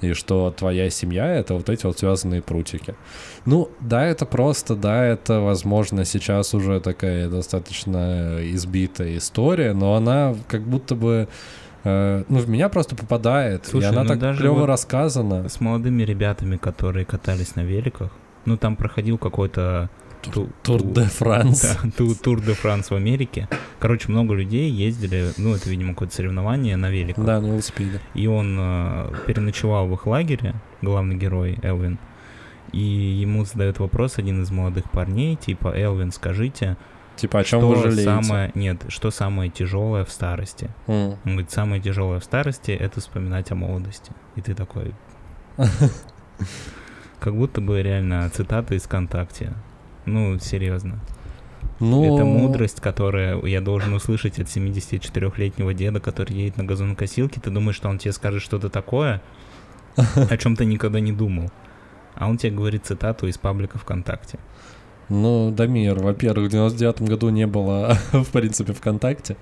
И 0.00 0.12
что 0.12 0.50
твоя 0.56 0.90
семья— 0.90 1.34
это 1.36 1.54
вот 1.54 1.68
эти 1.68 1.86
вот 1.86 1.98
связанные 1.98 2.42
прутики. 2.42 2.94
Ну, 3.44 3.70
да, 3.80 4.04
это 4.04 4.26
просто, 4.26 4.76
да, 4.76 5.04
это, 5.04 5.40
возможно, 5.40 6.04
сейчас 6.04 6.54
уже 6.54 6.80
такая 6.80 7.28
достаточно 7.28 8.38
избитая 8.42 9.16
история, 9.16 9.72
но 9.72 9.94
она 9.94 10.34
как 10.48 10.62
будто 10.62 10.94
бы, 10.94 11.28
э, 11.84 12.24
ну, 12.28 12.38
в 12.38 12.48
меня 12.48 12.68
просто 12.68 12.94
попадает, 12.94 13.66
Слушай, 13.66 13.84
и 13.84 13.88
она 13.88 14.02
ну 14.02 14.08
так 14.08 14.18
даже 14.18 14.40
клево 14.40 14.60
вот 14.60 14.66
рассказана. 14.66 15.48
С 15.48 15.60
молодыми 15.60 16.02
ребятами, 16.02 16.56
которые 16.56 17.06
катались 17.06 17.56
на 17.56 17.60
великах. 17.60 18.10
Ну, 18.44 18.56
там 18.56 18.76
проходил 18.76 19.18
какой-то... 19.18 19.90
ту- 20.32 20.48
Тур 20.62 20.80
ту- 20.82 20.92
де 20.92 21.02
Франс. 21.04 21.62
Да, 21.62 21.90
ту- 21.96 22.14
Тур 22.14 22.40
де 22.40 22.54
Франс 22.54 22.90
в 22.90 22.94
Америке. 22.94 23.48
Короче, 23.78 24.10
много 24.10 24.34
людей 24.34 24.70
ездили, 24.70 25.32
ну, 25.36 25.54
это, 25.54 25.68
видимо, 25.70 25.92
какое-то 25.94 26.14
соревнование 26.14 26.76
на 26.76 26.90
великах. 26.90 27.24
Да, 27.24 27.40
на 27.40 27.46
велосипеде. 27.46 28.00
И 28.14 28.26
он 28.26 28.56
э, 28.58 29.10
переночевал 29.26 29.86
в 29.88 29.92
их 29.94 30.06
лагере, 30.06 30.54
главный 30.82 31.16
герой 31.16 31.58
Элвин. 31.62 31.98
И 32.72 32.80
ему 32.80 33.44
задает 33.44 33.78
вопрос 33.78 34.18
один 34.18 34.42
из 34.42 34.50
молодых 34.50 34.90
парней, 34.90 35.36
типа, 35.36 35.68
Элвин, 35.76 36.10
скажите, 36.12 36.76
Типа, 37.16 37.38
о 37.38 37.44
чем 37.44 37.60
что 37.60 37.68
вы 37.68 37.76
жалеете? 37.76 38.02
самое... 38.04 38.50
Нет, 38.54 38.84
что 38.88 39.10
самое 39.10 39.50
тяжелое 39.50 40.04
в 40.04 40.10
старости? 40.10 40.68
М. 40.86 41.12
Он 41.24 41.32
говорит, 41.32 41.50
самое 41.50 41.80
тяжелое 41.80 42.20
в 42.20 42.24
старости— 42.24 42.70
это 42.72 43.00
вспоминать 43.00 43.50
о 43.52 43.54
молодости. 43.54 44.12
И 44.34 44.42
ты 44.42 44.54
такой... 44.54 44.92
Как 47.20 47.34
будто 47.34 47.60
бы 47.60 47.82
реально 47.82 48.28
цитата 48.30 48.74
из 48.74 48.82
ВКонтакте. 48.82 49.54
Ну, 50.06 50.38
серьезно. 50.38 51.00
Ну, 51.78 52.14
Это 52.14 52.24
мудрость, 52.24 52.80
которая 52.80 53.38
я 53.44 53.60
должен 53.60 53.92
услышать 53.92 54.38
от 54.38 54.46
74-летнего 54.46 55.74
деда, 55.74 56.00
который 56.00 56.32
едет 56.34 56.56
на 56.56 56.64
газонокосилке. 56.64 57.40
Ты 57.40 57.50
думаешь, 57.50 57.76
что 57.76 57.88
он 57.88 57.98
тебе 57.98 58.12
скажет 58.12 58.42
что-то 58.42 58.70
такое, 58.70 59.20
о 59.96 60.36
чем 60.38 60.56
ты 60.56 60.64
никогда 60.64 61.00
не 61.00 61.12
думал. 61.12 61.50
А 62.14 62.28
он 62.28 62.38
тебе 62.38 62.52
говорит 62.52 62.86
цитату 62.86 63.26
из 63.26 63.36
паблика 63.36 63.78
ВКонтакте. 63.78 64.38
Ну, 65.08 65.50
Дамир, 65.50 65.98
во-первых, 65.98 66.48
в 66.48 66.50
99 66.50 67.02
году 67.02 67.28
не 67.28 67.46
было, 67.46 67.98
в 68.12 68.30
принципе, 68.30 68.72
ВКонтакте. 68.72 69.36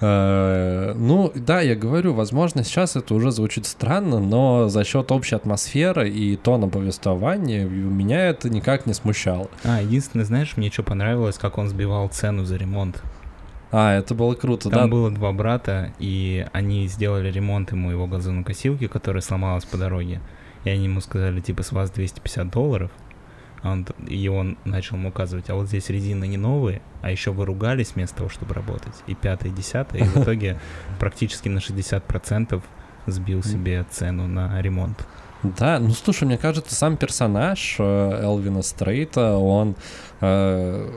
Э, 0.00 0.92
Ну, 0.96 1.32
да, 1.34 1.60
я 1.60 1.74
говорю, 1.74 2.12
возможно, 2.12 2.64
сейчас 2.64 2.96
это 2.96 3.14
уже 3.14 3.30
звучит 3.30 3.66
странно, 3.66 4.20
но 4.20 4.68
за 4.68 4.84
счет 4.84 5.10
общей 5.12 5.34
атмосферы 5.36 6.08
и 6.10 6.36
тона 6.36 6.68
повествования 6.68 7.64
меня 7.66 8.28
это 8.28 8.50
никак 8.50 8.86
не 8.86 8.94
смущало. 8.94 9.48
А, 9.64 9.80
единственное, 9.80 10.24
знаешь, 10.24 10.56
мне 10.56 10.70
что 10.70 10.82
понравилось, 10.82 11.38
как 11.38 11.58
он 11.58 11.68
сбивал 11.68 12.08
цену 12.08 12.44
за 12.44 12.56
ремонт. 12.56 13.02
А, 13.72 13.94
это 13.96 14.14
было 14.14 14.34
круто, 14.34 14.70
Там 14.70 14.82
да? 14.82 14.86
было 14.88 15.10
два 15.10 15.32
брата, 15.32 15.92
и 15.98 16.46
они 16.52 16.86
сделали 16.88 17.30
ремонт 17.30 17.72
ему 17.72 17.90
его 17.90 18.06
газонокосилки, 18.06 18.86
которая 18.86 19.22
сломалась 19.22 19.64
по 19.64 19.76
дороге. 19.76 20.20
И 20.64 20.70
они 20.70 20.84
ему 20.84 21.00
сказали, 21.00 21.40
типа, 21.40 21.62
с 21.62 21.72
вас 21.72 21.90
250 21.90 22.50
долларов. 22.50 22.90
Он, 23.72 23.86
и 24.06 24.28
он 24.28 24.56
начал 24.64 24.96
ему 24.96 25.08
указывать, 25.10 25.50
а 25.50 25.54
вот 25.54 25.68
здесь 25.68 25.88
резины 25.88 26.26
не 26.26 26.36
новые, 26.36 26.82
а 27.02 27.10
еще 27.10 27.32
вы 27.32 27.44
ругались 27.44 27.92
вместо 27.94 28.16
того, 28.16 28.28
чтобы 28.28 28.54
работать. 28.54 28.94
И 29.06 29.14
пятое, 29.14 29.50
и 29.50 29.54
десятое. 29.54 30.02
И 30.02 30.04
в 30.04 30.16
итоге 30.16 30.60
практически 30.98 31.48
на 31.48 31.58
60% 31.58 32.62
сбил 33.06 33.42
себе 33.42 33.84
цену 33.90 34.26
на 34.26 34.60
ремонт. 34.60 35.06
Да, 35.42 35.78
ну 35.78 35.90
слушай, 35.90 36.24
мне 36.24 36.38
кажется, 36.38 36.74
сам 36.74 36.96
персонаж 36.96 37.76
э, 37.78 38.20
Элвина 38.22 38.62
Стрейта, 38.62 39.36
он 39.36 39.76
э, 40.20 40.90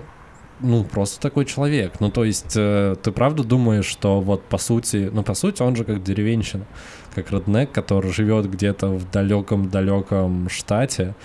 ну 0.62 0.84
просто 0.84 1.20
такой 1.20 1.46
человек. 1.46 2.00
Ну 2.00 2.10
то 2.10 2.24
есть 2.24 2.54
э, 2.56 2.96
ты 3.02 3.12
правда 3.12 3.44
думаешь, 3.44 3.86
что 3.86 4.22
вот 4.22 4.44
по 4.44 4.58
сути, 4.58 5.10
ну 5.12 5.24
по 5.24 5.34
сути 5.34 5.62
он 5.62 5.76
же 5.76 5.84
как 5.84 6.04
деревенщина, 6.04 6.66
как 7.14 7.32
роднек, 7.32 7.72
который 7.72 8.12
живет 8.12 8.50
где-то 8.50 8.88
в 8.88 9.10
далеком-далеком 9.12 10.50
штате, 10.50 11.16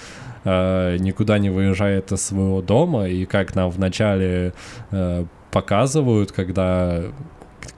э, 0.45 0.97
никуда 0.99 1.39
не 1.39 1.51
выезжает 1.51 2.13
из 2.13 2.23
своего 2.23 2.63
дома, 2.63 3.09
и 3.09 3.25
как 3.27 3.55
нам 3.55 3.71
вначале 3.71 4.53
э, 4.91 5.25
показывают, 5.51 6.33
когда 6.33 7.03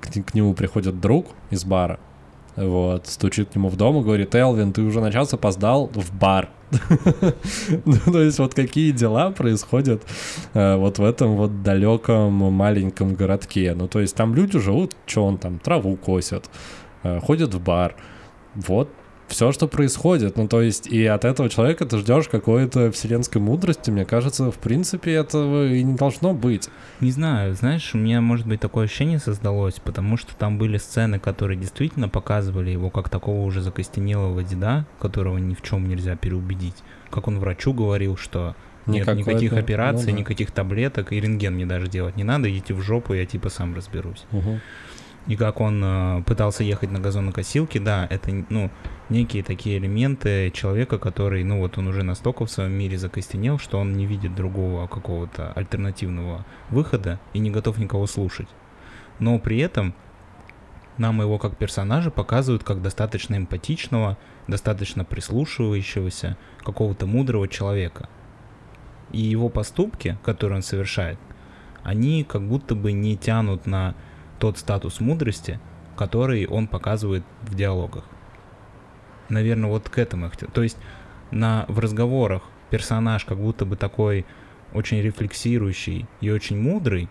к, 0.01 0.25
к 0.25 0.35
нему 0.35 0.55
приходит 0.55 1.01
друг 1.01 1.27
из 1.51 1.65
бара, 1.65 1.99
вот, 2.57 3.07
стучит 3.07 3.51
к 3.51 3.57
нему 3.57 3.69
в 3.69 3.77
дом 3.77 3.99
и 3.99 4.03
говорит, 4.03 4.35
Элвин, 4.35 4.73
ты 4.73 4.83
уже 4.83 5.01
на 5.01 5.13
час 5.13 5.33
опоздал 5.35 5.91
в 5.95 6.13
бар. 6.13 6.51
Ну, 7.85 7.97
то 8.13 8.23
есть 8.23 8.39
вот 8.39 8.55
какие 8.55 8.91
дела 8.91 9.31
происходят 9.31 10.03
э, 10.55 10.77
вот 10.77 10.99
в 10.99 11.05
этом 11.05 11.37
вот 11.37 11.63
далеком 11.63 12.33
маленьком 12.33 13.15
городке. 13.15 13.75
Ну, 13.77 13.89
то 13.89 14.01
есть 14.01 14.17
там 14.17 14.35
люди 14.35 14.59
живут, 14.59 14.97
что 15.07 15.27
он 15.27 15.39
там, 15.39 15.59
траву 15.59 15.97
косят, 15.97 16.51
э, 17.03 17.21
ходят 17.21 17.55
в 17.55 17.63
бар. 17.63 17.95
Вот 18.55 18.89
все, 19.29 19.53
что 19.53 19.67
происходит. 19.69 20.37
Ну, 20.37 20.49
то 20.49 20.61
есть, 20.63 20.87
и 20.87 21.05
от 21.07 21.25
этого 21.25 21.49
человека 21.49 21.85
ты 21.85 21.99
ждешь 21.99 22.29
какой-то 22.29 22.91
вселенской 22.93 23.41
мудрости. 23.41 23.91
Мне 23.91 24.05
кажется, 24.05 24.51
в 24.51 24.57
принципе, 24.59 25.13
этого 25.15 25.67
и 25.69 25.83
не 25.83 25.95
должно 25.97 26.33
быть. 26.33 26.69
Не 27.01 27.11
знаю, 27.11 27.55
знаешь, 27.55 27.95
у 27.95 27.99
меня, 27.99 28.21
может 28.21 28.47
быть, 28.47 28.61
такое 28.61 28.85
ощущение 28.85 29.19
создалось, 29.19 29.75
потому 29.83 30.17
что 30.17 30.35
там 30.37 30.59
были 30.59 30.79
сцены, 30.79 31.19
которые 31.19 31.59
действительно 31.59 32.09
показывали 32.09 32.71
его 32.71 32.91
как 32.91 33.09
такого 33.09 33.43
уже 33.45 33.63
закостенелого 33.63 34.43
деда, 34.43 34.87
которого 35.01 35.39
ни 35.39 35.55
в 35.55 35.63
чем 35.63 35.89
нельзя 35.89 36.17
переубедить. 36.17 36.77
Как 37.11 37.29
он 37.29 37.39
врачу 37.39 37.73
говорил, 37.73 38.17
что 38.17 38.55
нет 38.87 39.01
Никакой 39.03 39.19
никаких 39.19 39.53
это- 39.53 39.61
операций, 39.61 40.11
ну 40.13 40.13
да. 40.13 40.21
никаких 40.21 40.53
таблеток, 40.53 41.13
и 41.13 41.21
рентген 41.21 41.55
мне 41.55 41.67
даже 41.67 41.89
делать 41.89 42.17
не 42.17 42.23
надо, 42.23 42.49
идите 42.49 42.73
в 42.73 42.81
жопу, 42.83 43.15
я 43.15 43.27
типа 43.27 43.49
сам 43.51 43.75
разберусь. 43.75 44.25
Мгм. 44.31 44.61
И 45.27 45.35
как 45.35 45.61
он 45.61 45.83
э, 45.83 46.23
пытался 46.23 46.63
ехать 46.63 46.91
на 46.93 47.01
газонокосилке, 47.01 47.81
да, 47.81 48.07
это, 48.09 48.31
ну, 48.49 48.71
некие 49.09 49.43
такие 49.43 49.79
элементы 49.79 50.53
человека, 50.53 50.99
который, 50.99 51.43
ну, 51.43 51.59
вот 51.59 51.79
он 51.79 51.89
уже 51.89 52.05
настолько 52.05 52.47
в 52.47 52.51
своем 52.51 52.73
мире 52.73 52.97
закостенел, 52.97 53.59
что 53.59 53.79
он 53.79 53.97
не 53.97 54.07
видит 54.07 54.37
другого 54.37 54.87
какого-то 54.87 55.53
альтернативного 55.53 56.47
выхода 56.71 57.19
и 57.33 57.41
не 57.41 57.51
готов 57.51 57.79
никого 57.79 58.07
слушать. 58.07 58.49
Но 59.19 59.39
при 59.41 59.59
этом 59.59 59.95
нам 60.97 61.21
его 61.21 61.39
как 61.39 61.57
персонажа 61.57 62.11
показывают 62.11 62.63
как 62.63 62.81
достаточно 62.81 63.37
эмпатичного, 63.37 64.17
достаточно 64.47 65.05
прислушивающегося, 65.05 66.37
какого-то 66.63 67.07
мудрого 67.07 67.49
человека. 67.49 68.09
И 69.13 69.21
его 69.21 69.49
поступки, 69.49 70.19
которые 70.25 70.59
он 70.59 70.63
совершает, 70.63 71.19
они 71.83 72.25
как 72.25 72.47
будто 72.47 72.75
бы 72.75 72.93
не 72.93 73.17
тянут 73.17 73.67
на 73.67 73.95
тот 74.39 74.59
статус 74.59 75.01
мудрости, 75.01 75.61
который 75.97 76.47
он 76.47 76.67
показывает 76.67 77.25
в 77.43 77.55
диалогах. 77.55 78.05
Наверное, 79.29 79.71
вот 79.71 79.89
к 79.89 79.99
этому 79.99 80.25
я 80.25 80.31
хотел. 80.31 80.49
То 80.51 80.63
есть 80.63 80.77
на, 81.31 81.65
в 81.69 81.79
разговорах 81.79 82.43
персонаж 82.71 83.25
как 83.25 83.39
будто 83.39 83.65
бы 83.65 83.77
такой 83.77 84.25
очень 84.73 85.01
рефлексирующий 85.01 86.07
и 86.21 86.31
очень 86.31 86.61
мудрый, 86.61 87.09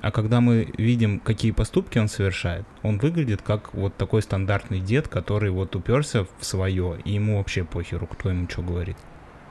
а 0.00 0.10
когда 0.10 0.40
мы 0.40 0.72
видим, 0.76 1.20
какие 1.20 1.52
поступки 1.52 1.98
он 1.98 2.08
совершает, 2.08 2.66
он 2.82 2.98
выглядит 2.98 3.42
как 3.42 3.72
вот 3.74 3.96
такой 3.96 4.22
стандартный 4.22 4.80
дед, 4.80 5.08
который 5.08 5.50
вот 5.50 5.74
уперся 5.76 6.26
в 6.38 6.44
свое, 6.44 6.98
и 7.04 7.12
ему 7.12 7.38
вообще 7.38 7.64
похеру, 7.64 8.06
кто 8.06 8.28
ему 8.28 8.48
что 8.48 8.62
говорит. 8.62 8.96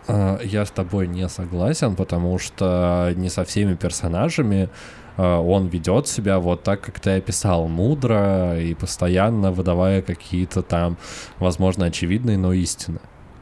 А, 0.08 0.40
Я 0.44 0.66
с 0.66 0.72
тобой 0.72 1.08
не 1.08 1.28
согласен, 1.30 1.96
потому 1.96 2.38
что 2.38 3.14
не 3.16 3.30
со 3.30 3.46
всеми 3.46 3.76
персонажами 3.76 4.70
он 5.18 5.68
ведет 5.68 6.08
себя 6.08 6.40
вот 6.40 6.64
так, 6.64 6.82
как 6.82 7.00
ты 7.00 7.12
описал, 7.18 7.68
мудро 7.68 8.60
и 8.60 8.74
постоянно 8.74 9.52
выдавая 9.52 10.02
какие-то 10.02 10.62
там, 10.62 10.98
возможно, 11.40 11.86
очевидные, 11.86 12.38
но 12.38 12.54
истины. 12.54 13.00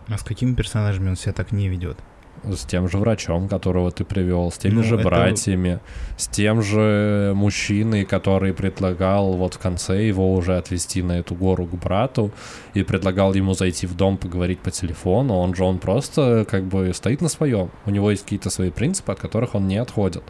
А 0.08 0.18
с 0.18 0.24
какими 0.24 0.54
персонажами 0.54 1.10
он 1.10 1.16
себя 1.16 1.34
так 1.34 1.52
не 1.52 1.70
ведет? 1.70 1.98
С 2.44 2.66
тем 2.66 2.90
же 2.90 2.98
врачом, 2.98 3.48
которого 3.48 3.92
ты 3.92 4.04
привел, 4.04 4.52
с 4.52 4.58
теми 4.58 4.74
Ну, 4.74 4.84
же 4.84 4.96
это- 4.96 5.04
братьями, 5.04 5.80
с 6.18 6.28
тем 6.28 6.64
же 6.64 7.34
мужчиной, 7.36 8.04
который 8.04 8.52
предлагал 8.52 9.34
вот 9.34 9.54
в 9.54 9.60
конце 9.60 10.08
его 10.08 10.34
уже 10.34 10.58
отвезти 10.58 11.04
на 11.04 11.20
эту 11.20 11.36
гору 11.36 11.66
к 11.68 11.76
брату 11.76 12.32
и 12.74 12.82
предлагал 12.82 13.36
ему 13.36 13.54
зайти 13.54 13.86
в 13.86 13.96
дом 13.96 14.18
поговорить 14.18 14.60
по 14.60 14.72
телефону. 14.72 15.36
Он 15.36 15.54
же 15.54 15.64
он 15.64 15.78
просто 15.78 16.46
как 16.50 16.64
бы 16.64 16.92
стоит 16.96 17.22
на 17.22 17.30
своем. 17.30 17.70
У 17.86 17.92
него 17.92 18.10
есть 18.10 18.24
какие-то 18.24 18.50
свои 18.50 18.72
принципы, 18.72 19.12
от 19.12 19.20
которых 19.20 19.54
он 19.54 19.68
не 19.68 19.78
отходит. 19.78 20.24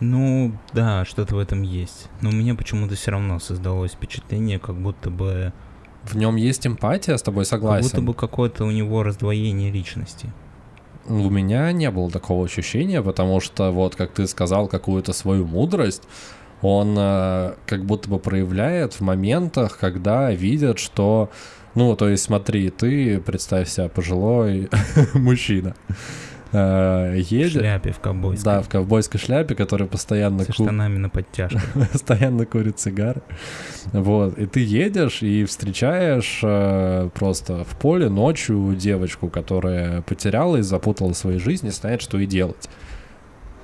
Ну, 0.00 0.52
да, 0.72 1.04
что-то 1.04 1.36
в 1.36 1.38
этом 1.38 1.62
есть. 1.62 2.08
Но 2.20 2.30
у 2.30 2.32
меня 2.32 2.54
почему-то 2.54 2.94
все 2.94 3.12
равно 3.12 3.38
создалось 3.38 3.92
впечатление, 3.92 4.58
как 4.58 4.76
будто 4.76 5.10
бы... 5.10 5.52
В 6.04 6.16
нем 6.16 6.36
есть 6.36 6.66
эмпатия, 6.66 7.16
с 7.16 7.22
тобой 7.22 7.44
Как 7.44 7.50
согласен. 7.50 7.88
будто 7.88 8.00
бы 8.02 8.14
какое-то 8.14 8.64
у 8.64 8.70
него 8.70 9.02
раздвоение 9.02 9.70
личности. 9.72 10.32
У 11.08 11.30
меня 11.30 11.72
не 11.72 11.90
было 11.90 12.10
такого 12.10 12.44
ощущения, 12.44 13.00
потому 13.00 13.40
что 13.40 13.70
вот 13.70 13.94
как 13.96 14.12
ты 14.12 14.26
сказал 14.26 14.66
какую-то 14.68 15.12
свою 15.12 15.46
мудрость, 15.46 16.02
он 16.62 16.96
э, 16.98 17.54
как 17.66 17.84
будто 17.84 18.08
бы 18.08 18.18
проявляет 18.18 18.94
в 18.94 19.00
моментах, 19.02 19.78
когда 19.78 20.32
видит, 20.32 20.78
что, 20.78 21.30
ну, 21.74 21.94
то 21.96 22.08
есть 22.08 22.24
смотри, 22.24 22.70
ты 22.70 23.20
представь 23.20 23.68
себя 23.68 23.88
пожилой 23.88 24.68
мужчина, 25.14 25.76
э, 26.52 27.12
В 27.12 27.16
едет, 27.30 27.52
шляпе 27.52 27.92
в 27.92 28.00
ковбойской. 28.00 28.44
да, 28.44 28.62
в 28.62 28.68
ковбойской 28.68 29.20
шляпе, 29.20 29.54
который 29.54 29.86
постоянно 29.86 30.40
Со 30.44 30.52
ку- 30.52 30.64
штанами 30.64 30.98
на 30.98 31.08
подтяжках. 31.08 31.64
постоянно 31.92 32.46
курит 32.46 32.78
сигары. 32.80 33.22
Вот. 33.92 34.38
И 34.38 34.46
ты 34.46 34.60
едешь 34.64 35.22
и 35.22 35.44
встречаешь 35.44 36.40
э, 36.42 37.10
просто 37.14 37.64
в 37.64 37.78
поле 37.78 38.08
ночью 38.08 38.74
девочку, 38.76 39.28
которая 39.28 40.02
потеряла 40.02 40.56
и 40.58 40.62
запутала 40.62 41.12
своей 41.12 41.38
жизни, 41.38 41.70
знает, 41.70 42.02
что 42.02 42.18
и 42.18 42.26
делать. 42.26 42.68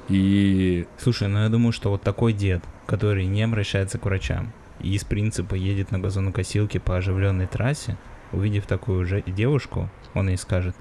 И 0.09 0.87
Слушай, 0.99 1.29
ну 1.29 1.43
я 1.43 1.49
думаю, 1.49 1.73
что 1.73 1.91
вот 1.91 2.03
такой 2.03 2.33
дед, 2.33 2.63
который 2.87 3.27
не 3.27 3.43
обращается 3.43 3.99
к 3.99 4.05
врачам 4.05 4.53
и 4.81 4.95
из 4.95 5.05
принципа 5.05 5.55
едет 5.55 5.93
на 5.93 6.01
газонокосилке 6.01 6.81
по 6.81 6.97
оживленной 6.97 7.47
трассе, 7.47 7.97
увидев 8.33 8.67
такую 8.67 9.07
же 9.07 9.23
девушку, 9.27 9.89
он 10.15 10.29
ей 10.29 10.37
скажет, 10.37 10.75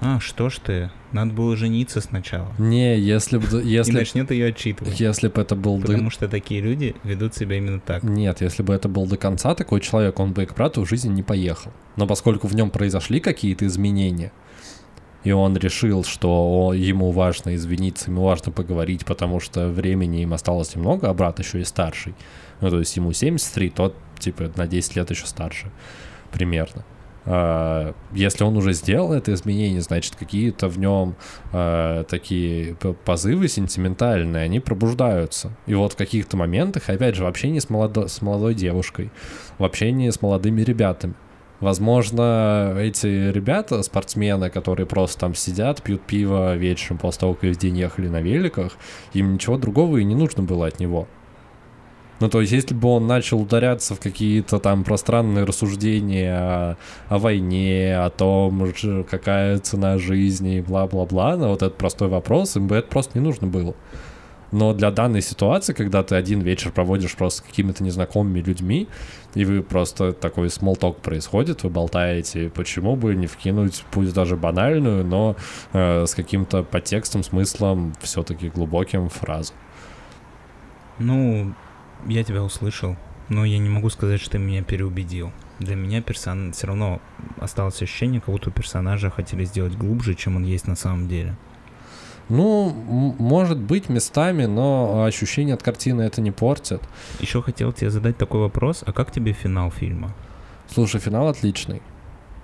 а, 0.00 0.18
что 0.20 0.48
ж 0.48 0.58
ты, 0.64 0.90
надо 1.12 1.32
было 1.32 1.56
жениться 1.56 2.00
сначала. 2.00 2.52
не, 2.58 2.98
если 2.98 3.38
бы 3.38 3.62
И 3.62 3.68
если, 3.68 3.92
начнет 3.92 4.30
ее 4.30 4.46
отчитывать. 4.48 4.98
если 4.98 5.28
бы 5.28 5.40
это 5.42 5.54
был 5.56 5.78
до- 5.78 5.86
Потому 5.88 6.10
что 6.10 6.28
такие 6.28 6.60
люди 6.60 6.94
ведут 7.04 7.34
себя 7.34 7.56
именно 7.56 7.80
так. 7.80 8.02
Нет, 8.02 8.40
если 8.40 8.62
бы 8.62 8.72
это 8.74 8.88
был 8.88 9.06
до 9.06 9.16
конца 9.16 9.54
такой 9.54 9.80
человек, 9.80 10.18
он 10.18 10.32
бы 10.32 10.46
к 10.46 10.54
брату 10.54 10.82
в 10.84 10.88
жизни 10.88 11.12
не 11.12 11.22
поехал. 11.22 11.72
Но 11.96 12.06
поскольку 12.06 12.46
в 12.48 12.54
нем 12.54 12.70
произошли 12.70 13.20
какие-то 13.20 13.66
изменения, 13.66 14.32
и 15.22 15.32
он 15.32 15.54
решил, 15.56 16.02
что 16.02 16.72
ему 16.74 17.10
важно 17.10 17.54
извиниться, 17.54 18.10
ему 18.10 18.22
важно 18.22 18.52
поговорить, 18.52 19.04
потому 19.04 19.38
что 19.38 19.68
времени 19.68 20.22
им 20.22 20.32
осталось 20.32 20.74
немного, 20.74 21.10
а 21.10 21.14
брат 21.14 21.38
еще 21.40 21.60
и 21.60 21.64
старший. 21.64 22.14
Ну, 22.62 22.70
то 22.70 22.78
есть 22.78 22.96
ему 22.96 23.12
73, 23.12 23.68
тот, 23.68 23.94
типа, 24.18 24.50
на 24.56 24.66
10 24.66 24.96
лет 24.96 25.10
еще 25.10 25.26
старше, 25.26 25.70
примерно. 26.32 26.86
А, 27.32 27.94
Если 28.12 28.42
он 28.42 28.56
уже 28.56 28.72
сделал 28.72 29.12
это 29.12 29.32
изменение, 29.32 29.80
значит, 29.82 30.16
какие-то 30.16 30.66
в 30.66 30.80
нем 30.80 31.14
а, 31.52 32.02
такие 32.02 32.74
позывы 33.04 33.46
сентиментальные, 33.46 34.42
они 34.42 34.58
пробуждаются. 34.58 35.52
И 35.66 35.74
вот 35.74 35.92
в 35.92 35.96
каких-то 35.96 36.36
моментах, 36.36 36.88
опять 36.88 37.14
же, 37.14 37.22
в 37.22 37.28
общении 37.28 37.60
с, 37.60 37.68
молодо- 37.70 38.08
с 38.08 38.20
молодой 38.20 38.54
девушкой, 38.54 39.12
в 39.58 39.64
общении 39.64 40.10
с 40.10 40.20
молодыми 40.20 40.62
ребятами. 40.62 41.14
Возможно, 41.60 42.74
эти 42.78 43.30
ребята, 43.30 43.80
спортсмены, 43.84 44.50
которые 44.50 44.86
просто 44.86 45.20
там 45.20 45.36
сидят, 45.36 45.82
пьют 45.82 46.02
пиво 46.02 46.56
вечером 46.56 46.98
после 46.98 47.20
того, 47.20 47.34
как 47.34 47.44
весь 47.44 47.58
день 47.58 47.78
ехали 47.78 48.08
на 48.08 48.20
великах, 48.20 48.72
им 49.12 49.34
ничего 49.34 49.56
другого 49.56 49.98
и 49.98 50.04
не 50.04 50.16
нужно 50.16 50.42
было 50.42 50.66
от 50.66 50.80
него. 50.80 51.06
Ну, 52.20 52.28
то 52.28 52.42
есть, 52.42 52.52
если 52.52 52.74
бы 52.74 52.88
он 52.88 53.06
начал 53.06 53.40
ударяться 53.40 53.94
в 53.94 54.00
какие-то 54.00 54.58
там 54.58 54.84
пространные 54.84 55.44
рассуждения 55.44 56.36
о, 56.36 56.76
о 57.08 57.18
войне, 57.18 57.96
о 57.96 58.10
том, 58.10 58.72
какая 59.10 59.58
цена 59.58 59.96
жизни 59.96 60.60
бла-бла-бла, 60.60 61.36
на 61.36 61.48
вот 61.48 61.62
этот 61.62 61.78
простой 61.78 62.08
вопрос, 62.08 62.56
им 62.56 62.66
бы 62.66 62.76
это 62.76 62.88
просто 62.88 63.18
не 63.18 63.24
нужно 63.24 63.46
было. 63.46 63.74
Но 64.52 64.74
для 64.74 64.90
данной 64.90 65.22
ситуации, 65.22 65.72
когда 65.72 66.02
ты 66.02 66.16
один 66.16 66.40
вечер 66.40 66.72
проводишь 66.72 67.16
просто 67.16 67.38
с 67.38 67.46
какими-то 67.46 67.84
незнакомыми 67.84 68.40
людьми, 68.40 68.88
и 69.34 69.44
вы 69.44 69.62
просто 69.62 70.12
такой 70.12 70.50
смолток 70.50 70.98
происходит, 70.98 71.62
вы 71.62 71.70
болтаете, 71.70 72.50
почему 72.50 72.96
бы 72.96 73.14
не 73.14 73.28
вкинуть, 73.28 73.84
пусть 73.92 74.12
даже 74.12 74.36
банальную, 74.36 75.04
но 75.04 75.36
э, 75.72 76.04
с 76.04 76.14
каким-то 76.14 76.64
подтекстом, 76.64 77.22
смыслом, 77.22 77.94
все-таки 78.00 78.48
глубоким 78.48 79.08
фразу. 79.08 79.52
Ну, 80.98 81.54
я 82.06 82.24
тебя 82.24 82.42
услышал, 82.42 82.96
но 83.28 83.44
я 83.44 83.58
не 83.58 83.68
могу 83.68 83.90
сказать, 83.90 84.20
что 84.20 84.32
ты 84.32 84.38
меня 84.38 84.62
переубедил. 84.62 85.32
Для 85.58 85.76
меня 85.76 86.00
персон... 86.02 86.52
все 86.52 86.66
равно 86.66 87.00
осталось 87.38 87.82
ощущение, 87.82 88.20
как 88.20 88.30
будто 88.30 88.48
у 88.48 88.52
персонажа 88.52 89.10
хотели 89.10 89.44
сделать 89.44 89.76
глубже, 89.76 90.14
чем 90.14 90.36
он 90.36 90.44
есть 90.44 90.66
на 90.66 90.76
самом 90.76 91.08
деле. 91.08 91.36
Ну, 92.28 92.70
может 93.18 93.58
быть, 93.58 93.88
местами, 93.88 94.46
но 94.46 95.04
ощущение 95.04 95.54
от 95.54 95.62
картины 95.62 96.02
это 96.02 96.20
не 96.20 96.30
портит. 96.30 96.80
Еще 97.18 97.42
хотел 97.42 97.72
тебе 97.72 97.90
задать 97.90 98.16
такой 98.16 98.40
вопрос, 98.40 98.84
а 98.86 98.92
как 98.92 99.10
тебе 99.10 99.32
финал 99.32 99.70
фильма? 99.70 100.14
Слушай, 100.72 101.00
финал 101.00 101.28
отличный. 101.28 101.82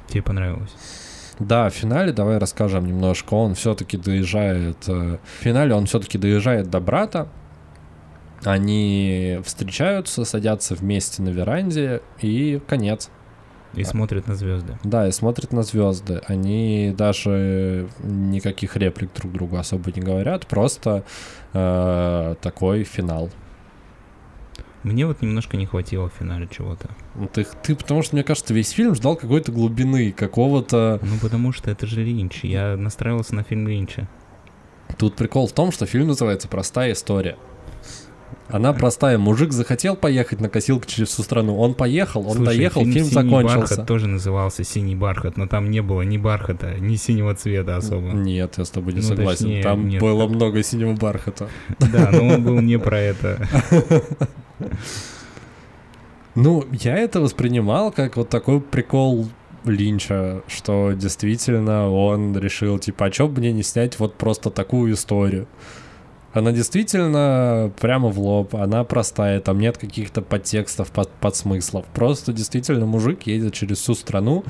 Тебе 0.08 0.22
понравилось? 0.22 0.74
Да, 1.38 1.68
в 1.70 1.74
финале 1.74 2.12
давай 2.12 2.38
расскажем 2.38 2.86
немножко. 2.86 3.34
Он 3.34 3.54
все-таки 3.54 3.96
доезжает. 3.96 4.88
э, 4.88 5.18
В 5.22 5.42
финале 5.42 5.74
он 5.74 5.86
все-таки 5.86 6.18
доезжает 6.18 6.68
до 6.70 6.80
брата. 6.80 7.28
Они 8.44 9.40
встречаются, 9.44 10.24
садятся 10.24 10.74
вместе 10.74 11.22
на 11.22 11.30
веранде 11.30 12.02
и 12.20 12.60
конец. 12.66 13.10
И 13.74 13.84
смотрят 13.84 14.26
на 14.26 14.34
звезды. 14.36 14.78
Да, 14.84 15.06
и 15.06 15.12
смотрят 15.12 15.52
на 15.52 15.62
звезды. 15.62 16.22
Они 16.26 16.94
даже 16.96 17.88
никаких 18.02 18.76
реплик 18.76 19.12
друг 19.14 19.32
другу 19.32 19.56
особо 19.58 19.92
не 19.92 20.00
говорят, 20.00 20.46
просто 20.46 21.04
э, 21.52 22.36
такой 22.40 22.84
финал. 22.84 23.30
Мне 24.82 25.04
вот 25.04 25.20
немножко 25.20 25.56
не 25.56 25.66
хватило 25.66 26.08
в 26.08 26.12
финале 26.12 26.48
чего-то. 26.50 26.88
Ну, 27.16 27.26
Ты, 27.26 27.44
ты, 27.62 27.74
потому 27.74 28.02
что, 28.02 28.14
мне 28.14 28.22
кажется, 28.22 28.54
весь 28.54 28.70
фильм 28.70 28.94
ждал 28.94 29.16
какой-то 29.16 29.50
глубины, 29.50 30.12
какого-то... 30.12 31.00
Ну, 31.02 31.18
потому 31.20 31.52
что 31.52 31.70
это 31.70 31.86
же 31.86 32.04
Линч. 32.04 32.44
Я 32.44 32.76
настраивался 32.76 33.34
на 33.34 33.42
фильм 33.42 33.66
Линча. 33.66 34.08
Тут 34.96 35.16
прикол 35.16 35.48
в 35.48 35.52
том, 35.52 35.72
что 35.72 35.86
фильм 35.86 36.06
называется 36.06 36.46
«Простая 36.46 36.92
история». 36.92 37.36
Она 38.48 38.72
простая. 38.72 39.18
Мужик 39.18 39.52
захотел 39.52 39.96
поехать 39.96 40.40
на 40.40 40.48
косилку 40.48 40.86
через 40.86 41.08
всю 41.08 41.22
страну. 41.22 41.58
Он 41.58 41.74
поехал, 41.74 42.20
он 42.28 42.36
Слушай, 42.36 42.56
доехал, 42.56 42.82
фильм, 42.82 42.92
«Синий 42.92 43.10
закончился. 43.10 43.58
бархат» 43.58 43.86
тоже 43.86 44.06
назывался 44.06 44.62
«Синий 44.64 44.94
бархат», 44.94 45.36
но 45.36 45.46
там 45.46 45.70
не 45.70 45.82
было 45.82 46.02
ни 46.02 46.16
бархата, 46.16 46.74
ни 46.78 46.94
синего 46.96 47.34
цвета 47.34 47.76
особо. 47.76 48.08
Нет, 48.12 48.54
я 48.58 48.64
с 48.64 48.70
тобой 48.70 48.92
не 48.92 49.00
Ну, 49.00 49.06
согласен. 49.06 49.44
точнее, 49.46 49.62
Там 49.62 49.88
нет, 49.88 50.00
было 50.00 50.26
там- 50.26 50.34
много 50.36 50.62
синего 50.62 50.92
бархата. 50.94 51.48
Да, 51.80 52.10
но 52.12 52.34
он 52.34 52.44
был 52.44 52.60
не 52.60 52.78
про 52.78 52.98
это. 52.98 53.46
Ну, 56.34 56.64
я 56.70 56.96
это 56.98 57.20
воспринимал 57.20 57.90
как 57.90 58.16
вот 58.16 58.28
такой 58.28 58.60
прикол 58.60 59.26
Линча, 59.64 60.42
что 60.48 60.92
действительно 60.92 61.90
он 61.90 62.36
решил, 62.38 62.78
типа, 62.78 63.06
а 63.06 63.10
чё 63.10 63.26
бы 63.26 63.40
мне 63.40 63.52
не 63.52 63.62
снять 63.62 63.98
вот 63.98 64.16
просто 64.16 64.50
такую 64.50 64.92
историю? 64.92 65.48
Она 66.36 66.52
действительно 66.52 67.72
прямо 67.80 68.10
в 68.10 68.18
лоб, 68.18 68.54
она 68.54 68.84
простая, 68.84 69.40
там 69.40 69.58
нет 69.58 69.78
каких-то 69.78 70.20
подтекстов, 70.20 70.90
под, 70.90 71.10
подсмыслов. 71.12 71.86
Просто 71.86 72.34
действительно 72.34 72.84
мужик 72.84 73.22
едет 73.22 73.54
через 73.54 73.78
всю 73.78 73.94
страну, 73.94 74.44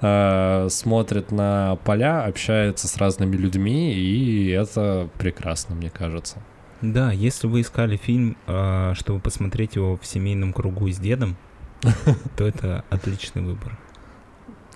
э, 0.00 0.66
смотрит 0.68 1.30
на 1.30 1.76
поля, 1.84 2.24
общается 2.24 2.88
с 2.88 2.96
разными 2.96 3.36
людьми, 3.36 3.94
и 3.94 4.48
это 4.48 5.08
прекрасно, 5.16 5.76
мне 5.76 5.90
кажется. 5.90 6.38
Да, 6.82 7.12
если 7.12 7.46
вы 7.46 7.60
искали 7.60 7.96
фильм, 7.96 8.36
а, 8.48 8.94
чтобы 8.94 9.20
посмотреть 9.20 9.76
его 9.76 9.96
в 9.96 10.04
семейном 10.04 10.52
кругу 10.52 10.90
с 10.90 10.98
дедом, 10.98 11.36
то 12.36 12.46
это 12.46 12.84
отличный 12.90 13.42
выбор. 13.42 13.78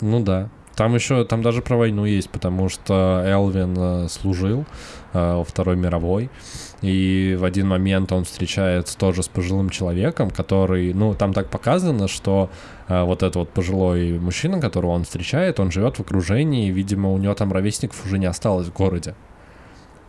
Ну 0.00 0.22
да. 0.22 0.48
Там 0.74 0.94
еще, 0.94 1.24
там 1.24 1.42
даже 1.42 1.60
про 1.60 1.76
войну 1.76 2.04
есть, 2.04 2.30
потому 2.30 2.68
что 2.68 3.22
Элвин 3.26 3.74
э, 3.76 4.08
служил 4.08 4.60
э, 4.60 4.64
во 5.12 5.44
Второй 5.44 5.76
мировой, 5.76 6.30
и 6.82 7.36
в 7.38 7.44
один 7.44 7.68
момент 7.68 8.12
он 8.12 8.24
встречается 8.24 8.98
тоже 8.98 9.22
с 9.22 9.28
пожилым 9.28 9.70
человеком, 9.70 10.30
который, 10.30 10.92
ну, 10.92 11.14
там 11.14 11.32
так 11.32 11.48
показано, 11.48 12.08
что 12.08 12.50
э, 12.88 13.02
вот 13.04 13.22
этот 13.22 13.36
вот 13.36 13.50
пожилой 13.50 14.18
мужчина, 14.18 14.60
которого 14.60 14.90
он 14.90 15.04
встречает, 15.04 15.60
он 15.60 15.70
живет 15.70 15.96
в 15.96 16.00
окружении, 16.00 16.68
и, 16.68 16.72
видимо, 16.72 17.12
у 17.12 17.18
него 17.18 17.34
там 17.34 17.52
ровесников 17.52 18.04
уже 18.04 18.18
не 18.18 18.26
осталось 18.26 18.66
в 18.66 18.72
городе. 18.72 19.14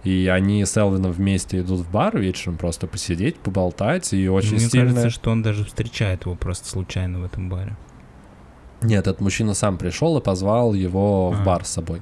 И 0.03 0.27
они 0.27 0.65
с 0.65 0.75
Элвином 0.75 1.11
вместе 1.11 1.59
идут 1.59 1.81
в 1.81 1.91
бар 1.91 2.17
вечером 2.17 2.57
просто 2.57 2.87
посидеть, 2.87 3.37
поболтать, 3.37 4.11
и 4.13 4.27
очень 4.27 4.55
Мне 4.55 4.59
стильно... 4.59 4.89
кажется, 4.89 5.09
что 5.09 5.31
он 5.31 5.43
даже 5.43 5.63
встречает 5.65 6.25
его 6.25 6.35
просто 6.35 6.67
случайно 6.67 7.19
в 7.19 7.23
этом 7.23 7.49
баре. 7.49 7.77
Нет, 8.81 9.07
этот 9.07 9.21
мужчина 9.21 9.53
сам 9.53 9.77
пришел 9.77 10.17
и 10.17 10.21
позвал 10.21 10.73
его 10.73 11.29
в 11.29 11.41
А. 11.41 11.43
бар 11.43 11.63
с 11.65 11.69
собой. 11.69 12.01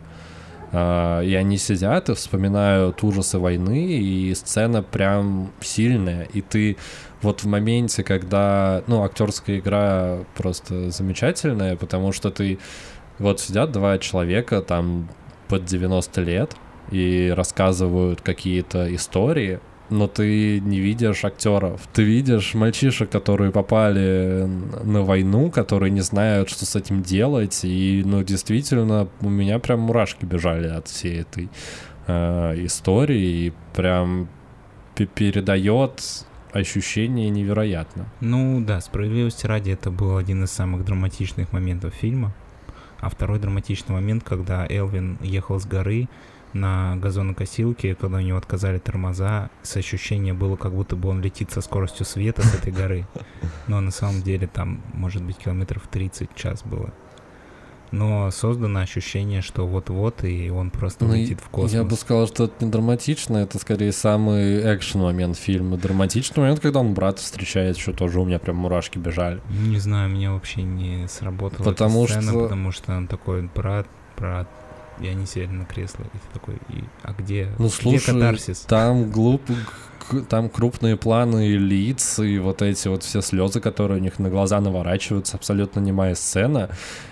А, 0.72 1.22
И 1.22 1.34
они 1.34 1.57
сидят 1.57 2.09
и 2.09 2.13
вспоминают 2.15 3.03
ужасы 3.03 3.39
войны, 3.39 3.99
и 3.99 4.34
сцена 4.36 4.82
прям 4.84 5.51
сильная. 5.61 6.24
И 6.34 6.41
ты 6.41 6.78
вот 7.22 7.43
в 7.43 7.47
моменте, 7.47 8.03
когда, 8.03 8.84
ну, 8.88 9.03
актерская 9.03 9.59
игра 9.59 10.19
просто 10.36 10.89
замечательная, 10.91 11.76
потому 11.76 12.11
что 12.11 12.32
ты 12.32 12.57
вот 13.19 13.39
сидят 13.39 13.72
два 13.72 13.97
человека 13.97 14.61
там 14.61 15.09
под 15.47 15.65
90 15.65 16.22
лет 16.22 16.55
и 16.91 17.32
рассказывают 17.36 18.22
какие-то 18.22 18.93
истории, 18.93 19.59
но 19.92 20.08
ты 20.08 20.60
не 20.62 20.80
видишь 20.80 21.24
актеров. 21.26 21.82
Ты 21.94 22.04
видишь 22.04 22.54
мальчишек, 22.54 23.10
которые 23.10 23.52
попали 23.52 24.48
на 24.84 25.04
войну, 25.04 25.52
которые 25.52 25.92
не 25.92 26.02
знают, 26.02 26.50
что 26.50 26.66
с 26.66 26.76
этим 26.76 27.04
делать. 27.04 27.60
И, 27.64 28.02
ну, 28.06 28.24
действительно, 28.24 29.08
у 29.22 29.30
меня 29.30 29.60
прям 29.60 29.82
мурашки 29.82 30.26
бежали 30.26 30.68
от 30.68 30.88
всей 30.88 31.22
этой 31.22 31.50
э, 32.08 32.66
истории. 32.66 33.48
И 33.48 33.54
прям 33.76 34.30
пе- 34.96 35.08
передает 35.08 36.26
ощущение 36.54 37.30
невероятно. 37.30 38.08
Ну 38.22 38.64
да, 38.66 38.82
справедливости 38.82 39.46
ради, 39.46 39.72
это 39.72 39.92
был 39.92 40.18
один 40.18 40.44
из 40.44 40.52
самых 40.52 40.86
драматичных 40.86 41.52
моментов 41.52 41.94
фильма. 41.94 42.34
А 43.00 43.10
второй 43.10 43.39
драматичный 43.39 43.96
момент, 43.96 44.24
когда 44.24 44.66
Элвин 44.70 45.18
ехал 45.22 45.60
с 45.60 45.66
горы 45.66 46.08
на 46.54 46.95
газонокосилке, 46.97 47.95
когда 47.95 48.18
у 48.18 48.22
него 48.22 48.38
отказали 48.38 48.78
тормоза, 48.78 49.49
с 49.64 49.76
ощущением 49.78 50.38
было, 50.38 50.56
как 50.56 50.74
будто 50.74 50.95
бы 50.95 51.10
он 51.10 51.22
летит 51.22 51.52
со 51.52 51.62
скоростью 51.62 52.06
света 52.06 52.41
с 52.41 52.54
этой 52.54 52.72
горы. 52.74 53.08
Но 53.68 53.80
на 53.82 53.91
самом 53.91 54.22
деле 54.22 54.47
там, 54.47 54.82
может 54.93 55.24
быть, 55.24 55.38
километров 55.38 55.84
30 55.89 56.30
в 56.32 56.36
час 56.36 56.64
было. 56.64 56.91
Но 57.91 58.32
создано 58.32 58.80
ощущение, 58.80 59.41
что 59.41 59.68
вот-вот, 59.68 60.24
и 60.24 60.49
он 60.49 60.70
просто 60.72 61.04
Ну, 61.04 61.14
летит 61.14 61.41
в 61.41 61.49
космос. 61.49 61.74
Я 61.74 61.84
бы 61.84 61.95
сказал, 61.97 62.26
что 62.26 62.45
это 62.45 62.64
не 62.64 62.72
драматично, 62.72 63.36
это 63.38 63.60
скорее 63.60 63.91
самый 63.91 64.62
экшен 64.76 65.02
момент 65.02 65.36
фильма. 65.38 65.76
Драматичный 65.76 66.41
момент, 66.41 66.62
когда 66.62 66.80
он 66.80 66.93
брата 66.93 67.22
встречает, 67.22 67.78
что 67.78 67.91
тоже 67.91 68.22
у 68.22 68.26
меня 68.26 68.39
прям 68.39 68.56
мурашки 68.56 68.97
бежали. 68.97 69.41
Не 69.49 69.78
знаю, 69.78 70.10
мне 70.10 70.32
вообще 70.32 70.62
не 70.64 71.06
сработала 71.10 71.66
Потому 71.66 72.06
эта 72.06 72.14
сцена, 72.14 72.32
что- 72.32 72.43
потому 72.43 72.72
что 72.72 72.95
он 72.95 73.08
такой, 73.08 73.49
брат, 73.54 73.88
брат, 74.18 74.47
и 75.02 75.08
они 75.08 75.26
сели 75.26 75.47
на 75.47 75.66
кресло, 75.66 76.04
и 76.04 76.18
ты 76.18 76.34
такой, 76.34 76.56
и, 76.70 76.84
а 77.04 77.14
где, 77.14 77.49
Ну, 77.58 77.68
где 77.68 77.76
слушай, 77.76 78.14
катарсис? 78.14 78.60
Там 78.62 79.10
глуп, 79.10 79.41
там 80.30 80.49
крупные 80.49 80.97
планы 80.97 81.56
лиц 81.56 82.20
и 82.20 82.39
вот 82.39 82.62
эти 82.62 82.88
вот 82.88 83.04
все 83.04 83.22
слезы, 83.22 83.60
которые 83.60 83.99
у 83.99 84.04
них 84.04 84.20
на 84.20 84.30
глаза 84.30 84.60
наворачиваются, 84.60 85.38
абсолютно 85.38 85.80
немая 85.80 86.16
сцена. 86.16 86.70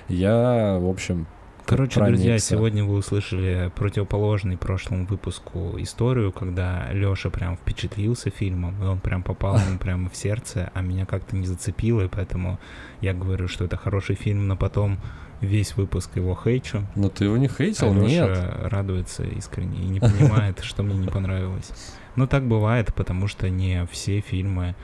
Я, 0.07 0.77
в 0.79 0.87
общем, 0.87 1.27
Короче, 1.69 1.99
друзья, 2.03 2.25
проникся. 2.29 2.47
сегодня 2.47 2.83
вы 2.83 2.95
услышали 2.95 3.71
противоположный 3.75 4.57
прошлому 4.57 5.05
выпуску 5.05 5.75
историю, 5.77 6.31
когда 6.31 6.87
Лёша 6.91 7.29
прям 7.29 7.57
впечатлился 7.57 8.31
фильмом, 8.31 8.81
и 8.83 8.87
он 8.87 8.99
прям 8.99 9.21
попал 9.21 9.55
ему 9.67 9.77
прямо 9.77 10.09
в 10.09 10.15
сердце, 10.15 10.71
а 10.73 10.81
меня 10.81 11.05
как-то 11.05 11.35
не 11.35 11.45
зацепило, 11.45 12.01
и 12.01 12.07
поэтому 12.07 12.59
я 13.01 13.13
говорю, 13.13 13.47
что 13.47 13.65
это 13.65 13.77
хороший 13.77 14.15
фильм, 14.15 14.47
но 14.47 14.57
потом 14.57 14.97
весь 15.41 15.75
выпуск 15.75 16.15
его 16.15 16.35
хейчу, 16.41 16.83
ну 16.95 17.09
ты 17.09 17.25
его 17.25 17.37
не 17.37 17.47
хейтил, 17.47 17.91
а 17.91 17.93
нет. 17.93 18.37
Радуется 18.63 19.23
искренне 19.23 19.81
и 19.81 19.85
не 19.85 19.99
понимает, 19.99 20.59
что 20.63 20.83
мне 20.83 20.95
не 20.95 21.07
понравилось. 21.07 21.71
Но 22.15 22.27
так 22.27 22.47
бывает, 22.47 22.93
потому 22.93 23.27
что 23.27 23.49
не 23.49 23.85
все 23.87 24.19
фильмы 24.19 24.75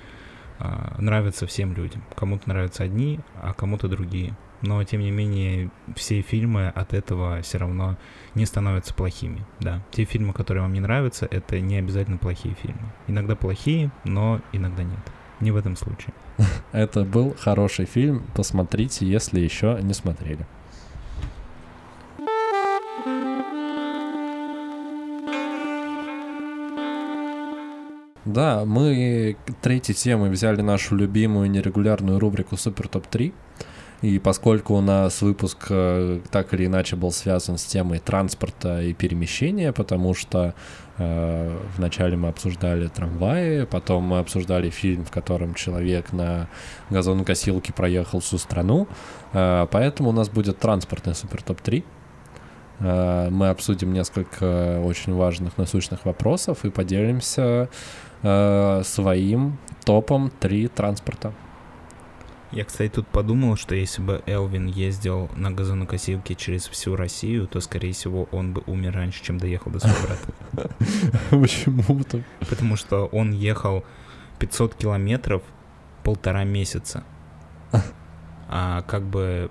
а, 0.60 0.95
нравятся 0.99 1.47
всем 1.47 1.74
людям. 1.74 2.03
Кому-то 2.16 2.47
нравятся 2.47 2.84
одни, 2.84 3.20
а 3.41 3.53
кому-то 3.53 3.88
другие. 3.88 4.36
Но, 4.62 4.84
тем 4.84 5.01
не 5.01 5.12
менее, 5.12 5.70
все 5.95 6.22
фильмы 6.22 6.70
от 6.70 6.93
этого 6.93 7.41
все 7.41 7.58
равно 7.58 7.97
не 8.36 8.45
становятся 8.45 8.93
плохими. 8.93 9.45
Да, 9.60 9.84
те 9.91 10.06
фильмы, 10.06 10.34
которые 10.34 10.64
вам 10.64 10.74
не 10.74 10.80
нравятся, 10.80 11.28
это 11.30 11.60
не 11.60 11.78
обязательно 11.78 12.18
плохие 12.18 12.56
фильмы. 12.56 12.93
Иногда 13.08 13.36
плохие, 13.36 13.91
но 14.06 14.41
иногда 14.53 14.84
нет. 14.84 14.99
Не 15.41 15.51
в 15.51 15.57
этом 15.57 15.75
случае. 15.75 16.13
Это 16.71 17.03
был 17.03 17.36
хороший 17.39 17.86
фильм, 17.86 18.23
посмотрите, 18.33 19.05
если 19.05 19.39
еще 19.39 19.79
не 19.81 19.93
смотрели. 19.93 20.45
Да, 28.25 28.65
мы 28.65 29.38
третьей 29.61 29.93
темой 29.93 30.29
взяли 30.31 30.61
нашу 30.61 30.95
любимую 30.95 31.49
нерегулярную 31.49 32.19
рубрику 32.19 32.57
Супер 32.57 32.88
Топ 32.88 33.05
3. 33.07 33.33
И 34.06 34.20
поскольку 34.20 34.76
у 34.76 34.82
нас 34.82 35.24
выпуск 35.24 35.66
э, 35.72 36.20
так 36.30 36.53
или 36.53 36.68
иначе 36.68 36.95
был 36.95 37.12
связан 37.12 37.58
с 37.58 37.66
темой 37.66 37.97
транспорта 37.97 38.84
и 38.84 38.93
перемещения, 38.93 39.74
потому 39.74 40.14
что 40.14 40.53
э, 40.99 41.58
вначале 41.76 42.16
мы 42.16 42.28
обсуждали 42.28 42.86
трамваи, 42.88 43.66
потом 43.66 44.03
мы 44.03 44.20
обсуждали 44.20 44.70
фильм, 44.70 45.06
в 45.06 45.10
котором 45.10 45.56
человек 45.56 46.14
на 46.14 46.49
газонокосилке 46.91 47.74
проехал 47.74 48.20
всю 48.20 48.38
страну, 48.38 48.88
э, 49.34 49.66
поэтому 49.72 50.10
у 50.10 50.14
нас 50.14 50.30
будет 50.30 50.60
транспортный 50.60 51.16
супер 51.16 51.41
топ 51.41 51.62
3. 51.62 51.84
Э, 52.82 53.30
мы 53.32 53.49
обсудим 53.49 53.91
несколько 53.91 54.82
очень 54.86 55.16
важных 55.16 55.58
насущных 55.58 56.06
вопросов 56.06 56.64
и 56.64 56.70
поделимся 56.70 57.70
э, 58.22 58.82
своим 58.86 59.58
топом 59.84 60.32
3 60.39 60.68
транспорта. 60.68 61.34
Я, 62.52 62.64
кстати, 62.64 62.91
тут 62.91 63.08
подумал, 63.08 63.56
что 63.56 63.76
если 63.76 64.02
бы 64.02 64.24
Элвин 64.26 64.68
ездил 64.68 65.30
на 65.36 65.52
газонокосилке 65.52 66.36
через 66.36 66.68
всю 66.68 66.96
Россию, 66.96 67.48
то, 67.48 67.60
скорее 67.60 67.91
всего, 67.93 68.30
он 68.32 68.54
бы 68.54 68.64
умер 68.68 68.93
раньше, 68.93 69.24
чем 69.24 69.38
доехал 69.38 69.72
до 69.72 69.80
своего 69.80 69.98
брата. 70.04 70.76
Почему-то. 71.32 72.24
Потому 72.48 72.76
что 72.76 73.06
он 73.08 73.32
ехал 73.32 73.84
500 74.39 74.76
километров 74.76 75.41
полтора 76.04 76.43
месяца. 76.43 77.04
А 78.48 78.84
как 78.84 79.02
бы 79.02 79.50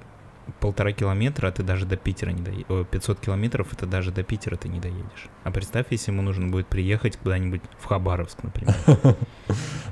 полтора 0.60 0.92
километра, 0.92 1.48
а 1.48 1.52
ты 1.52 1.62
даже 1.62 1.86
до 1.86 1.96
Питера 1.96 2.30
не 2.30 2.42
доедешь. 2.42 2.66
500 2.90 3.20
километров, 3.20 3.72
это 3.72 3.86
даже 3.86 4.10
до 4.12 4.22
Питера 4.22 4.56
ты 4.56 4.68
не 4.68 4.80
доедешь. 4.80 5.28
А 5.44 5.50
представь, 5.50 5.86
если 5.90 6.10
ему 6.12 6.22
нужно 6.22 6.48
будет 6.48 6.66
приехать 6.68 7.16
куда-нибудь 7.16 7.62
в 7.78 7.86
Хабаровск, 7.86 8.42
например. 8.42 8.74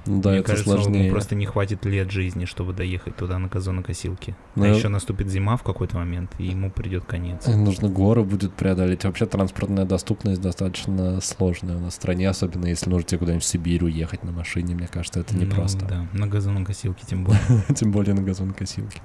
Ну 0.04 0.20
да, 0.20 0.30
Мне 0.30 0.38
это 0.40 0.48
кажется, 0.48 0.68
ему 0.72 0.82
сложнее. 0.82 1.10
просто 1.12 1.36
не 1.36 1.46
хватит 1.46 1.84
лет 1.84 2.10
жизни, 2.10 2.44
чтобы 2.44 2.72
доехать 2.72 3.14
туда 3.14 3.38
на 3.38 3.46
газонокосилке. 3.46 4.34
Ну, 4.56 4.64
А 4.64 4.68
еще 4.68 4.88
наступит 4.88 5.28
зима 5.28 5.56
в 5.56 5.62
какой-то 5.62 5.96
момент, 5.96 6.32
и 6.38 6.46
ему 6.46 6.72
придет 6.72 7.04
конец. 7.04 7.46
Нужно 7.46 7.88
горы 7.88 8.24
будет 8.24 8.52
преодолеть. 8.52 9.04
Вообще 9.04 9.26
транспортная 9.26 9.84
доступность 9.84 10.40
достаточно 10.40 11.20
сложная 11.20 11.76
у 11.76 11.80
нас 11.80 11.92
в 11.92 11.96
стране, 11.96 12.28
особенно 12.28 12.66
если 12.66 12.90
нужно 12.90 13.06
тебе 13.10 13.18
куда-нибудь 13.18 13.44
в 13.44 13.46
Сибирь 13.46 13.84
уехать 13.84 14.24
на 14.24 14.32
машине. 14.32 14.74
Мне 14.74 14.88
кажется, 14.88 15.20
это 15.20 15.36
Ну 15.36 15.42
непросто. 15.42 15.86
Да, 15.86 16.08
на 16.12 16.26
газонокосилке 16.26 17.06
тем 17.06 17.22
более. 17.24 17.40
Тем 17.76 17.92
более 17.92 18.14
на 18.14 18.22
газонокосилке. 18.22 19.00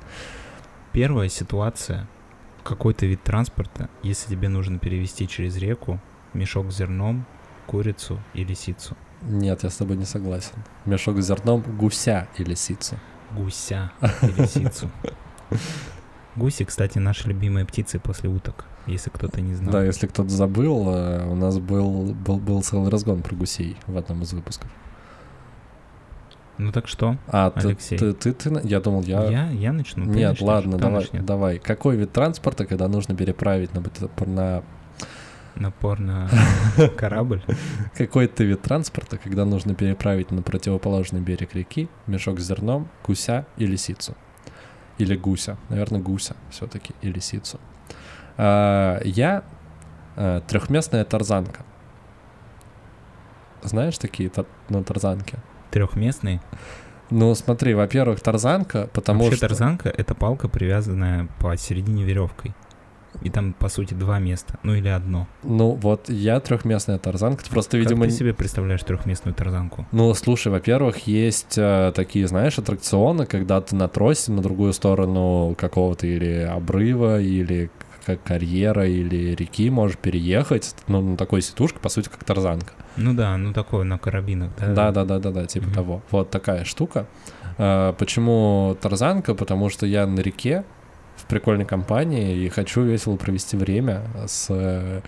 Первая 0.98 1.30
ситуация. 1.30 2.08
Какой-то 2.64 3.06
вид 3.06 3.22
транспорта, 3.22 3.88
если 4.02 4.32
тебе 4.32 4.50
нужно 4.50 4.80
перевести 4.80 5.28
через 5.28 5.56
реку 5.58 6.00
мешок 6.34 6.72
с 6.72 6.78
зерном, 6.78 7.28
курицу 7.68 8.20
и 8.34 8.44
лисицу. 8.44 8.98
Нет, 9.22 9.62
я 9.62 9.70
с 9.70 9.78
тобой 9.78 9.96
не 9.96 10.06
согласен. 10.06 10.56
Мешок 10.86 11.22
с 11.22 11.28
зерном, 11.28 11.62
гуся 11.62 12.28
и 12.40 12.44
лисицу. 12.44 12.96
Гуся 13.32 13.92
и 14.24 14.42
лисицу. 14.42 14.90
Гуси, 16.36 16.66
кстати, 16.66 16.98
наши 16.98 17.28
любимые 17.28 17.68
птицы 17.68 18.00
после 18.00 18.30
уток, 18.30 18.66
если 18.88 19.12
кто-то 19.12 19.40
не 19.40 19.54
знал. 19.54 19.74
Да, 19.74 19.84
если 19.86 20.08
кто-то 20.08 20.30
забыл, 20.30 20.90
э, 20.96 21.28
у 21.28 21.36
нас 21.36 21.60
был, 21.60 22.16
был, 22.16 22.38
был 22.38 22.64
целый 22.64 22.90
разгон 22.90 23.22
про 23.22 23.36
гусей 23.36 23.78
в 23.86 23.96
одном 23.98 24.24
из 24.24 24.34
выпусков. 24.34 24.72
Ну 26.58 26.72
так 26.72 26.88
что? 26.88 27.18
А, 27.28 27.52
Алексей. 27.56 27.98
ты, 27.98 28.14
ты, 28.14 28.34
ты 28.34 28.62
я 28.64 28.80
думал, 28.80 29.04
я... 29.04 29.26
Я, 29.26 29.50
я 29.52 29.74
начну. 29.74 30.06
ты 30.06 30.12
Нет, 30.12 30.30
начнешь, 30.32 30.48
ладно, 30.48 30.78
давай, 30.78 31.02
начнет? 31.02 31.26
давай. 31.26 31.60
Какой 31.60 31.96
вид 31.98 32.12
транспорта, 32.12 32.66
когда 32.66 32.88
нужно 32.88 33.16
переправить 33.16 33.72
на, 33.74 33.84
на 34.26 34.64
Напор 35.56 36.00
на 36.00 36.30
корабль. 36.98 37.44
какой-то 37.96 38.44
вид 38.44 38.62
транспорта, 38.62 39.18
когда 39.18 39.46
нужно 39.46 39.74
переправить 39.76 40.32
на 40.32 40.42
противоположный 40.42 41.20
берег 41.22 41.56
реки 41.56 41.90
мешок 42.06 42.40
с 42.40 42.44
зерном, 42.44 42.88
гуся 43.06 43.46
и 43.58 43.66
лисицу? 43.66 44.16
Или 44.98 45.16
гуся, 45.16 45.58
наверное, 45.70 46.02
гуся 46.02 46.36
все-таки 46.50 46.94
и 47.02 47.12
лисицу. 47.12 47.60
А, 48.38 49.00
я 49.04 49.44
трехместная 50.48 51.06
тарзанка. 51.06 51.62
Знаешь 53.64 53.98
такие 53.98 54.30
тар- 54.30 54.46
на 54.70 54.84
тарзанке? 54.84 55.38
Трехместный. 55.72 56.40
Ну, 57.10 57.34
смотри, 57.36 57.74
во-первых, 57.74 58.20
тарзанка, 58.20 58.90
потому 58.94 59.24
Вообще 59.24 59.38
что... 59.38 59.48
тарзанка— 59.48 59.90
это 59.98 60.14
палка, 60.14 60.50
привязанная 60.50 61.28
посередине 61.40 62.04
веревкой. 62.04 62.54
И 63.22 63.30
там, 63.32 63.54
по 63.54 63.68
сути, 63.70 63.94
два 63.96 64.20
места. 64.20 64.60
Ну 64.62 64.76
или 64.76 64.90
одно. 64.90 65.28
Ну, 65.42 65.72
вот 65.72 66.08
я 66.10 66.40
трехместная 66.40 67.00
тарзанка. 67.00 67.44
Ты 67.44 67.50
просто, 67.50 67.72
Как 67.72 67.80
видимо, 67.80 68.06
ты 68.06 68.12
не- 68.12 68.18
себе 68.18 68.34
представляешь 68.34 68.84
трехместную 68.84 69.34
тарзанку? 69.34 69.88
Ну, 69.92 70.14
слушай, 70.14 70.50
во-первых, 70.52 71.08
есть 71.08 71.58
э, 71.58 71.92
такие, 71.96 72.28
знаешь, 72.28 72.60
аттракционы, 72.60 73.26
когда 73.26 73.60
ты 73.62 73.76
на 73.76 73.88
тросе 73.88 74.32
на 74.34 74.42
другую 74.44 74.72
сторону 74.74 75.56
какого-то 75.58 76.06
или 76.06 76.42
обрыва, 76.42 77.20
или 77.20 77.72
как 78.08 78.24
карьера, 78.24 78.88
или 78.88 79.36
реки 79.36 79.70
можешь 79.70 79.98
переехать, 79.98 80.74
ну, 80.88 81.02
на 81.02 81.18
такой 81.18 81.42
сидушке, 81.42 81.78
по 81.80 81.90
сути, 81.90 82.08
как 82.08 82.24
тарзанка. 82.24 82.72
Ну 82.96 83.14
да, 83.14 83.36
ну 83.38 83.52
такое 83.54 83.84
на 83.84 83.98
карабинах, 83.98 84.52
да? 84.58 84.74
Да, 84.74 84.92
да, 84.92 85.04
да, 85.06 85.20
да, 85.20 85.32
да, 85.32 85.46
типа 85.46 85.66
Мгм. 85.68 85.76
того. 85.76 86.02
Вот 86.10 86.30
такая 86.32 86.64
штука. 86.64 87.06
Э, 87.58 87.94
почему 88.00 88.78
тарзанка? 88.82 89.36
Потому 89.36 89.70
что 89.70 89.86
я 89.86 90.08
на 90.08 90.22
реке 90.22 90.64
в 91.18 91.26
прикольной 91.26 91.66
компании 91.66 92.38
и 92.38 92.48
хочу 92.48 92.82
весело 92.84 93.18
провести 93.18 93.58
время 93.58 94.04
с 94.26 94.48
э, 94.50 95.02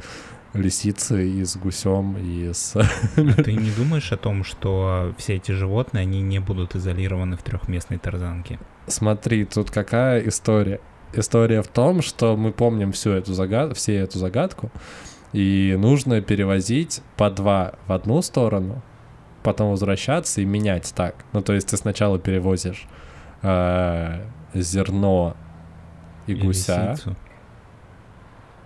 лисицей 0.54 1.30
и 1.39 1.45
с 1.45 1.56
гусем 1.56 2.18
и 2.18 2.52
с 2.52 2.76
А 3.16 3.43
ты 3.43 3.54
не 3.54 3.72
думаешь 3.72 4.12
о 4.12 4.18
том, 4.18 4.43
что 4.43 5.14
все 5.18 5.36
эти 5.36 5.54
животные, 5.54 6.02
они 6.02 6.22
не 6.22 6.39
будут 6.39 6.76
изолированы 6.76 7.38
в 7.38 7.43
трехместной 7.43 7.97
тарзанке? 7.97 8.60
Смотри, 8.88 9.45
тут 9.45 9.72
какая 9.72 10.28
история. 10.28 10.82
История 11.14 11.62
в 11.62 11.68
том, 11.68 12.01
что 12.01 12.38
мы 12.38 12.51
помним 12.51 12.91
всю 12.91 13.12
эту 13.12 13.34
загад... 13.34 13.76
все 13.76 13.95
эту 13.95 14.20
загадку, 14.20 14.72
и 15.34 15.76
нужно 15.78 16.22
перевозить 16.22 17.01
по 17.18 17.30
два 17.30 17.74
в 17.88 17.93
одну 17.93 18.22
сторону, 18.22 18.82
потом 19.43 19.72
возвращаться 19.72 20.41
и 20.41 20.45
менять 20.45 20.91
так. 20.95 21.16
Ну, 21.34 21.41
то 21.41 21.53
есть 21.53 21.70
ты 21.70 21.78
сначала 21.78 22.20
перевозишь 22.20 22.88
э, 23.41 24.22
зерно 24.53 25.36
и, 26.28 26.36
гуся. 26.36 26.91
лисицу. 26.91 27.16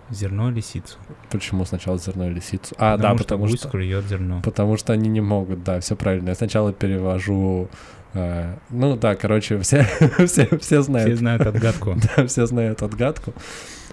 Зерно 0.09 0.49
и 0.49 0.53
лисицу. 0.53 0.97
Почему 1.31 1.65
сначала 1.65 1.97
зерно 1.97 2.29
и 2.29 2.33
лисицу? 2.33 2.75
А, 2.77 2.97
потому 2.97 3.01
да, 3.01 3.15
что 3.15 3.23
потому 3.23 3.45
гусь 3.45 3.59
что... 3.59 3.69
клюет 3.69 4.05
зерно. 4.05 4.41
Потому 4.41 4.77
что 4.77 4.93
они 4.93 5.09
не 5.09 5.21
могут, 5.21 5.63
да, 5.63 5.79
все 5.79 5.95
правильно. 5.95 6.29
Я 6.29 6.35
сначала 6.35 6.73
перевожу... 6.73 7.69
э, 8.13 8.55
ну 8.69 8.95
да, 8.95 9.15
короче, 9.15 9.59
все, 9.59 9.85
все, 10.25 10.47
все 10.59 10.81
знают. 10.81 11.09
Все 11.09 11.17
знают 11.17 11.45
отгадку. 11.45 11.95
Да, 12.17 12.25
все 12.27 12.45
знают 12.45 12.81
отгадку. 12.81 13.33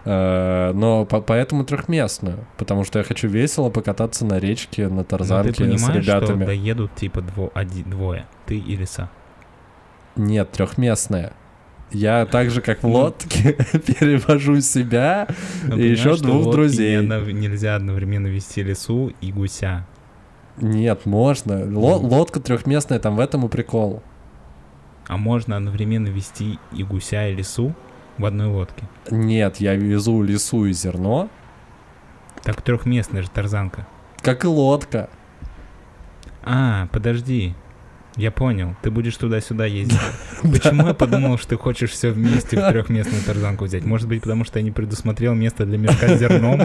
Э, 0.05 0.73
Но 0.75 1.05
по- 1.05 1.21
поэтому 1.21 1.65
трехместную, 1.65 2.47
потому 2.57 2.85
что 2.85 2.99
я 2.99 3.05
хочу 3.05 3.29
весело 3.29 3.69
покататься 3.71 4.25
на 4.25 4.39
речке, 4.39 4.89
на 4.89 4.95
Но 4.97 5.03
ты 5.05 5.09
тарзанке 5.11 5.53
с 5.53 5.57
понимаешь, 5.59 6.05
что 6.05 6.17
ребятами. 6.19 6.45
доедут 6.45 6.95
типа 6.95 7.21
дво, 7.21 7.51
оди- 7.55 7.83
двое, 7.85 8.27
ты 8.47 8.57
и 8.59 8.77
лиса. 8.77 9.11
Нет, 10.17 10.51
трехместная. 10.53 11.33
Я 11.93 12.25
так 12.25 12.51
же, 12.51 12.61
как 12.63 12.81
в 12.83 12.87
Ну. 12.87 12.93
лодке, 12.93 13.53
перевожу 13.73 14.61
себя 14.61 15.27
Но 15.65 15.77
и 15.77 15.89
еще 15.89 16.11
понимаешь, 16.15 16.21
двух 16.21 16.53
друзей. 16.53 16.97
нельзя 17.05 17.75
одновременно 17.75 18.29
вести 18.29 18.63
лису 18.63 19.13
и 19.21 19.33
гуся. 19.33 19.87
Нет, 20.57 21.05
можно. 21.05 21.57
Ло- 21.57 21.99
Ну. 22.01 22.09
лодка 22.09 22.39
трехместная, 22.41 23.01
там 23.01 23.17
в 23.17 23.21
этом 23.21 23.45
и 23.45 23.49
прикол. 23.49 24.03
А 25.11 25.17
можно 25.17 25.57
одновременно 25.57 26.07
вести 26.07 26.61
и 26.71 26.85
гуся, 26.85 27.27
и 27.27 27.35
лису 27.35 27.75
в 28.17 28.25
одной 28.25 28.47
лодке. 28.47 28.85
Нет, 29.11 29.57
я 29.57 29.75
везу 29.75 30.23
лесу 30.23 30.67
и 30.67 30.73
зерно, 30.73 31.29
Так 32.45 32.63
трехместная 32.63 33.23
же 33.23 33.29
тарзанка. 33.29 33.89
как 34.23 34.45
и 34.45 34.47
лодка. 34.47 35.11
А, 36.45 36.87
подожди. 36.93 37.57
Я 38.17 38.31
понял, 38.31 38.75
ты 38.83 38.91
будешь 38.91 39.17
туда-сюда 39.17 39.67
ездить. 39.67 39.99
Почему 40.43 40.89
я 40.89 40.95
подумал, 40.95 41.39
что 41.39 41.51
ты 41.51 41.57
хочешь 41.57 41.91
все 41.91 42.11
вместе 42.11 42.57
в 42.57 42.69
трехместную 42.69 43.23
тарзанку 43.23 43.65
взять? 43.65 43.85
Может 43.85 44.09
быть, 44.09 44.23
потому 44.23 44.45
что 44.45 44.59
я 44.59 44.65
не 44.65 44.73
предусмотрел 44.73 45.35
место 45.35 45.65
для 45.65 45.79
мешка 45.79 46.09
с 46.09 46.19
зерном? 46.19 46.61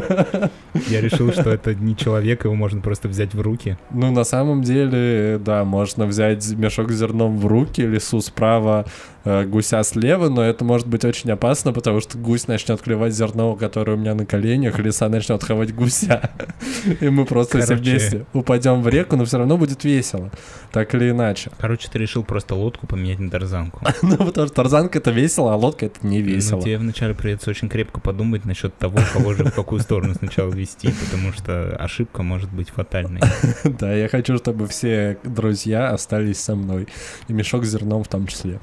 Я 0.88 1.02
решил, 1.02 1.32
что 1.32 1.52
это 1.52 1.76
не 1.76 1.96
человек, 1.96 2.46
его 2.46 2.56
можно 2.56 2.82
просто 2.82 3.08
взять 3.08 3.34
в 3.34 3.42
руки. 3.42 3.78
Ну, 3.92 4.12
на 4.12 4.24
самом 4.24 4.64
деле, 4.64 5.40
да, 5.44 5.64
можно 5.64 6.06
взять 6.06 6.48
мешок 6.52 6.92
с 6.92 6.96
зерном 6.96 7.38
в 7.38 7.46
руки, 7.46 7.82
лесу 7.82 8.22
справа, 8.22 8.86
э, 9.24 9.46
гуся 9.46 9.84
слева, 9.84 10.30
но 10.30 10.44
это 10.44 10.66
может 10.66 10.88
быть 10.88 11.06
очень 11.06 11.32
опасно, 11.32 11.74
потому 11.74 12.02
что 12.02 12.18
гусь 12.18 12.48
начнет 12.48 12.82
клевать 12.82 13.14
зерно, 13.14 13.56
которое 13.56 13.94
у 13.94 13.98
меня 13.98 14.16
на 14.16 14.26
коленях, 14.26 14.80
лиса 14.80 15.10
начнет 15.10 15.44
хавать 15.44 15.74
гуся. 15.76 16.32
И 17.02 17.10
мы 17.10 17.26
просто 17.26 17.62
все 17.62 17.76
вместе 17.76 18.26
упадем 18.34 18.82
в 18.82 18.88
реку, 18.88 19.16
но 19.16 19.26
все 19.26 19.38
равно 19.38 19.58
будет 19.58 19.84
весело, 19.84 20.32
так 20.72 20.94
или 20.96 21.12
иначе. 21.12 21.35
Короче, 21.58 21.88
ты 21.92 22.00
решил 22.00 22.24
просто 22.24 22.56
лодку 22.56 22.88
поменять 22.88 23.20
на 23.20 23.30
тарзанку. 23.30 23.86
Ну, 24.02 24.18
потому 24.18 24.48
что 24.48 24.56
тарзанка 24.56 25.00
это 25.00 25.12
весело, 25.12 25.54
а 25.54 25.56
лодка 25.56 25.88
это 25.88 26.06
не 26.06 26.20
Ну, 26.20 26.26
весело. 26.26 26.62
тебе 26.62 26.78
вначале 26.78 27.14
придется 27.14 27.50
очень 27.50 27.70
крепко 27.70 28.00
подумать 28.00 28.46
насчет 28.46 28.78
того, 28.78 29.00
кого 29.14 29.34
же 29.34 29.46
в 29.46 29.54
какую 29.54 29.82
сторону 29.82 30.14
сначала 30.14 30.52
вести, 30.52 30.94
потому 30.94 31.34
что 31.34 31.76
ошибка 31.78 32.24
может 32.24 32.52
быть 32.52 32.70
фатальной. 32.70 33.22
Да, 33.64 33.94
я 33.94 34.08
хочу, 34.08 34.38
чтобы 34.38 34.68
все 34.68 35.18
друзья 35.24 35.90
остались 35.92 36.40
со 36.40 36.56
мной, 36.56 36.88
и 37.28 37.34
мешок 37.34 37.66
с 37.66 37.70
зерном 37.70 38.04
в 38.04 38.08
том 38.08 38.28
числе. 38.28 38.60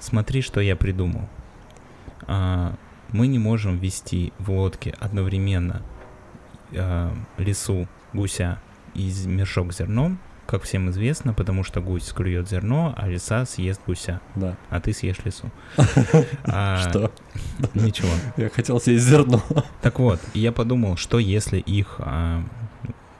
Смотри, 0.00 0.42
что 0.42 0.60
я 0.60 0.76
придумал. 0.76 1.28
А, 2.26 2.74
мы 3.10 3.26
не 3.26 3.38
можем 3.38 3.78
вести 3.78 4.32
в 4.38 4.50
лодке 4.50 4.94
одновременно 4.98 5.82
а, 6.74 7.12
лису, 7.38 7.86
гуся 8.12 8.58
и 8.94 9.12
мешок 9.26 9.72
с 9.72 9.78
зерном, 9.78 10.18
как 10.46 10.62
всем 10.62 10.90
известно, 10.90 11.34
потому 11.34 11.62
что 11.64 11.80
гусь 11.80 12.04
склюет 12.04 12.48
зерно, 12.48 12.94
а 12.96 13.08
лиса 13.08 13.44
съест 13.44 13.80
гуся, 13.86 14.20
Да. 14.34 14.56
а 14.70 14.80
ты 14.80 14.92
съешь 14.92 15.18
лису. 15.24 15.50
А, 16.44 16.88
Что? 16.88 17.10
Ничего. 17.74 18.08
Я 18.36 18.48
хотел 18.50 18.80
съесть 18.80 19.04
зерно. 19.04 19.42
Так 19.82 19.98
вот, 19.98 20.20
я 20.34 20.52
подумал, 20.52 20.96
что 20.96 21.18
если 21.18 21.58
их 21.58 21.96
а, 21.98 22.42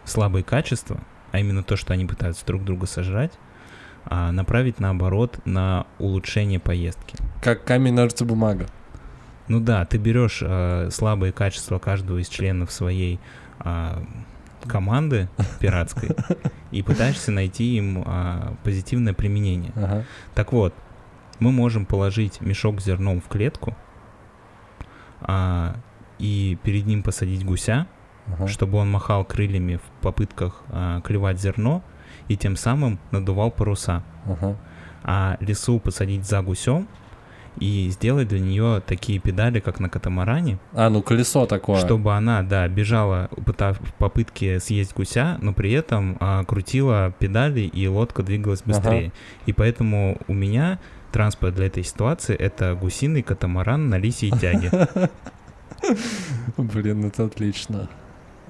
слабые 0.04 0.44
качества, 0.44 1.00
а 1.32 1.38
именно 1.40 1.62
то, 1.62 1.76
что 1.76 1.92
они 1.92 2.06
пытаются 2.06 2.46
друг 2.46 2.64
друга 2.64 2.86
сожрать, 2.86 3.32
а, 4.04 4.30
направить 4.32 4.78
наоборот 4.80 5.40
на 5.44 5.86
улучшение 5.98 6.60
поездки. 6.60 7.16
Как 7.42 7.64
камень, 7.64 7.94
ножницы, 7.94 8.24
бумага. 8.24 8.66
Ну 9.48 9.60
да, 9.60 9.84
ты 9.84 9.98
берешь 9.98 10.40
э, 10.42 10.90
слабые 10.90 11.32
качества 11.32 11.78
каждого 11.78 12.18
из 12.18 12.28
членов 12.28 12.72
своей 12.72 13.20
а, 13.60 14.02
команды 14.66 15.28
пиратской 15.60 16.10
и 16.70 16.82
пытаешься 16.82 17.32
найти 17.32 17.76
им 17.76 18.02
а, 18.06 18.54
позитивное 18.64 19.14
применение. 19.14 19.72
Ага. 19.76 20.04
Так 20.34 20.52
вот, 20.52 20.74
мы 21.38 21.52
можем 21.52 21.86
положить 21.86 22.40
мешок 22.40 22.80
с 22.80 22.84
зерном 22.84 23.20
в 23.20 23.28
клетку 23.28 23.76
а, 25.20 25.76
и 26.18 26.58
перед 26.62 26.86
ним 26.86 27.02
посадить 27.02 27.44
гуся, 27.44 27.86
Ага. 28.26 28.48
чтобы 28.48 28.78
он 28.78 28.90
махал 28.90 29.24
крыльями 29.24 29.76
в 29.76 30.02
попытках 30.02 30.62
а, 30.70 31.00
клевать 31.02 31.40
зерно 31.40 31.82
и 32.28 32.36
тем 32.36 32.56
самым 32.56 32.98
надувал 33.12 33.50
паруса. 33.50 34.02
Ага. 34.24 34.56
А 35.04 35.36
лису 35.40 35.78
посадить 35.78 36.24
за 36.24 36.42
гусем 36.42 36.88
и 37.58 37.88
сделать 37.90 38.28
для 38.28 38.40
нее 38.40 38.82
такие 38.86 39.18
педали, 39.18 39.60
как 39.60 39.80
на 39.80 39.88
катамаране, 39.88 40.58
А, 40.72 40.88
ну 40.90 41.02
колесо 41.02 41.46
такое. 41.46 41.76
чтобы 41.78 42.14
она, 42.14 42.42
да, 42.42 42.66
бежала 42.68 43.28
пыта- 43.36 43.74
в 43.74 43.94
попытке 43.94 44.60
съесть 44.60 44.94
гуся, 44.94 45.38
но 45.40 45.52
при 45.52 45.72
этом 45.72 46.16
а, 46.20 46.44
крутила 46.44 47.12
педали 47.18 47.60
и 47.60 47.86
лодка 47.88 48.22
двигалась 48.22 48.62
Ага. 48.66 48.72
быстрее. 48.72 49.12
И 49.46 49.52
поэтому 49.52 50.18
у 50.28 50.34
меня 50.34 50.78
транспорт 51.12 51.54
для 51.54 51.66
этой 51.66 51.82
ситуации 51.82 52.34
это 52.34 52.74
гусиный 52.74 53.22
катамаран 53.22 53.88
на 53.88 53.96
лисьей 53.98 54.32
тяге. 54.38 54.70
Блин, 56.56 57.04
это 57.06 57.24
отлично. 57.24 57.88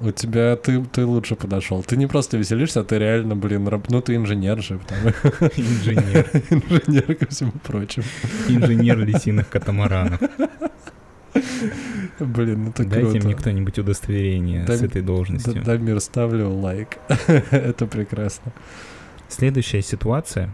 У 0.00 0.10
тебя 0.10 0.56
ты, 0.56 0.84
ты 0.84 1.06
лучше 1.06 1.36
подошел. 1.36 1.82
Ты 1.82 1.96
не 1.96 2.06
просто 2.06 2.36
веселишься, 2.36 2.80
а 2.80 2.84
ты 2.84 2.98
реально, 2.98 3.34
блин, 3.34 3.66
раб- 3.66 3.88
ну 3.88 4.02
ты 4.02 4.14
инженер 4.16 4.62
же, 4.62 4.78
потому 4.78 5.08
Инженер. 5.56 6.30
инженер 6.50 7.14
ко 7.14 7.26
всему 7.28 7.52
прочему. 7.52 8.04
Инженер 8.48 8.98
лисиных 8.98 9.48
катамаранов. 9.48 10.20
Блин, 12.18 12.68
это 12.68 12.84
Дайте 12.84 13.10
круто. 13.12 13.26
мне 13.26 13.34
кто-нибудь 13.34 13.78
удостоверение 13.78 14.66
с 14.66 14.82
этой 14.82 15.02
должностью. 15.02 15.54
Да- 15.54 15.62
Дамир, 15.62 16.00
ставлю 16.00 16.50
лайк. 16.50 16.98
это 17.50 17.86
прекрасно. 17.86 18.52
Следующая 19.28 19.82
ситуация. 19.82 20.50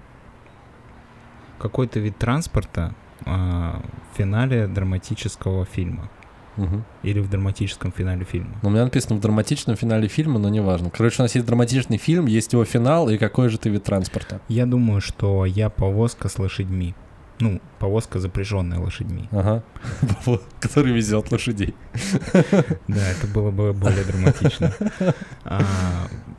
Какой-то 1.58 2.00
вид 2.00 2.16
транспорта 2.18 2.94
а, 3.24 3.82
в 4.12 4.16
финале 4.18 4.66
драматического 4.66 5.64
фильма. 5.64 6.10
Мгм. 6.56 6.84
Или 7.02 7.20
в 7.20 7.30
драматическом 7.30 7.92
финале 7.92 8.24
фильма. 8.24 8.58
Ну, 8.62 8.68
у 8.68 8.72
меня 8.72 8.84
написано 8.84 9.16
в 9.16 9.20
драматичном 9.20 9.76
финале 9.76 10.08
фильма, 10.08 10.38
но 10.38 10.48
неважно. 10.48 10.90
Короче, 10.90 11.16
у 11.18 11.22
нас 11.22 11.34
есть 11.34 11.46
драматичный 11.46 11.98
фильм, 11.98 12.26
есть 12.26 12.52
его 12.52 12.64
финал, 12.64 13.08
и 13.08 13.18
какой 13.18 13.48
же 13.48 13.58
ты 13.58 13.70
вид 13.70 13.84
транспорта? 13.84 14.40
Я 14.48 14.66
думаю, 14.66 15.00
что 15.00 15.46
я 15.46 15.70
повозка 15.70 16.28
с 16.28 16.38
лошадьми. 16.38 16.94
Ну, 17.40 17.60
повозка, 17.78 18.20
запряженная 18.20 18.78
лошадьми. 18.78 19.28
Ага. 19.32 19.64
Который 20.60 20.92
везет 20.92 21.32
лошадей. 21.32 21.74
Да, 22.88 23.08
это 23.08 23.26
было 23.26 23.50
бы 23.50 23.72
более 23.72 24.04
драматично. 24.04 24.72
А, 25.44 25.62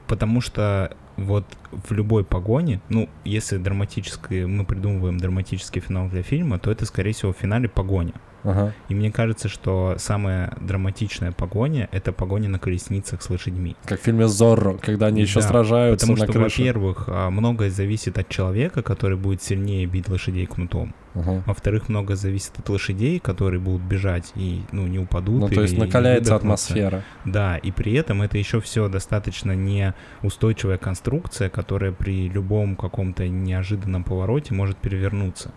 потому 0.08 0.40
что 0.40 0.96
вот 1.18 1.46
в 1.72 1.92
любой 1.92 2.24
погоне, 2.24 2.80
ну, 2.90 3.10
если 3.26 3.58
драматический, 3.58 4.46
мы 4.46 4.66
придумываем 4.66 5.18
драматический 5.18 5.82
финал 5.82 6.08
для 6.08 6.24
фильма, 6.24 6.60
то 6.60 6.72
это, 6.72 6.86
скорее 6.86 7.12
всего, 7.14 7.34
в 7.34 7.38
финале 7.38 7.68
погоня. 7.68 8.14
Ага. 8.44 8.74
И 8.90 8.96
мне 8.96 9.12
кажется, 9.12 9.50
что 9.50 9.96
самая 9.98 10.56
драматичная 10.60 11.32
погоня— 11.32 11.90
это 11.92 12.12
погоня 12.12 12.50
на 12.50 12.60
колесницах 12.60 13.22
с 13.22 13.30
лошадьми. 13.30 13.76
Как 13.86 14.00
в 14.00 14.04
фильме 14.04 14.28
Зорро, 14.28 14.78
когда 14.78 15.08
они 15.08 15.22
еще 15.22 15.40
Да, 15.40 15.48
сражаются 15.48 16.06
Потому 16.08 16.20
на 16.20 16.26
что, 16.26 16.34
крыше. 16.34 16.62
во-первых, 16.62 17.04
а, 17.08 17.30
многое 17.30 17.70
зависит 17.70 18.18
от 18.18 18.30
человека, 18.30 18.82
который 18.82 19.18
будет 19.18 19.42
сильнее 19.42 19.86
бить 19.86 20.10
лошадей 20.10 20.46
кнутом. 20.46 20.94
Ага. 21.16 21.44
Во-вторых, 21.46 21.90
многое 21.90 22.18
зависит 22.18 22.58
от 22.58 22.68
лошадей, 22.70 23.20
которые 23.20 23.60
будут 23.60 23.84
бежать 23.84 24.32
и, 24.36 24.64
ну, 24.72 24.88
не 24.88 24.98
упадут. 25.00 25.42
Ну, 25.42 25.48
то 25.48 25.62
есть 25.62 25.78
накаляется 25.78 26.36
атмосфера. 26.36 27.04
Да, 27.24 27.58
и 27.58 27.72
при 27.72 27.94
этом 27.94 28.22
это 28.24 28.38
еще 28.38 28.60
все 28.62 28.90
достаточно 28.90 29.52
неустойчивая 29.54 30.78
конструкция, 30.78 31.50
которая 31.50 31.92
при 31.92 32.30
любом 32.30 32.76
каком-то 32.76 33.28
неожиданном 33.28 34.04
повороте 34.04 34.54
может 34.54 34.78
перевернуться. 34.78 35.52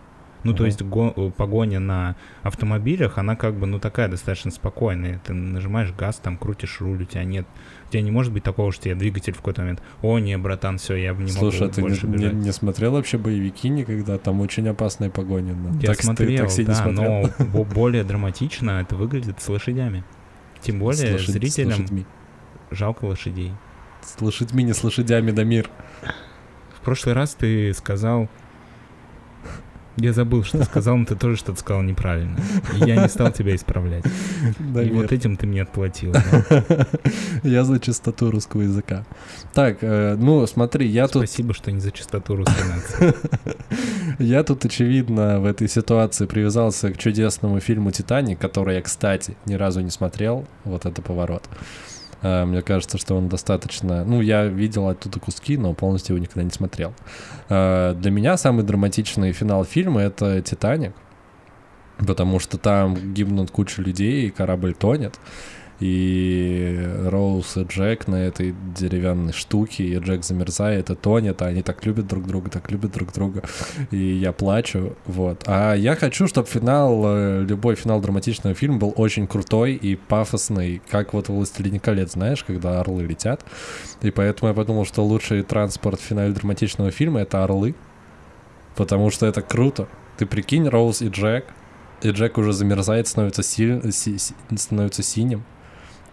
Ну, 0.44 0.52
то 0.54 0.64
есть 0.64 0.80
го- 0.82 1.12
э, 1.16 1.30
погоня 1.36 1.80
на 1.80 2.14
автомобилях, 2.42 3.18
она 3.18 3.34
как 3.36 3.54
бы, 3.56 3.66
ну, 3.66 3.78
такая 3.80 4.08
достаточно 4.08 4.50
спокойная. 4.50 5.20
Ты 5.24 5.32
нажимаешь 5.32 5.92
газ, 5.92 6.16
там, 6.22 6.36
крутишь 6.36 6.80
руль, 6.80 7.02
у 7.02 7.04
тебя 7.04 7.24
нет... 7.24 7.46
У 7.88 7.90
тебя 7.92 8.02
не 8.02 8.10
может 8.10 8.32
быть 8.32 8.44
такого, 8.44 8.70
что 8.72 8.84
тебе 8.84 8.94
двигатель 8.94 9.32
в 9.32 9.38
какой-то 9.38 9.62
момент, 9.62 9.82
о, 10.02 10.18
не, 10.18 10.36
братан, 10.38 10.78
все, 10.78 10.94
я 10.96 11.12
не 11.14 11.28
Слушай, 11.28 11.60
могу 11.62 11.70
а 11.70 11.74
ты 11.74 11.82
не, 11.82 11.88
больше 11.88 12.06
не- 12.06 12.12
бежать. 12.16 12.32
не 12.34 12.52
смотрел 12.52 12.92
вообще 12.92 13.18
боевики 13.18 13.68
никогда? 13.68 14.18
Там 14.18 14.40
очень 14.40 14.68
опасные 14.68 15.10
погони. 15.10 15.52
на 15.52 15.68
Я 15.80 15.88
такси. 15.88 16.00
Ты 16.00 16.02
смотрел, 16.04 16.44
такси 16.44 16.60
не 16.60 16.66
да, 16.66 16.74
смотрел? 16.74 17.30
но 17.38 17.44
бо- 17.52 17.64
более 17.64 18.04
драматично 18.04 18.82
это 18.82 18.94
выглядит 18.96 19.40
с 19.40 19.48
лошадями. 19.48 20.04
Тем 20.60 20.78
более 20.78 21.12
лошадь- 21.14 21.30
зрителям 21.32 22.06
жалко 22.70 23.04
лошадей. 23.04 23.52
С 24.02 24.20
лошадьми, 24.20 24.62
не 24.64 24.74
с 24.74 24.82
лошадями, 24.84 25.30
Дамир. 25.32 25.68
В 26.76 26.80
прошлый 26.84 27.14
раз 27.14 27.34
ты 27.34 27.72
сказал... 27.74 28.28
Я 29.96 30.12
забыл, 30.12 30.44
что 30.44 30.62
сказал, 30.64 30.96
но 30.96 31.06
ты 31.06 31.16
тоже 31.16 31.36
что-то 31.36 31.58
сказал 31.58 31.82
неправильно. 31.82 32.36
И 32.74 32.86
я 32.86 32.96
не 32.96 33.08
стал 33.08 33.32
тебя 33.32 33.54
исправлять. 33.54 34.04
И 34.04 34.90
вот 34.90 35.10
этим 35.12 35.36
ты 35.36 35.46
мне 35.46 35.62
отплатил. 35.62 36.14
Я 37.42 37.64
за 37.64 37.78
чистоту 37.80 38.30
русского 38.30 38.62
языка. 38.62 39.04
Так, 39.54 39.78
э, 39.80 40.16
ну 40.18 40.46
смотри, 40.46 40.86
я 40.86 41.06
тут, 41.06 41.28
Спасибо, 41.28 41.54
что 41.54 41.72
не 41.72 41.80
за 41.80 41.92
чистоту 41.92 42.36
русской 42.36 42.64
нации. 42.68 43.14
я 44.18 44.42
тут, 44.42 44.64
очевидно, 44.64 45.40
в 45.40 45.44
этой 45.46 45.68
ситуации 45.68 46.26
привязался 46.26 46.90
к 46.90 46.98
чудесному 46.98 47.60
фильму 47.60 47.90
«Титаник», 47.90 48.38
который 48.38 48.76
я, 48.76 48.82
кстати, 48.82 49.36
ни 49.46 49.54
разу 49.54 49.80
не 49.80 49.90
смотрел. 49.90 50.46
Вот 50.64 50.86
это 50.86 51.02
поворот. 51.02 51.44
Э, 52.26 52.44
Мне 52.44 52.62
кажется, 52.62 52.98
что 52.98 53.14
он 53.14 53.28
достаточно... 53.28 54.04
Ну, 54.04 54.20
я 54.20 54.44
видел 54.46 54.88
оттуда 54.88 55.20
куски, 55.20 55.56
но 55.56 55.72
полностью 55.74 56.16
его 56.16 56.22
никогда 56.22 56.42
не 56.42 56.50
смотрел. 56.50 56.92
Э, 57.48 57.94
Для 57.96 58.10
меня 58.10 58.36
самый 58.36 58.64
драматичный 58.64 59.32
финал 59.32 59.64
фильма— 59.64 60.00
это 60.02 60.40
«Титаник», 60.42 60.92
потому 61.98 62.40
что 62.40 62.58
там 62.58 63.14
гибнут 63.14 63.50
куча 63.50 63.82
людей, 63.82 64.26
и 64.26 64.30
корабль 64.30 64.74
тонет. 64.74 65.18
И 65.78 66.88
Роуз 67.04 67.58
и 67.58 67.64
Джек 67.64 68.08
на 68.08 68.16
этой 68.16 68.54
деревянной 68.74 69.34
штуке, 69.34 69.84
и 69.84 69.98
Джек 69.98 70.24
замерзает 70.24 70.88
и 70.88 70.94
тонет, 70.94 71.42
а 71.42 71.46
они 71.46 71.60
так 71.60 71.84
любят 71.84 72.06
друг 72.06 72.26
друга, 72.26 72.50
так 72.50 72.70
любят 72.70 72.92
друг 72.92 73.12
друга, 73.12 73.42
и 73.90 73.98
я 73.98 74.32
плачу, 74.32 74.96
вот. 75.04 75.44
А 75.46 75.74
я 75.74 75.94
хочу, 75.94 76.28
чтобы 76.28 76.48
финал, 76.48 77.02
э, 77.04 77.44
любой 77.44 77.74
финал 77.74 78.00
драматичного 78.00 78.54
фильма 78.54 78.78
был 78.78 78.94
очень 78.96 79.26
крутой 79.26 79.74
и 79.74 79.96
пафосный, 79.96 80.80
как 80.88 81.12
вот 81.12 81.28
в 81.28 81.34
«Властелине 81.34 81.78
колец», 81.78 82.12
знаешь, 82.12 82.42
когда 82.42 82.80
орлы 82.80 83.04
летят. 83.04 83.44
И 84.00 84.10
поэтому 84.10 84.48
я 84.48 84.54
подумал, 84.54 84.86
что 84.86 85.04
лучший 85.04 85.42
транспорт 85.42 86.00
в 86.00 86.04
финале 86.04 86.32
драматичного 86.32 86.90
фильма— 86.90 87.20
это 87.22 87.44
орлы, 87.44 87.74
потому 88.76 89.10
что 89.10 89.26
это 89.26 89.42
круто. 89.42 89.88
Ты 90.16 90.24
прикинь, 90.24 90.66
Роуз 90.68 91.02
и 91.02 91.08
Джек, 91.08 91.44
и 92.00 92.08
Джек 92.08 92.38
уже 92.38 92.54
замерзает, 92.54 93.08
становится, 93.08 93.42
си- 93.42 93.92
си- 93.92 94.34
становится 94.56 95.02
синим. 95.02 95.44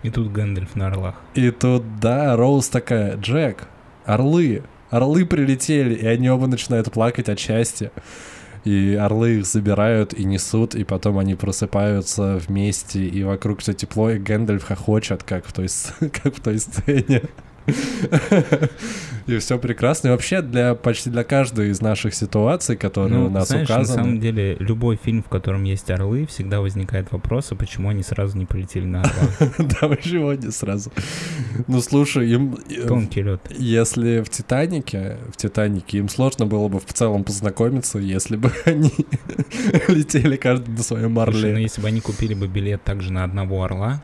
И 0.04 0.10
тут 0.10 0.32
Гэндальф 0.32 0.76
на 0.76 0.88
орлах. 0.88 1.16
И 1.34 1.50
тут, 1.52 2.00
да, 2.00 2.36
Роуз 2.36 2.68
такая, 2.68 3.16
Джек, 3.18 3.68
орлы, 4.06 4.64
орлы 4.90 5.26
прилетели, 5.26 5.96
и 5.96 6.06
они 6.06 6.30
оба 6.30 6.48
начинают 6.48 6.92
плакать 6.92 7.30
от 7.30 7.40
счастья. 7.40 7.92
И 8.66 8.96
орлы 8.96 9.40
их 9.40 9.46
забирают 9.46 10.14
и 10.14 10.24
несут, 10.24 10.76
и 10.76 10.84
потом 10.84 11.20
они 11.20 11.36
просыпаются 11.36 12.40
вместе, 12.48 13.06
и 13.06 13.24
вокруг 13.24 13.60
все 13.60 13.74
тепло, 13.74 14.10
и 14.12 14.20
Гэндальф 14.20 14.64
хохочет, 14.64 15.24
как 15.24 15.46
в 15.46 15.54
той, 15.54 15.68
как 16.00 16.36
в 16.36 16.42
той 16.42 16.60
сцене. 16.60 17.24
И 19.28 19.38
все 19.38 19.58
прекрасно. 19.58 20.10
И 20.10 20.12
вообще 20.12 20.42
для 20.42 20.76
почти 20.76 21.10
для 21.10 21.24
каждой 21.24 21.70
из 21.70 21.82
наших 21.82 22.14
ситуаций, 22.14 22.76
которые 22.76 23.20
Ну, 23.20 23.28
у 23.28 23.30
нас 23.30 23.48
знаешь, 23.50 23.70
на 23.70 23.76
указаны. 23.76 23.98
самом 24.04 24.20
деле, 24.20 24.56
любой 24.60 24.96
фильм, 24.98 25.24
в 25.24 25.30
котором 25.30 25.64
есть 25.64 25.90
орлы, 25.92 26.26
всегда 26.26 26.62
возникает 26.62 27.12
вопрос, 27.12 27.52
а 27.52 27.56
почему 27.56 27.90
они 27.90 28.04
сразу 28.04 28.38
не 28.38 28.46
полетели 28.46 28.86
на 28.86 29.02
орлах? 29.02 29.58
Да, 29.82 29.88
почему 29.88 30.30
они 30.30 30.52
сразу? 30.52 30.92
Ну, 31.68 31.82
слушай, 31.82 32.30
им... 32.30 32.58
э, 32.70 32.88
Тонкий 32.88 33.22
лед. 33.24 33.42
Если 33.58 34.22
в 34.22 34.30
Титанике, 34.30 35.18
в 35.32 35.38
Титанике 35.38 36.00
им 36.00 36.10
сложно 36.10 36.46
было 36.46 36.68
бы 36.68 36.80
в 36.80 36.94
целом 36.94 37.24
познакомиться, 37.24 38.00
если 38.00 38.36
бы 38.36 38.52
они 38.66 38.92
летели 39.88 40.36
каждый 40.36 40.72
на 40.72 40.84
своем 40.84 41.14
Слушай, 41.16 41.42
ну 41.44 41.50
орле. 41.52 41.62
если 41.62 41.82
бы 41.82 41.88
они 41.88 42.02
купили 42.02 42.34
бы 42.34 42.48
билет 42.48 42.84
также 42.84 43.12
на 43.14 43.24
одного 43.24 43.64
орла, 43.64 44.02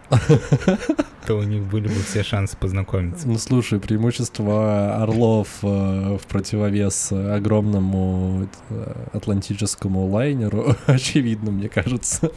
то 1.26 1.36
у 1.38 1.44
них 1.44 1.64
были 1.64 1.88
бы 1.88 1.94
все 2.08 2.24
шансы 2.24 2.58
познакомиться. 2.58 3.28
Ну, 3.28 3.38
слушай, 3.38 3.80
преимущество 3.80 4.96
орлов 5.10 5.48
э, 5.62 6.18
в 6.18 6.28
противовес 6.28 7.12
огромному 7.12 8.48
э, 8.70 8.94
атлантическому 9.14 10.08
лайнеру 10.08 10.76
очевидно, 10.88 11.52
мне 11.52 11.70
кажется. 11.70 12.32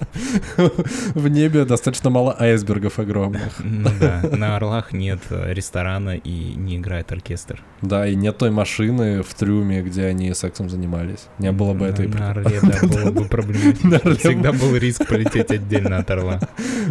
В 1.15 1.29
небе 1.29 1.65
достаточно 1.65 2.11
мало 2.11 2.37
айсбергов 2.39 2.99
огромных. 2.99 3.61
Ну 3.61 3.91
да, 4.01 4.23
на 4.37 4.57
орлах 4.57 4.93
нет 4.93 5.21
э, 5.31 5.53
ресторана 5.53 6.17
и 6.17 6.55
не 6.55 6.77
играет 6.77 7.13
оркестр. 7.13 7.63
Да, 7.83 8.07
и 8.07 8.15
нет 8.15 8.39
той 8.39 8.51
машины 8.51 9.23
в 9.23 9.35
трюме, 9.35 9.83
где 9.83 10.07
они 10.07 10.33
сексом 10.35 10.69
занимались. 10.71 11.27
Не 11.39 11.53
было 11.53 11.75
бы 11.75 11.87
этой... 11.87 12.09
На 12.09 12.31
орле, 12.31 12.61
да, 12.63 12.79
было 12.87 13.11
бы 13.11 13.25
проблематично. 13.25 14.15
Всегда 14.15 14.53
был 14.53 14.77
риск 14.77 15.07
полететь 15.07 15.51
отдельно 15.51 15.99
от 15.99 16.11
орла. 16.11 16.41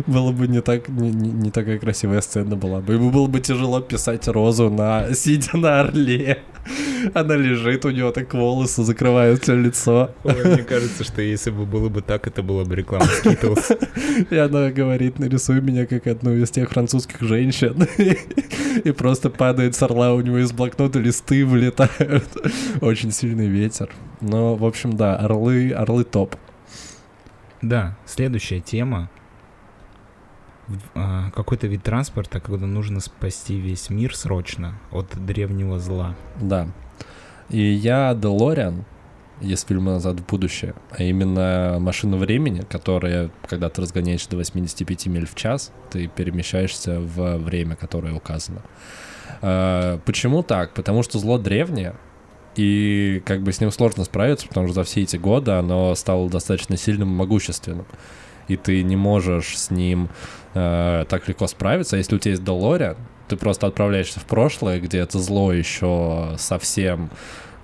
Было 0.07 0.31
бы 0.31 0.47
не 0.47 0.61
так 0.61 0.87
не 0.89 1.51
такая 1.51 1.79
красивая 1.79 2.21
сцена 2.21 2.55
была 2.55 2.79
бы. 2.79 2.93
Ему 2.93 3.11
было 3.11 3.27
бы 3.27 3.39
тяжело 3.39 3.81
писать 3.81 4.27
розу 4.27 4.69
на 4.69 5.13
сидя 5.13 5.57
на 5.57 5.70
орле. 5.79 6.43
Она 7.15 7.35
лежит, 7.35 7.85
у 7.85 7.89
нее 7.89 8.11
так 8.11 8.33
волосы 8.33 8.83
закрывают 8.83 9.41
все 9.41 9.55
лицо. 9.55 10.11
Ой, 10.23 10.45
мне 10.45 10.63
кажется, 10.63 11.03
что 11.03 11.21
если 11.21 11.49
бы 11.49 11.65
было 11.65 11.89
бы 11.89 12.01
так, 12.01 12.27
это 12.27 12.43
была 12.43 12.63
бы 12.63 12.75
реклама 12.75 13.05
Skittles. 13.05 14.27
И 14.29 14.35
она 14.35 14.69
говорит, 14.69 15.17
нарисуй 15.17 15.61
меня 15.61 15.87
как 15.87 16.05
одну 16.05 16.35
из 16.35 16.51
тех 16.51 16.69
французских 16.69 17.21
женщин. 17.21 17.87
И 18.83 18.91
просто 18.91 19.29
падает 19.29 19.75
с 19.75 19.81
орла, 19.81 20.13
у 20.13 20.21
него 20.21 20.37
из 20.37 20.51
блокнота 20.51 20.99
листы 20.99 21.45
вылетают. 21.45 22.27
Очень 22.81 23.11
сильный 23.11 23.47
ветер. 23.47 23.89
Но, 24.21 24.55
в 24.55 24.63
общем, 24.63 24.95
да, 24.95 25.15
орлы, 25.15 25.71
орлы 25.71 26.03
топ. 26.03 26.35
Да, 27.61 27.97
следующая 28.05 28.59
тема. 28.59 29.09
А, 30.95 31.31
Какой-то 31.31 31.67
вид 31.67 31.83
транспорта, 31.83 32.39
когда 32.39 32.65
нужно 32.65 32.99
спасти 32.99 33.59
весь 33.59 33.89
мир 33.89 34.15
срочно 34.15 34.79
от 34.91 35.07
древнего 35.25 35.79
зла. 35.79 36.15
Да. 36.39 36.67
И 37.49 37.61
я 37.61 38.13
Делориан 38.13 38.85
из 39.41 39.63
фильма 39.63 39.93
«Назад 39.93 40.19
в 40.19 40.25
будущее», 40.25 40.75
а 40.91 41.03
именно 41.03 41.77
машина 41.79 42.15
времени, 42.15 42.61
которая, 42.61 43.31
когда 43.47 43.69
ты 43.69 43.81
разгоняешься 43.81 44.29
до 44.29 44.37
85 44.37 45.07
миль 45.07 45.25
в 45.25 45.35
час, 45.35 45.71
ты 45.89 46.07
перемещаешься 46.07 46.99
в 46.99 47.37
время, 47.37 47.75
которое 47.75 48.13
указано. 48.13 48.61
А, 49.41 49.99
Почему 50.05 50.43
так? 50.43 50.73
Потому 50.73 51.03
что 51.03 51.17
зло 51.17 51.37
древнее, 51.37 51.95
и 52.55 53.21
как 53.25 53.41
бы 53.43 53.51
с 53.51 53.61
ним 53.61 53.71
сложно 53.71 54.03
справиться, 54.03 54.47
потому 54.47 54.67
что 54.67 54.75
за 54.75 54.83
все 54.83 55.01
эти 55.01 55.17
годы 55.17 55.51
оно 55.51 55.95
стало 55.95 56.29
достаточно 56.29 56.77
сильным 56.77 57.09
и 57.09 57.15
могущественным. 57.15 57.85
И 58.47 58.57
ты 58.57 58.83
не 58.83 58.95
можешь 58.97 59.57
с 59.57 59.71
ним 59.71 60.09
э, 60.53 61.05
так 61.07 61.27
легко 61.27 61.47
справиться. 61.47 61.97
Если 61.97 62.15
у 62.15 62.19
тебя 62.19 62.31
есть 62.31 62.43
Делориан, 62.43 62.97
ты 63.27 63.37
просто 63.37 63.67
отправляешься 63.67 64.19
в 64.19 64.25
прошлое, 64.25 64.79
где 64.79 64.99
это 64.99 65.19
зло 65.19 65.53
еще 65.53 66.35
совсем 66.37 67.09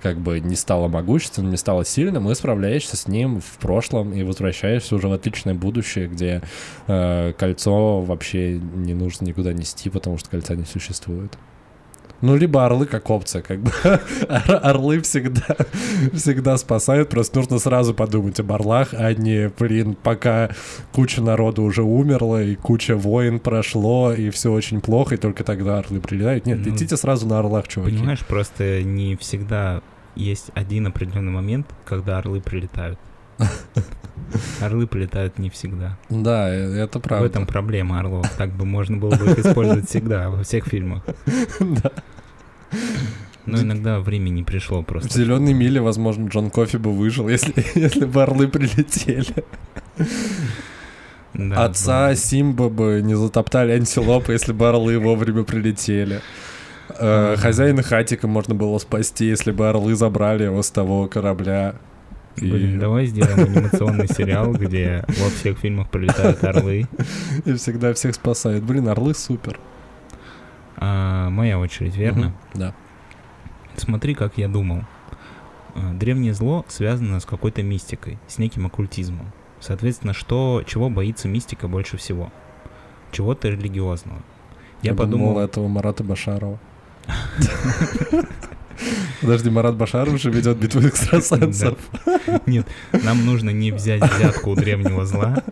как 0.02 0.18
бы 0.18 0.40
не 0.40 0.56
стало 0.56 0.88
могущественным, 0.88 1.50
не 1.50 1.56
стало 1.56 1.84
сильным, 1.84 2.30
и 2.30 2.34
справляешься 2.34 2.96
с 2.96 3.08
ним 3.08 3.40
в 3.40 3.58
прошлом 3.58 4.12
и 4.12 4.22
возвращаешься 4.22 4.94
уже 4.94 5.08
в 5.08 5.12
отличное 5.12 5.54
будущее, 5.54 6.08
где 6.08 6.42
э, 6.86 7.32
кольцо 7.36 8.00
вообще 8.00 8.58
не 8.58 8.94
нужно 8.94 9.24
никуда 9.24 9.52
нести, 9.52 9.90
потому 9.90 10.18
что 10.18 10.30
кольца 10.30 10.54
не 10.54 10.64
существует. 10.64 11.36
Ну, 12.20 12.34
либо 12.36 12.66
орлы 12.66 12.86
как 12.86 13.08
опция, 13.10 13.42
как 13.42 13.60
бы. 13.60 13.70
Ор- 14.28 14.60
Орлы 14.62 15.00
всегда, 15.02 15.56
всегда 16.12 16.56
спасают, 16.56 17.08
просто 17.10 17.38
нужно 17.38 17.58
сразу 17.58 17.94
подумать 17.94 18.40
об 18.40 18.50
орлах, 18.52 18.88
а 18.92 19.14
не, 19.14 19.48
блин, 19.56 19.96
пока 20.02 20.50
куча 20.92 21.22
народу 21.22 21.62
уже 21.62 21.82
умерла, 21.82 22.42
и 22.42 22.56
куча 22.56 22.96
войн 22.96 23.38
прошло, 23.38 24.12
и 24.12 24.30
все 24.30 24.52
очень 24.52 24.80
плохо, 24.80 25.14
и 25.14 25.18
только 25.18 25.44
тогда 25.44 25.78
орлы 25.78 26.00
прилетают. 26.00 26.46
Нет, 26.46 26.58
Ну, 26.58 26.72
летите 26.72 26.96
сразу 26.96 27.26
на 27.26 27.38
орлах, 27.38 27.68
чуваки. 27.68 27.96
Понимаешь, 27.96 28.24
просто 28.26 28.82
не 28.82 29.16
всегда 29.16 29.80
есть 30.16 30.50
один 30.54 30.88
определенный 30.88 31.30
момент, 31.32 31.66
когда 31.84 32.18
орлы 32.18 32.40
прилетают. 32.40 32.98
Орлы 34.60 34.86
прилетают 34.86 35.38
не 35.38 35.50
всегда. 35.50 35.96
Да, 36.10 36.48
э, 36.50 36.84
это 36.84 37.00
правда. 37.00 37.24
В 37.24 37.30
этом 37.30 37.46
проблема 37.46 38.00
орлов. 38.00 38.28
Так 38.36 38.50
бы 38.50 38.64
можно 38.64 38.96
было 38.96 39.14
бы 39.14 39.26
их 39.26 39.38
использовать 39.38 39.88
всегда, 39.88 40.30
во 40.30 40.42
всех 40.42 40.66
фильмах. 40.66 41.02
Да. 41.60 41.92
Но 43.46 43.62
иногда 43.62 43.98
время 44.00 44.28
не 44.28 44.42
пришло 44.42 44.82
В 44.82 44.84
просто. 44.84 45.08
зеленой 45.08 45.54
миле, 45.54 45.80
возможно, 45.80 46.28
Джон 46.28 46.50
Кофи 46.50 46.76
бы 46.76 46.92
выжил, 46.92 47.28
если, 47.28 47.54
если 47.74 48.04
бы 48.04 48.22
орлы 48.22 48.46
прилетели. 48.46 49.42
Да, 51.32 51.64
Отца 51.64 52.08
да. 52.08 52.14
Симба 52.14 52.68
бы 52.68 53.00
не 53.02 53.14
затоптали 53.14 53.72
антилопы, 53.72 54.32
если 54.32 54.52
бы 54.52 54.68
орлы 54.68 54.98
вовремя 54.98 55.44
прилетели. 55.44 56.20
Э. 56.98 57.36
Хозяина 57.38 57.82
хатика 57.82 58.26
можно 58.26 58.54
было 58.54 58.76
спасти, 58.78 59.26
если 59.26 59.52
бы 59.52 59.68
орлы 59.68 59.94
забрали 59.94 60.44
его 60.44 60.62
с 60.62 60.70
того 60.70 61.06
корабля. 61.06 61.76
И, 62.40 62.50
Блин, 62.50 62.78
давай 62.78 63.06
сделаем 63.06 63.38
анимационный 63.40 64.08
сериал, 64.08 64.52
где 64.52 65.04
во 65.08 65.28
всех 65.30 65.58
фильмах 65.58 65.88
прилетают 65.90 66.42
орлы. 66.44 66.86
и 67.44 67.52
всегда 67.54 67.92
всех 67.94 68.14
спасают. 68.14 68.64
Блин, 68.64 68.88
орлы 68.88 69.14
супер. 69.14 69.58
А, 70.76 71.30
моя 71.30 71.58
очередь, 71.58 71.96
верно? 71.96 72.28
Мгм, 72.28 72.34
Да. 72.54 72.74
Смотри, 73.76 74.14
как 74.14 74.38
я 74.38 74.48
думал. 74.48 74.84
А, 75.74 75.92
Древнее 75.94 76.34
зло 76.34 76.64
связано 76.68 77.20
с 77.20 77.24
какой-то 77.24 77.62
мистикой, 77.62 78.18
с 78.28 78.38
неким 78.38 78.66
оккультизмом. 78.66 79.32
Соответственно, 79.60 80.14
что, 80.14 80.62
чего 80.66 80.88
боится 80.88 81.26
мистика 81.28 81.66
больше 81.66 81.96
всего? 81.96 82.32
Чего-то 83.10 83.48
религиозного. 83.48 84.22
Я, 84.82 84.94
подумал, 84.94 85.28
думал, 85.34 85.40
этого 85.40 85.66
Марата 85.66 86.04
Башарова. 86.04 86.58
Подожди, 89.20 89.50
Марат 89.50 89.76
Башаров 89.76 90.20
же 90.20 90.30
ведет 90.30 90.58
битву 90.58 90.80
экстрасенсов. 90.80 91.78
нет, 92.46 92.66
нам 92.92 93.24
нужно 93.24 93.50
не 93.50 93.72
взять 93.72 94.02
взятку 94.02 94.50
у 94.50 94.54
древнего 94.54 95.04
зла, 95.04 95.42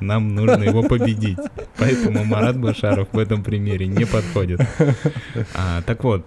нам 0.00 0.34
нужно 0.34 0.64
его 0.64 0.82
победить. 0.82 1.38
Поэтому 1.78 2.24
Марат 2.24 2.58
Башаров 2.58 3.08
в 3.12 3.18
этом 3.18 3.42
примере 3.42 3.86
не 3.86 4.04
подходит. 4.04 4.60
А, 5.54 5.82
так 5.82 6.04
вот, 6.04 6.26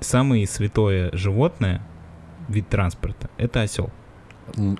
самое 0.00 0.46
святое 0.46 1.10
животное, 1.12 1.82
вид 2.48 2.68
транспорта, 2.68 3.30
это 3.36 3.62
осел. 3.62 3.90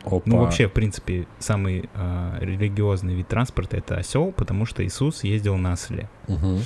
Опа. 0.05 0.23
Ну, 0.25 0.39
вообще, 0.39 0.67
в 0.67 0.73
принципе, 0.73 1.27
самый 1.39 1.91
а, 1.95 2.39
религиозный 2.41 3.15
вид 3.15 3.29
транспорта 3.29 3.77
это 3.77 3.97
осел, 3.97 4.33
потому 4.33 4.65
что 4.65 4.85
Иисус 4.85 5.25
ездил 5.25 5.57
на 5.57 5.73
осле. 5.73 6.09
Мгм. 6.27 6.61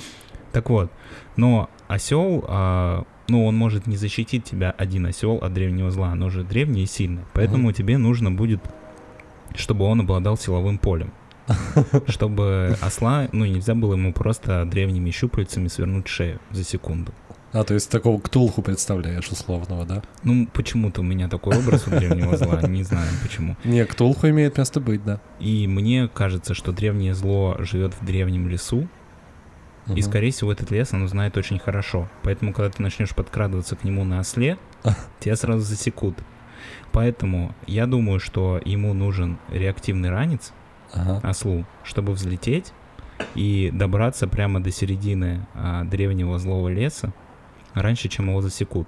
Так 0.53 0.69
вот, 0.69 0.91
но 1.35 1.69
осел, 1.87 2.45
а, 2.47 3.03
ну, 3.27 3.45
он 3.45 3.55
может 3.55 3.87
не 3.87 3.95
защитить 3.95 4.43
тебя 4.43 4.71
один 4.71 5.05
осел 5.05 5.37
от 5.37 5.53
древнего 5.53 5.91
зла, 5.91 6.11
оно 6.11 6.29
же 6.29 6.43
древнее 6.43 6.83
и 6.83 6.87
сильное. 6.87 7.25
Поэтому 7.33 7.71
тебе 7.71 7.97
нужно 7.97 8.31
будет, 8.31 8.61
чтобы 9.55 9.85
он 9.85 10.01
обладал 10.01 10.37
силовым 10.37 10.77
полем. 10.77 11.13
Чтобы 12.07 12.77
осла, 12.79 13.27
ну, 13.33 13.43
нельзя 13.43 13.75
было 13.75 13.95
ему 13.95 14.13
просто 14.13 14.63
древними 14.65 15.11
щупальцами 15.11 15.67
свернуть 15.67 16.07
шею 16.07 16.39
за 16.51 16.63
секунду. 16.63 17.13
А, 17.51 17.63
то 17.63 17.75
есть 17.75 17.89
такого 17.91 18.19
ктулху 18.19 18.63
представляешь 18.63 19.29
условного, 19.29 19.85
да? 19.85 20.01
Ну, 20.23 20.47
почему-то 20.47 21.01
у 21.01 21.03
меня 21.03 21.29
такой 21.29 21.55
образ 21.55 21.85
у 21.85 21.91
древнего 21.91 22.35
зла, 22.35 22.61
не 22.63 22.83
знаю 22.83 23.09
почему. 23.21 23.55
Не, 23.63 23.85
ктулху 23.85 24.27
имеет 24.29 24.57
место 24.57 24.79
быть, 24.79 25.03
да. 25.03 25.21
И 25.39 25.67
мне 25.67 26.07
кажется, 26.07 26.55
что 26.55 26.71
древнее 26.71 27.13
зло 27.13 27.57
живет 27.59 27.93
в 27.93 28.03
древнем 28.03 28.47
лесу, 28.47 28.87
и, 29.87 29.91
Мгм. 29.91 30.01
скорее 30.01 30.31
всего, 30.31 30.51
этот 30.51 30.71
лес 30.71 30.93
оно 30.93 31.07
знает 31.07 31.35
очень 31.37 31.59
хорошо. 31.59 32.07
Поэтому, 32.23 32.53
когда 32.53 32.69
ты 32.69 32.81
начнешь 32.81 33.13
подкрадываться 33.13 33.75
к 33.75 33.83
нему 33.83 34.03
на 34.05 34.19
осле, 34.19 34.57
тебя 35.19 35.35
сразу 35.35 35.61
засекут. 35.61 36.17
Поэтому 36.91 37.53
я 37.67 37.85
думаю, 37.87 38.19
что 38.19 38.61
ему 38.63 38.93
нужен 38.93 39.37
реактивный 39.51 40.09
ранец, 40.09 40.53
Ага. 40.93 41.19
ослу, 41.27 41.65
чтобы 41.83 42.13
взлететь 42.13 42.71
и 43.35 43.71
добраться 43.73 44.27
прямо 44.27 44.61
до 44.61 44.71
середины 44.71 45.45
а, 45.55 45.83
древнего 45.85 46.37
злого 46.39 46.69
леса 46.69 47.13
раньше, 47.73 48.09
чем 48.09 48.29
его 48.29 48.41
засекут. 48.41 48.87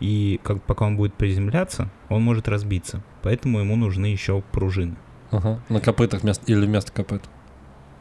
И 0.00 0.40
как, 0.42 0.62
пока 0.62 0.84
он 0.86 0.96
будет 0.96 1.14
приземляться, 1.14 1.88
он 2.08 2.22
может 2.22 2.48
разбиться. 2.48 3.02
Поэтому 3.22 3.58
ему 3.60 3.76
нужны 3.76 4.06
еще 4.06 4.40
пружины. 4.52 4.96
Ага. 5.30 5.60
На 5.68 5.80
копытах 5.80 6.22
вместо... 6.22 6.44
или 6.50 6.64
вместо 6.66 6.92
копыт. 6.92 7.22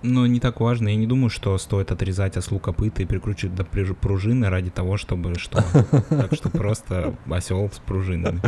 Но 0.03 0.25
не 0.25 0.39
так 0.39 0.59
важно. 0.59 0.89
Я 0.89 0.95
не 0.95 1.05
думаю, 1.05 1.29
что 1.29 1.57
стоит 1.57 1.91
отрезать 1.91 2.37
ослу 2.37 2.59
копыта 2.59 3.03
и 3.03 3.05
прикручивать 3.05 3.55
до 3.55 3.63
пружины 3.63 4.49
ради 4.49 4.71
того, 4.71 4.97
чтобы 4.97 5.35
что. 5.35 5.63
Так 6.09 6.33
что 6.33 6.49
просто 6.49 7.15
осел 7.29 7.69
с 7.71 7.79
пружинами. 7.79 8.41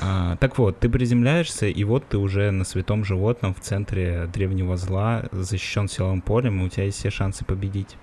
А, 0.00 0.36
так 0.36 0.56
вот, 0.56 0.78
ты 0.80 0.88
приземляешься, 0.88 1.66
и 1.66 1.84
вот 1.84 2.08
ты 2.08 2.16
уже 2.16 2.50
на 2.50 2.64
святом 2.64 3.04
животном 3.04 3.54
в 3.54 3.60
центре 3.60 4.26
древнего 4.32 4.78
зла, 4.78 5.24
защищен 5.30 5.88
силовым 5.88 6.22
полем, 6.22 6.62
и 6.62 6.66
у 6.66 6.68
тебя 6.70 6.84
есть 6.84 6.98
все 6.98 7.10
шансы 7.10 7.44
победить. 7.44 7.96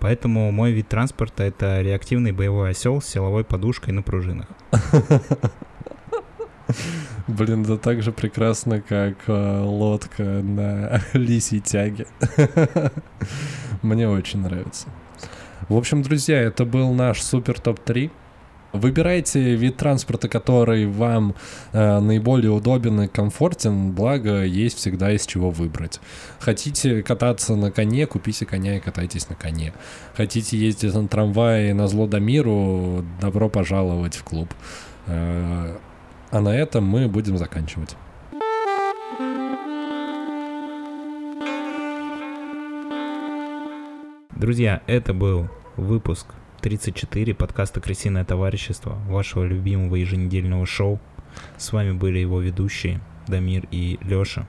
Поэтому 0.00 0.52
мой 0.52 0.72
вид 0.72 0.88
транспорта 0.88 1.44
это 1.44 1.80
реактивный 1.80 2.32
боевой 2.32 2.70
осел 2.70 3.00
с 3.00 3.06
силовой 3.06 3.44
подушкой 3.44 3.94
на 3.94 4.02
пружинах. 4.02 4.46
Блин, 7.28 7.62
это 7.62 7.76
так 7.76 8.02
же 8.02 8.12
прекрасно, 8.12 8.80
как 8.80 9.16
э, 9.26 9.60
лодка 9.62 10.22
на 10.22 11.00
лисьей 11.12 11.60
тяге. 11.60 12.06
Мне 13.82 14.08
очень 14.08 14.40
нравится. 14.40 14.88
В 15.68 15.76
общем, 15.76 16.02
друзья, 16.02 16.40
это 16.40 16.64
был 16.64 16.92
наш 16.92 17.22
супер 17.22 17.60
топ-3. 17.60 18.10
Выбирайте 18.72 19.54
вид 19.54 19.78
транспорта, 19.78 20.28
который 20.28 20.86
вам 20.86 21.34
э, 21.72 22.00
наиболее 22.00 22.50
удобен 22.50 23.00
и 23.00 23.08
комфортен, 23.08 23.92
благо 23.92 24.42
есть 24.42 24.76
всегда 24.76 25.10
из 25.10 25.26
чего 25.26 25.50
выбрать. 25.50 26.00
Хотите 26.38 27.02
кататься 27.02 27.56
на 27.56 27.70
коне, 27.70 28.06
купите 28.06 28.44
коня 28.44 28.76
и 28.76 28.80
катайтесь 28.80 29.30
на 29.30 29.36
коне. 29.36 29.72
Хотите 30.14 30.58
ездить 30.58 30.94
на 30.94 31.08
трамвае 31.08 31.72
на 31.72 31.88
зло 31.88 32.06
до 32.06 32.20
миру, 32.20 33.06
добро 33.22 33.48
пожаловать 33.48 34.16
в 34.16 34.24
клуб. 34.24 34.52
Э, 35.06 35.78
а 36.30 36.40
на 36.40 36.56
этом 36.56 36.84
мы 36.84 37.08
будем 37.08 37.38
заканчивать. 37.38 37.96
Друзья, 44.30 44.82
это 44.86 45.14
был 45.14 45.48
выпуск 45.76 46.26
34 46.60 47.34
подкаста 47.34 47.80
«Крысиное 47.80 48.24
товарищество», 48.24 48.96
вашего 49.08 49.44
любимого 49.44 49.96
еженедельного 49.96 50.64
шоу. 50.64 51.00
С 51.56 51.72
вами 51.72 51.92
были 51.92 52.18
его 52.18 52.40
ведущие 52.40 53.00
Дамир 53.26 53.66
и 53.70 53.98
Лёша. 54.02 54.46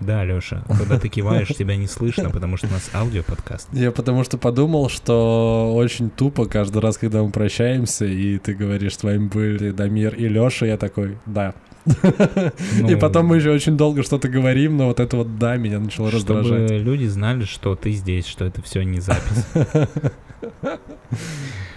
Да, 0.00 0.24
Лёша, 0.24 0.62
когда 0.68 0.98
ты 0.98 1.08
киваешь, 1.08 1.48
тебя 1.48 1.76
не 1.76 1.86
слышно, 1.86 2.30
потому 2.30 2.56
что 2.56 2.66
у 2.66 2.70
нас 2.70 2.90
аудиоподкаст. 2.92 3.68
Я 3.72 3.90
потому 3.92 4.24
что 4.24 4.36
подумал, 4.38 4.88
что 4.88 5.72
очень 5.74 6.10
тупо 6.10 6.44
каждый 6.46 6.78
раз, 6.82 6.98
когда 6.98 7.22
мы 7.22 7.30
прощаемся, 7.30 8.04
и 8.04 8.38
ты 8.38 8.54
говоришь, 8.54 8.96
с 8.96 9.02
вами 9.02 9.28
были 9.28 9.70
Дамир 9.70 10.14
и 10.14 10.28
Лёша, 10.28 10.66
я 10.66 10.76
такой, 10.76 11.16
да. 11.26 11.54
И 11.86 12.82
Ну, 12.82 12.98
потом 12.98 13.26
мы 13.26 13.36
еще 13.36 13.50
очень 13.50 13.76
долго 13.76 14.02
что-то 14.02 14.28
говорим, 14.28 14.76
но 14.76 14.86
вот 14.88 15.00
это 15.00 15.16
вот 15.16 15.38
да 15.38 15.56
меня 15.56 15.78
начало 15.78 16.10
раздражать. 16.10 16.64
Чтобы 16.68 16.82
люди 16.82 17.06
знали, 17.06 17.44
что 17.44 17.76
ты 17.76 17.92
здесь, 17.92 18.26
что 18.26 18.44
это 18.44 18.60
все 18.62 18.82
не 18.82 19.00
запись. 19.00 19.44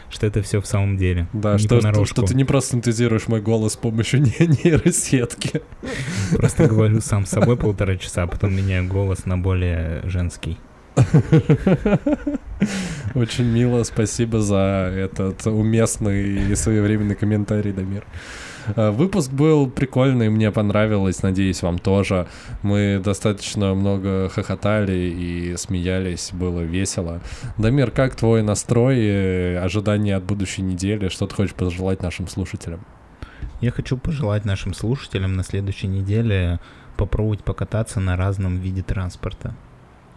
Что 0.09 0.25
это 0.25 0.41
все 0.41 0.59
в 0.59 0.65
самом 0.65 0.97
деле. 0.97 1.27
Да, 1.33 1.53
не 1.53 1.59
что, 1.59 1.79
что, 1.81 2.05
что 2.05 2.21
ты 2.23 2.33
не 2.33 2.43
просто 2.43 2.71
синтезируешь 2.71 3.27
мой 3.27 3.41
голос 3.41 3.73
с 3.73 3.77
помощью 3.77 4.21
не- 4.23 4.63
нейросетки. 4.63 5.61
Просто 6.35 6.67
говорю 6.67 7.01
сам 7.01 7.25
с 7.25 7.29
собой 7.29 7.57
полтора 7.57 7.95
часа, 7.95 8.23
а 8.23 8.27
потом 8.27 8.55
меняю 8.55 8.87
голос 8.87 9.25
на 9.25 9.37
более 9.37 10.01
женский. 10.05 10.57
Очень 13.15 13.45
мило, 13.45 13.83
спасибо 13.83 14.41
за 14.41 14.91
этот 14.93 15.45
уместный 15.47 16.51
и 16.51 16.55
своевременный 16.55 17.15
комментарий, 17.15 17.71
Дамир. 17.71 18.03
Э, 18.75 18.91
Выпуск 18.91 19.31
был 19.31 19.69
прикольный, 19.69 20.29
мне 20.29 20.51
понравилось, 20.51 21.23
надеюсь, 21.23 21.61
вам 21.61 21.79
тоже. 21.79 22.27
Мы 22.63 23.01
достаточно 23.03 23.73
много 23.73 24.29
хохотали 24.29 24.97
и 24.97 25.57
смеялись, 25.57 26.31
было 26.33 26.61
весело. 26.61 27.21
Дамир, 27.57 27.91
как 27.91 28.15
твой 28.15 28.41
настрой, 28.41 28.97
э, 28.99 29.57
ожидания 29.59 30.15
от 30.15 30.23
будущей 30.23 30.61
недели? 30.61 31.09
Что 31.09 31.27
ты 31.27 31.35
хочешь 31.35 31.53
пожелать 31.53 32.01
нашим 32.01 32.27
слушателям? 32.27 32.85
Я 33.61 33.71
хочу 33.71 33.97
пожелать 33.97 34.45
нашим 34.45 34.73
слушателям 34.73 35.35
на 35.35 35.43
следующей 35.43 35.87
неделе 35.87 36.59
попробовать 36.97 37.43
покататься 37.43 37.99
на 37.99 38.15
разном 38.15 38.59
виде 38.59 38.83
транспорта. 38.83 39.55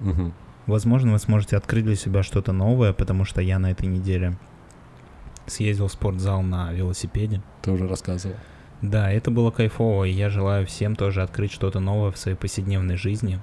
Мгм. 0.01 0.33
Возможно, 0.67 1.13
вы 1.13 1.19
сможете 1.19 1.57
открыть 1.57 1.85
для 1.85 1.97
себя 1.97 2.23
что-то 2.23 2.53
новое, 2.53 2.93
потому 2.93 3.25
что 3.25 3.41
я 3.41 3.59
на 3.59 3.71
этой 3.71 3.87
неделе 3.87 4.37
съездил 5.47 5.89
в 5.89 5.93
спортзал 5.93 6.43
на 6.43 6.73
велосипеде. 6.73 7.43
Ты 7.63 7.73
уже 7.73 7.89
рассказывал. 7.89 8.37
Да, 8.81 9.11
это 9.13 9.31
было 9.31 9.51
кайфово, 9.51 10.05
и 10.05 10.11
я 10.11 10.29
желаю 10.29 10.67
всем 10.67 10.97
тоже 10.97 11.23
открыть 11.23 11.53
что-то 11.53 11.79
новое 11.79 12.11
в 12.11 12.19
своей 12.19 12.37
повседневной 12.37 12.97
жизни, 12.97 13.41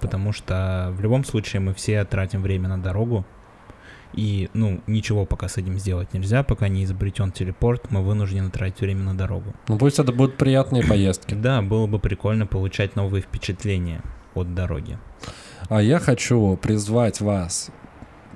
потому 0.00 0.32
что 0.32 0.92
в 0.96 1.00
любом 1.00 1.24
случае 1.24 1.60
мы 1.60 1.72
все 1.72 2.04
тратим 2.04 2.42
время 2.42 2.68
на 2.68 2.78
дорогу, 2.80 3.24
и, 4.12 4.50
ну, 4.52 4.82
ничего 4.86 5.24
пока 5.24 5.48
с 5.48 5.56
этим 5.56 5.78
сделать 5.78 6.12
нельзя, 6.12 6.42
пока 6.42 6.68
не 6.68 6.84
изобретен 6.84 7.32
телепорт, 7.32 7.90
мы 7.90 8.02
вынуждены 8.02 8.50
тратить 8.50 8.80
время 8.80 9.04
на 9.04 9.16
дорогу. 9.16 9.54
Ну 9.68 9.78
пусть 9.78 9.98
это 9.98 10.12
будут 10.12 10.36
приятные 10.36 10.84
поездки. 10.84 11.34
Да, 11.34 11.62
было 11.62 11.86
бы 11.86 11.98
прикольно 11.98 12.46
получать 12.46 12.94
новые 12.94 13.22
впечатления 13.22 14.02
от 14.34 14.54
дороги. 14.54 14.98
А 15.68 15.80
я 15.80 15.98
хочу 15.98 16.56
призвать 16.56 17.20
вас 17.20 17.70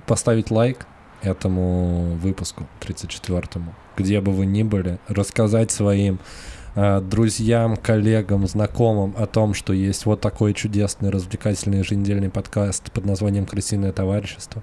поставить 0.07 0.51
лайк 0.51 0.87
этому 1.23 2.17
выпуску 2.17 2.67
34-му, 2.81 3.75
где 3.97 4.21
бы 4.21 4.33
вы 4.33 4.47
ни 4.47 4.63
были, 4.63 4.99
рассказать 5.09 5.71
своим 5.71 6.19
э, 6.75 7.01
друзьям, 7.01 7.77
коллегам, 7.77 8.47
знакомым 8.47 9.15
о 9.17 9.27
том, 9.27 9.55
что 9.55 9.73
есть 9.73 10.07
вот 10.07 10.21
такой 10.21 10.55
чудесный, 10.55 11.11
развлекательный 11.11 11.79
еженедельный 11.79 12.31
подкаст 12.31 12.91
под 12.93 13.05
названием 13.05 13.47
«Крысиное 13.47 13.93
товарищество». 13.93 14.63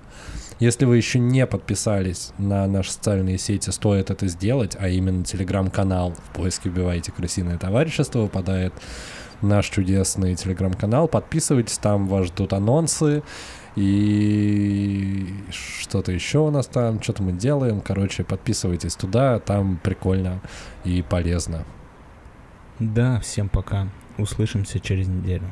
Если 0.59 0.85
вы 0.85 0.97
еще 0.97 1.19
не 1.19 1.45
подписались 1.45 2.31
на 2.37 2.65
наши 2.67 2.91
социальные 2.91 3.37
сети, 3.37 3.69
стоит 3.71 4.11
это 4.11 4.27
сделать, 4.27 4.77
а 4.79 4.87
именно 4.87 5.23
телеграм-канал. 5.23 6.13
В 6.13 6.35
поиске 6.35 6.69
вбивайте 6.69 7.11
«Крысиное 7.11 7.57
товарищество», 7.57 8.19
выпадает 8.19 8.73
наш 9.41 9.69
чудесный 9.69 10.35
телеграм-канал. 10.35 11.07
Подписывайтесь, 11.07 11.77
там 11.77 12.07
вас 12.07 12.27
ждут 12.27 12.53
анонсы 12.53 13.23
и 13.76 15.34
что-то 15.51 16.11
еще 16.11 16.39
у 16.39 16.51
нас 16.51 16.67
там, 16.67 17.01
что-то 17.01 17.24
мы 17.24 17.32
делаем. 17.32 17.82
Короче, 17.82 18.24
подписывайтесь 18.24 18.95
туда, 18.95 19.39
там 19.39 19.80
прикольно 19.82 20.41
и 20.84 21.01
полезно. 21.01 21.65
Да, 22.80 23.19
всем 23.19 23.49
пока. 23.49 23.88
Услышимся 24.17 24.80
через 24.80 25.07
неделю. 25.07 25.51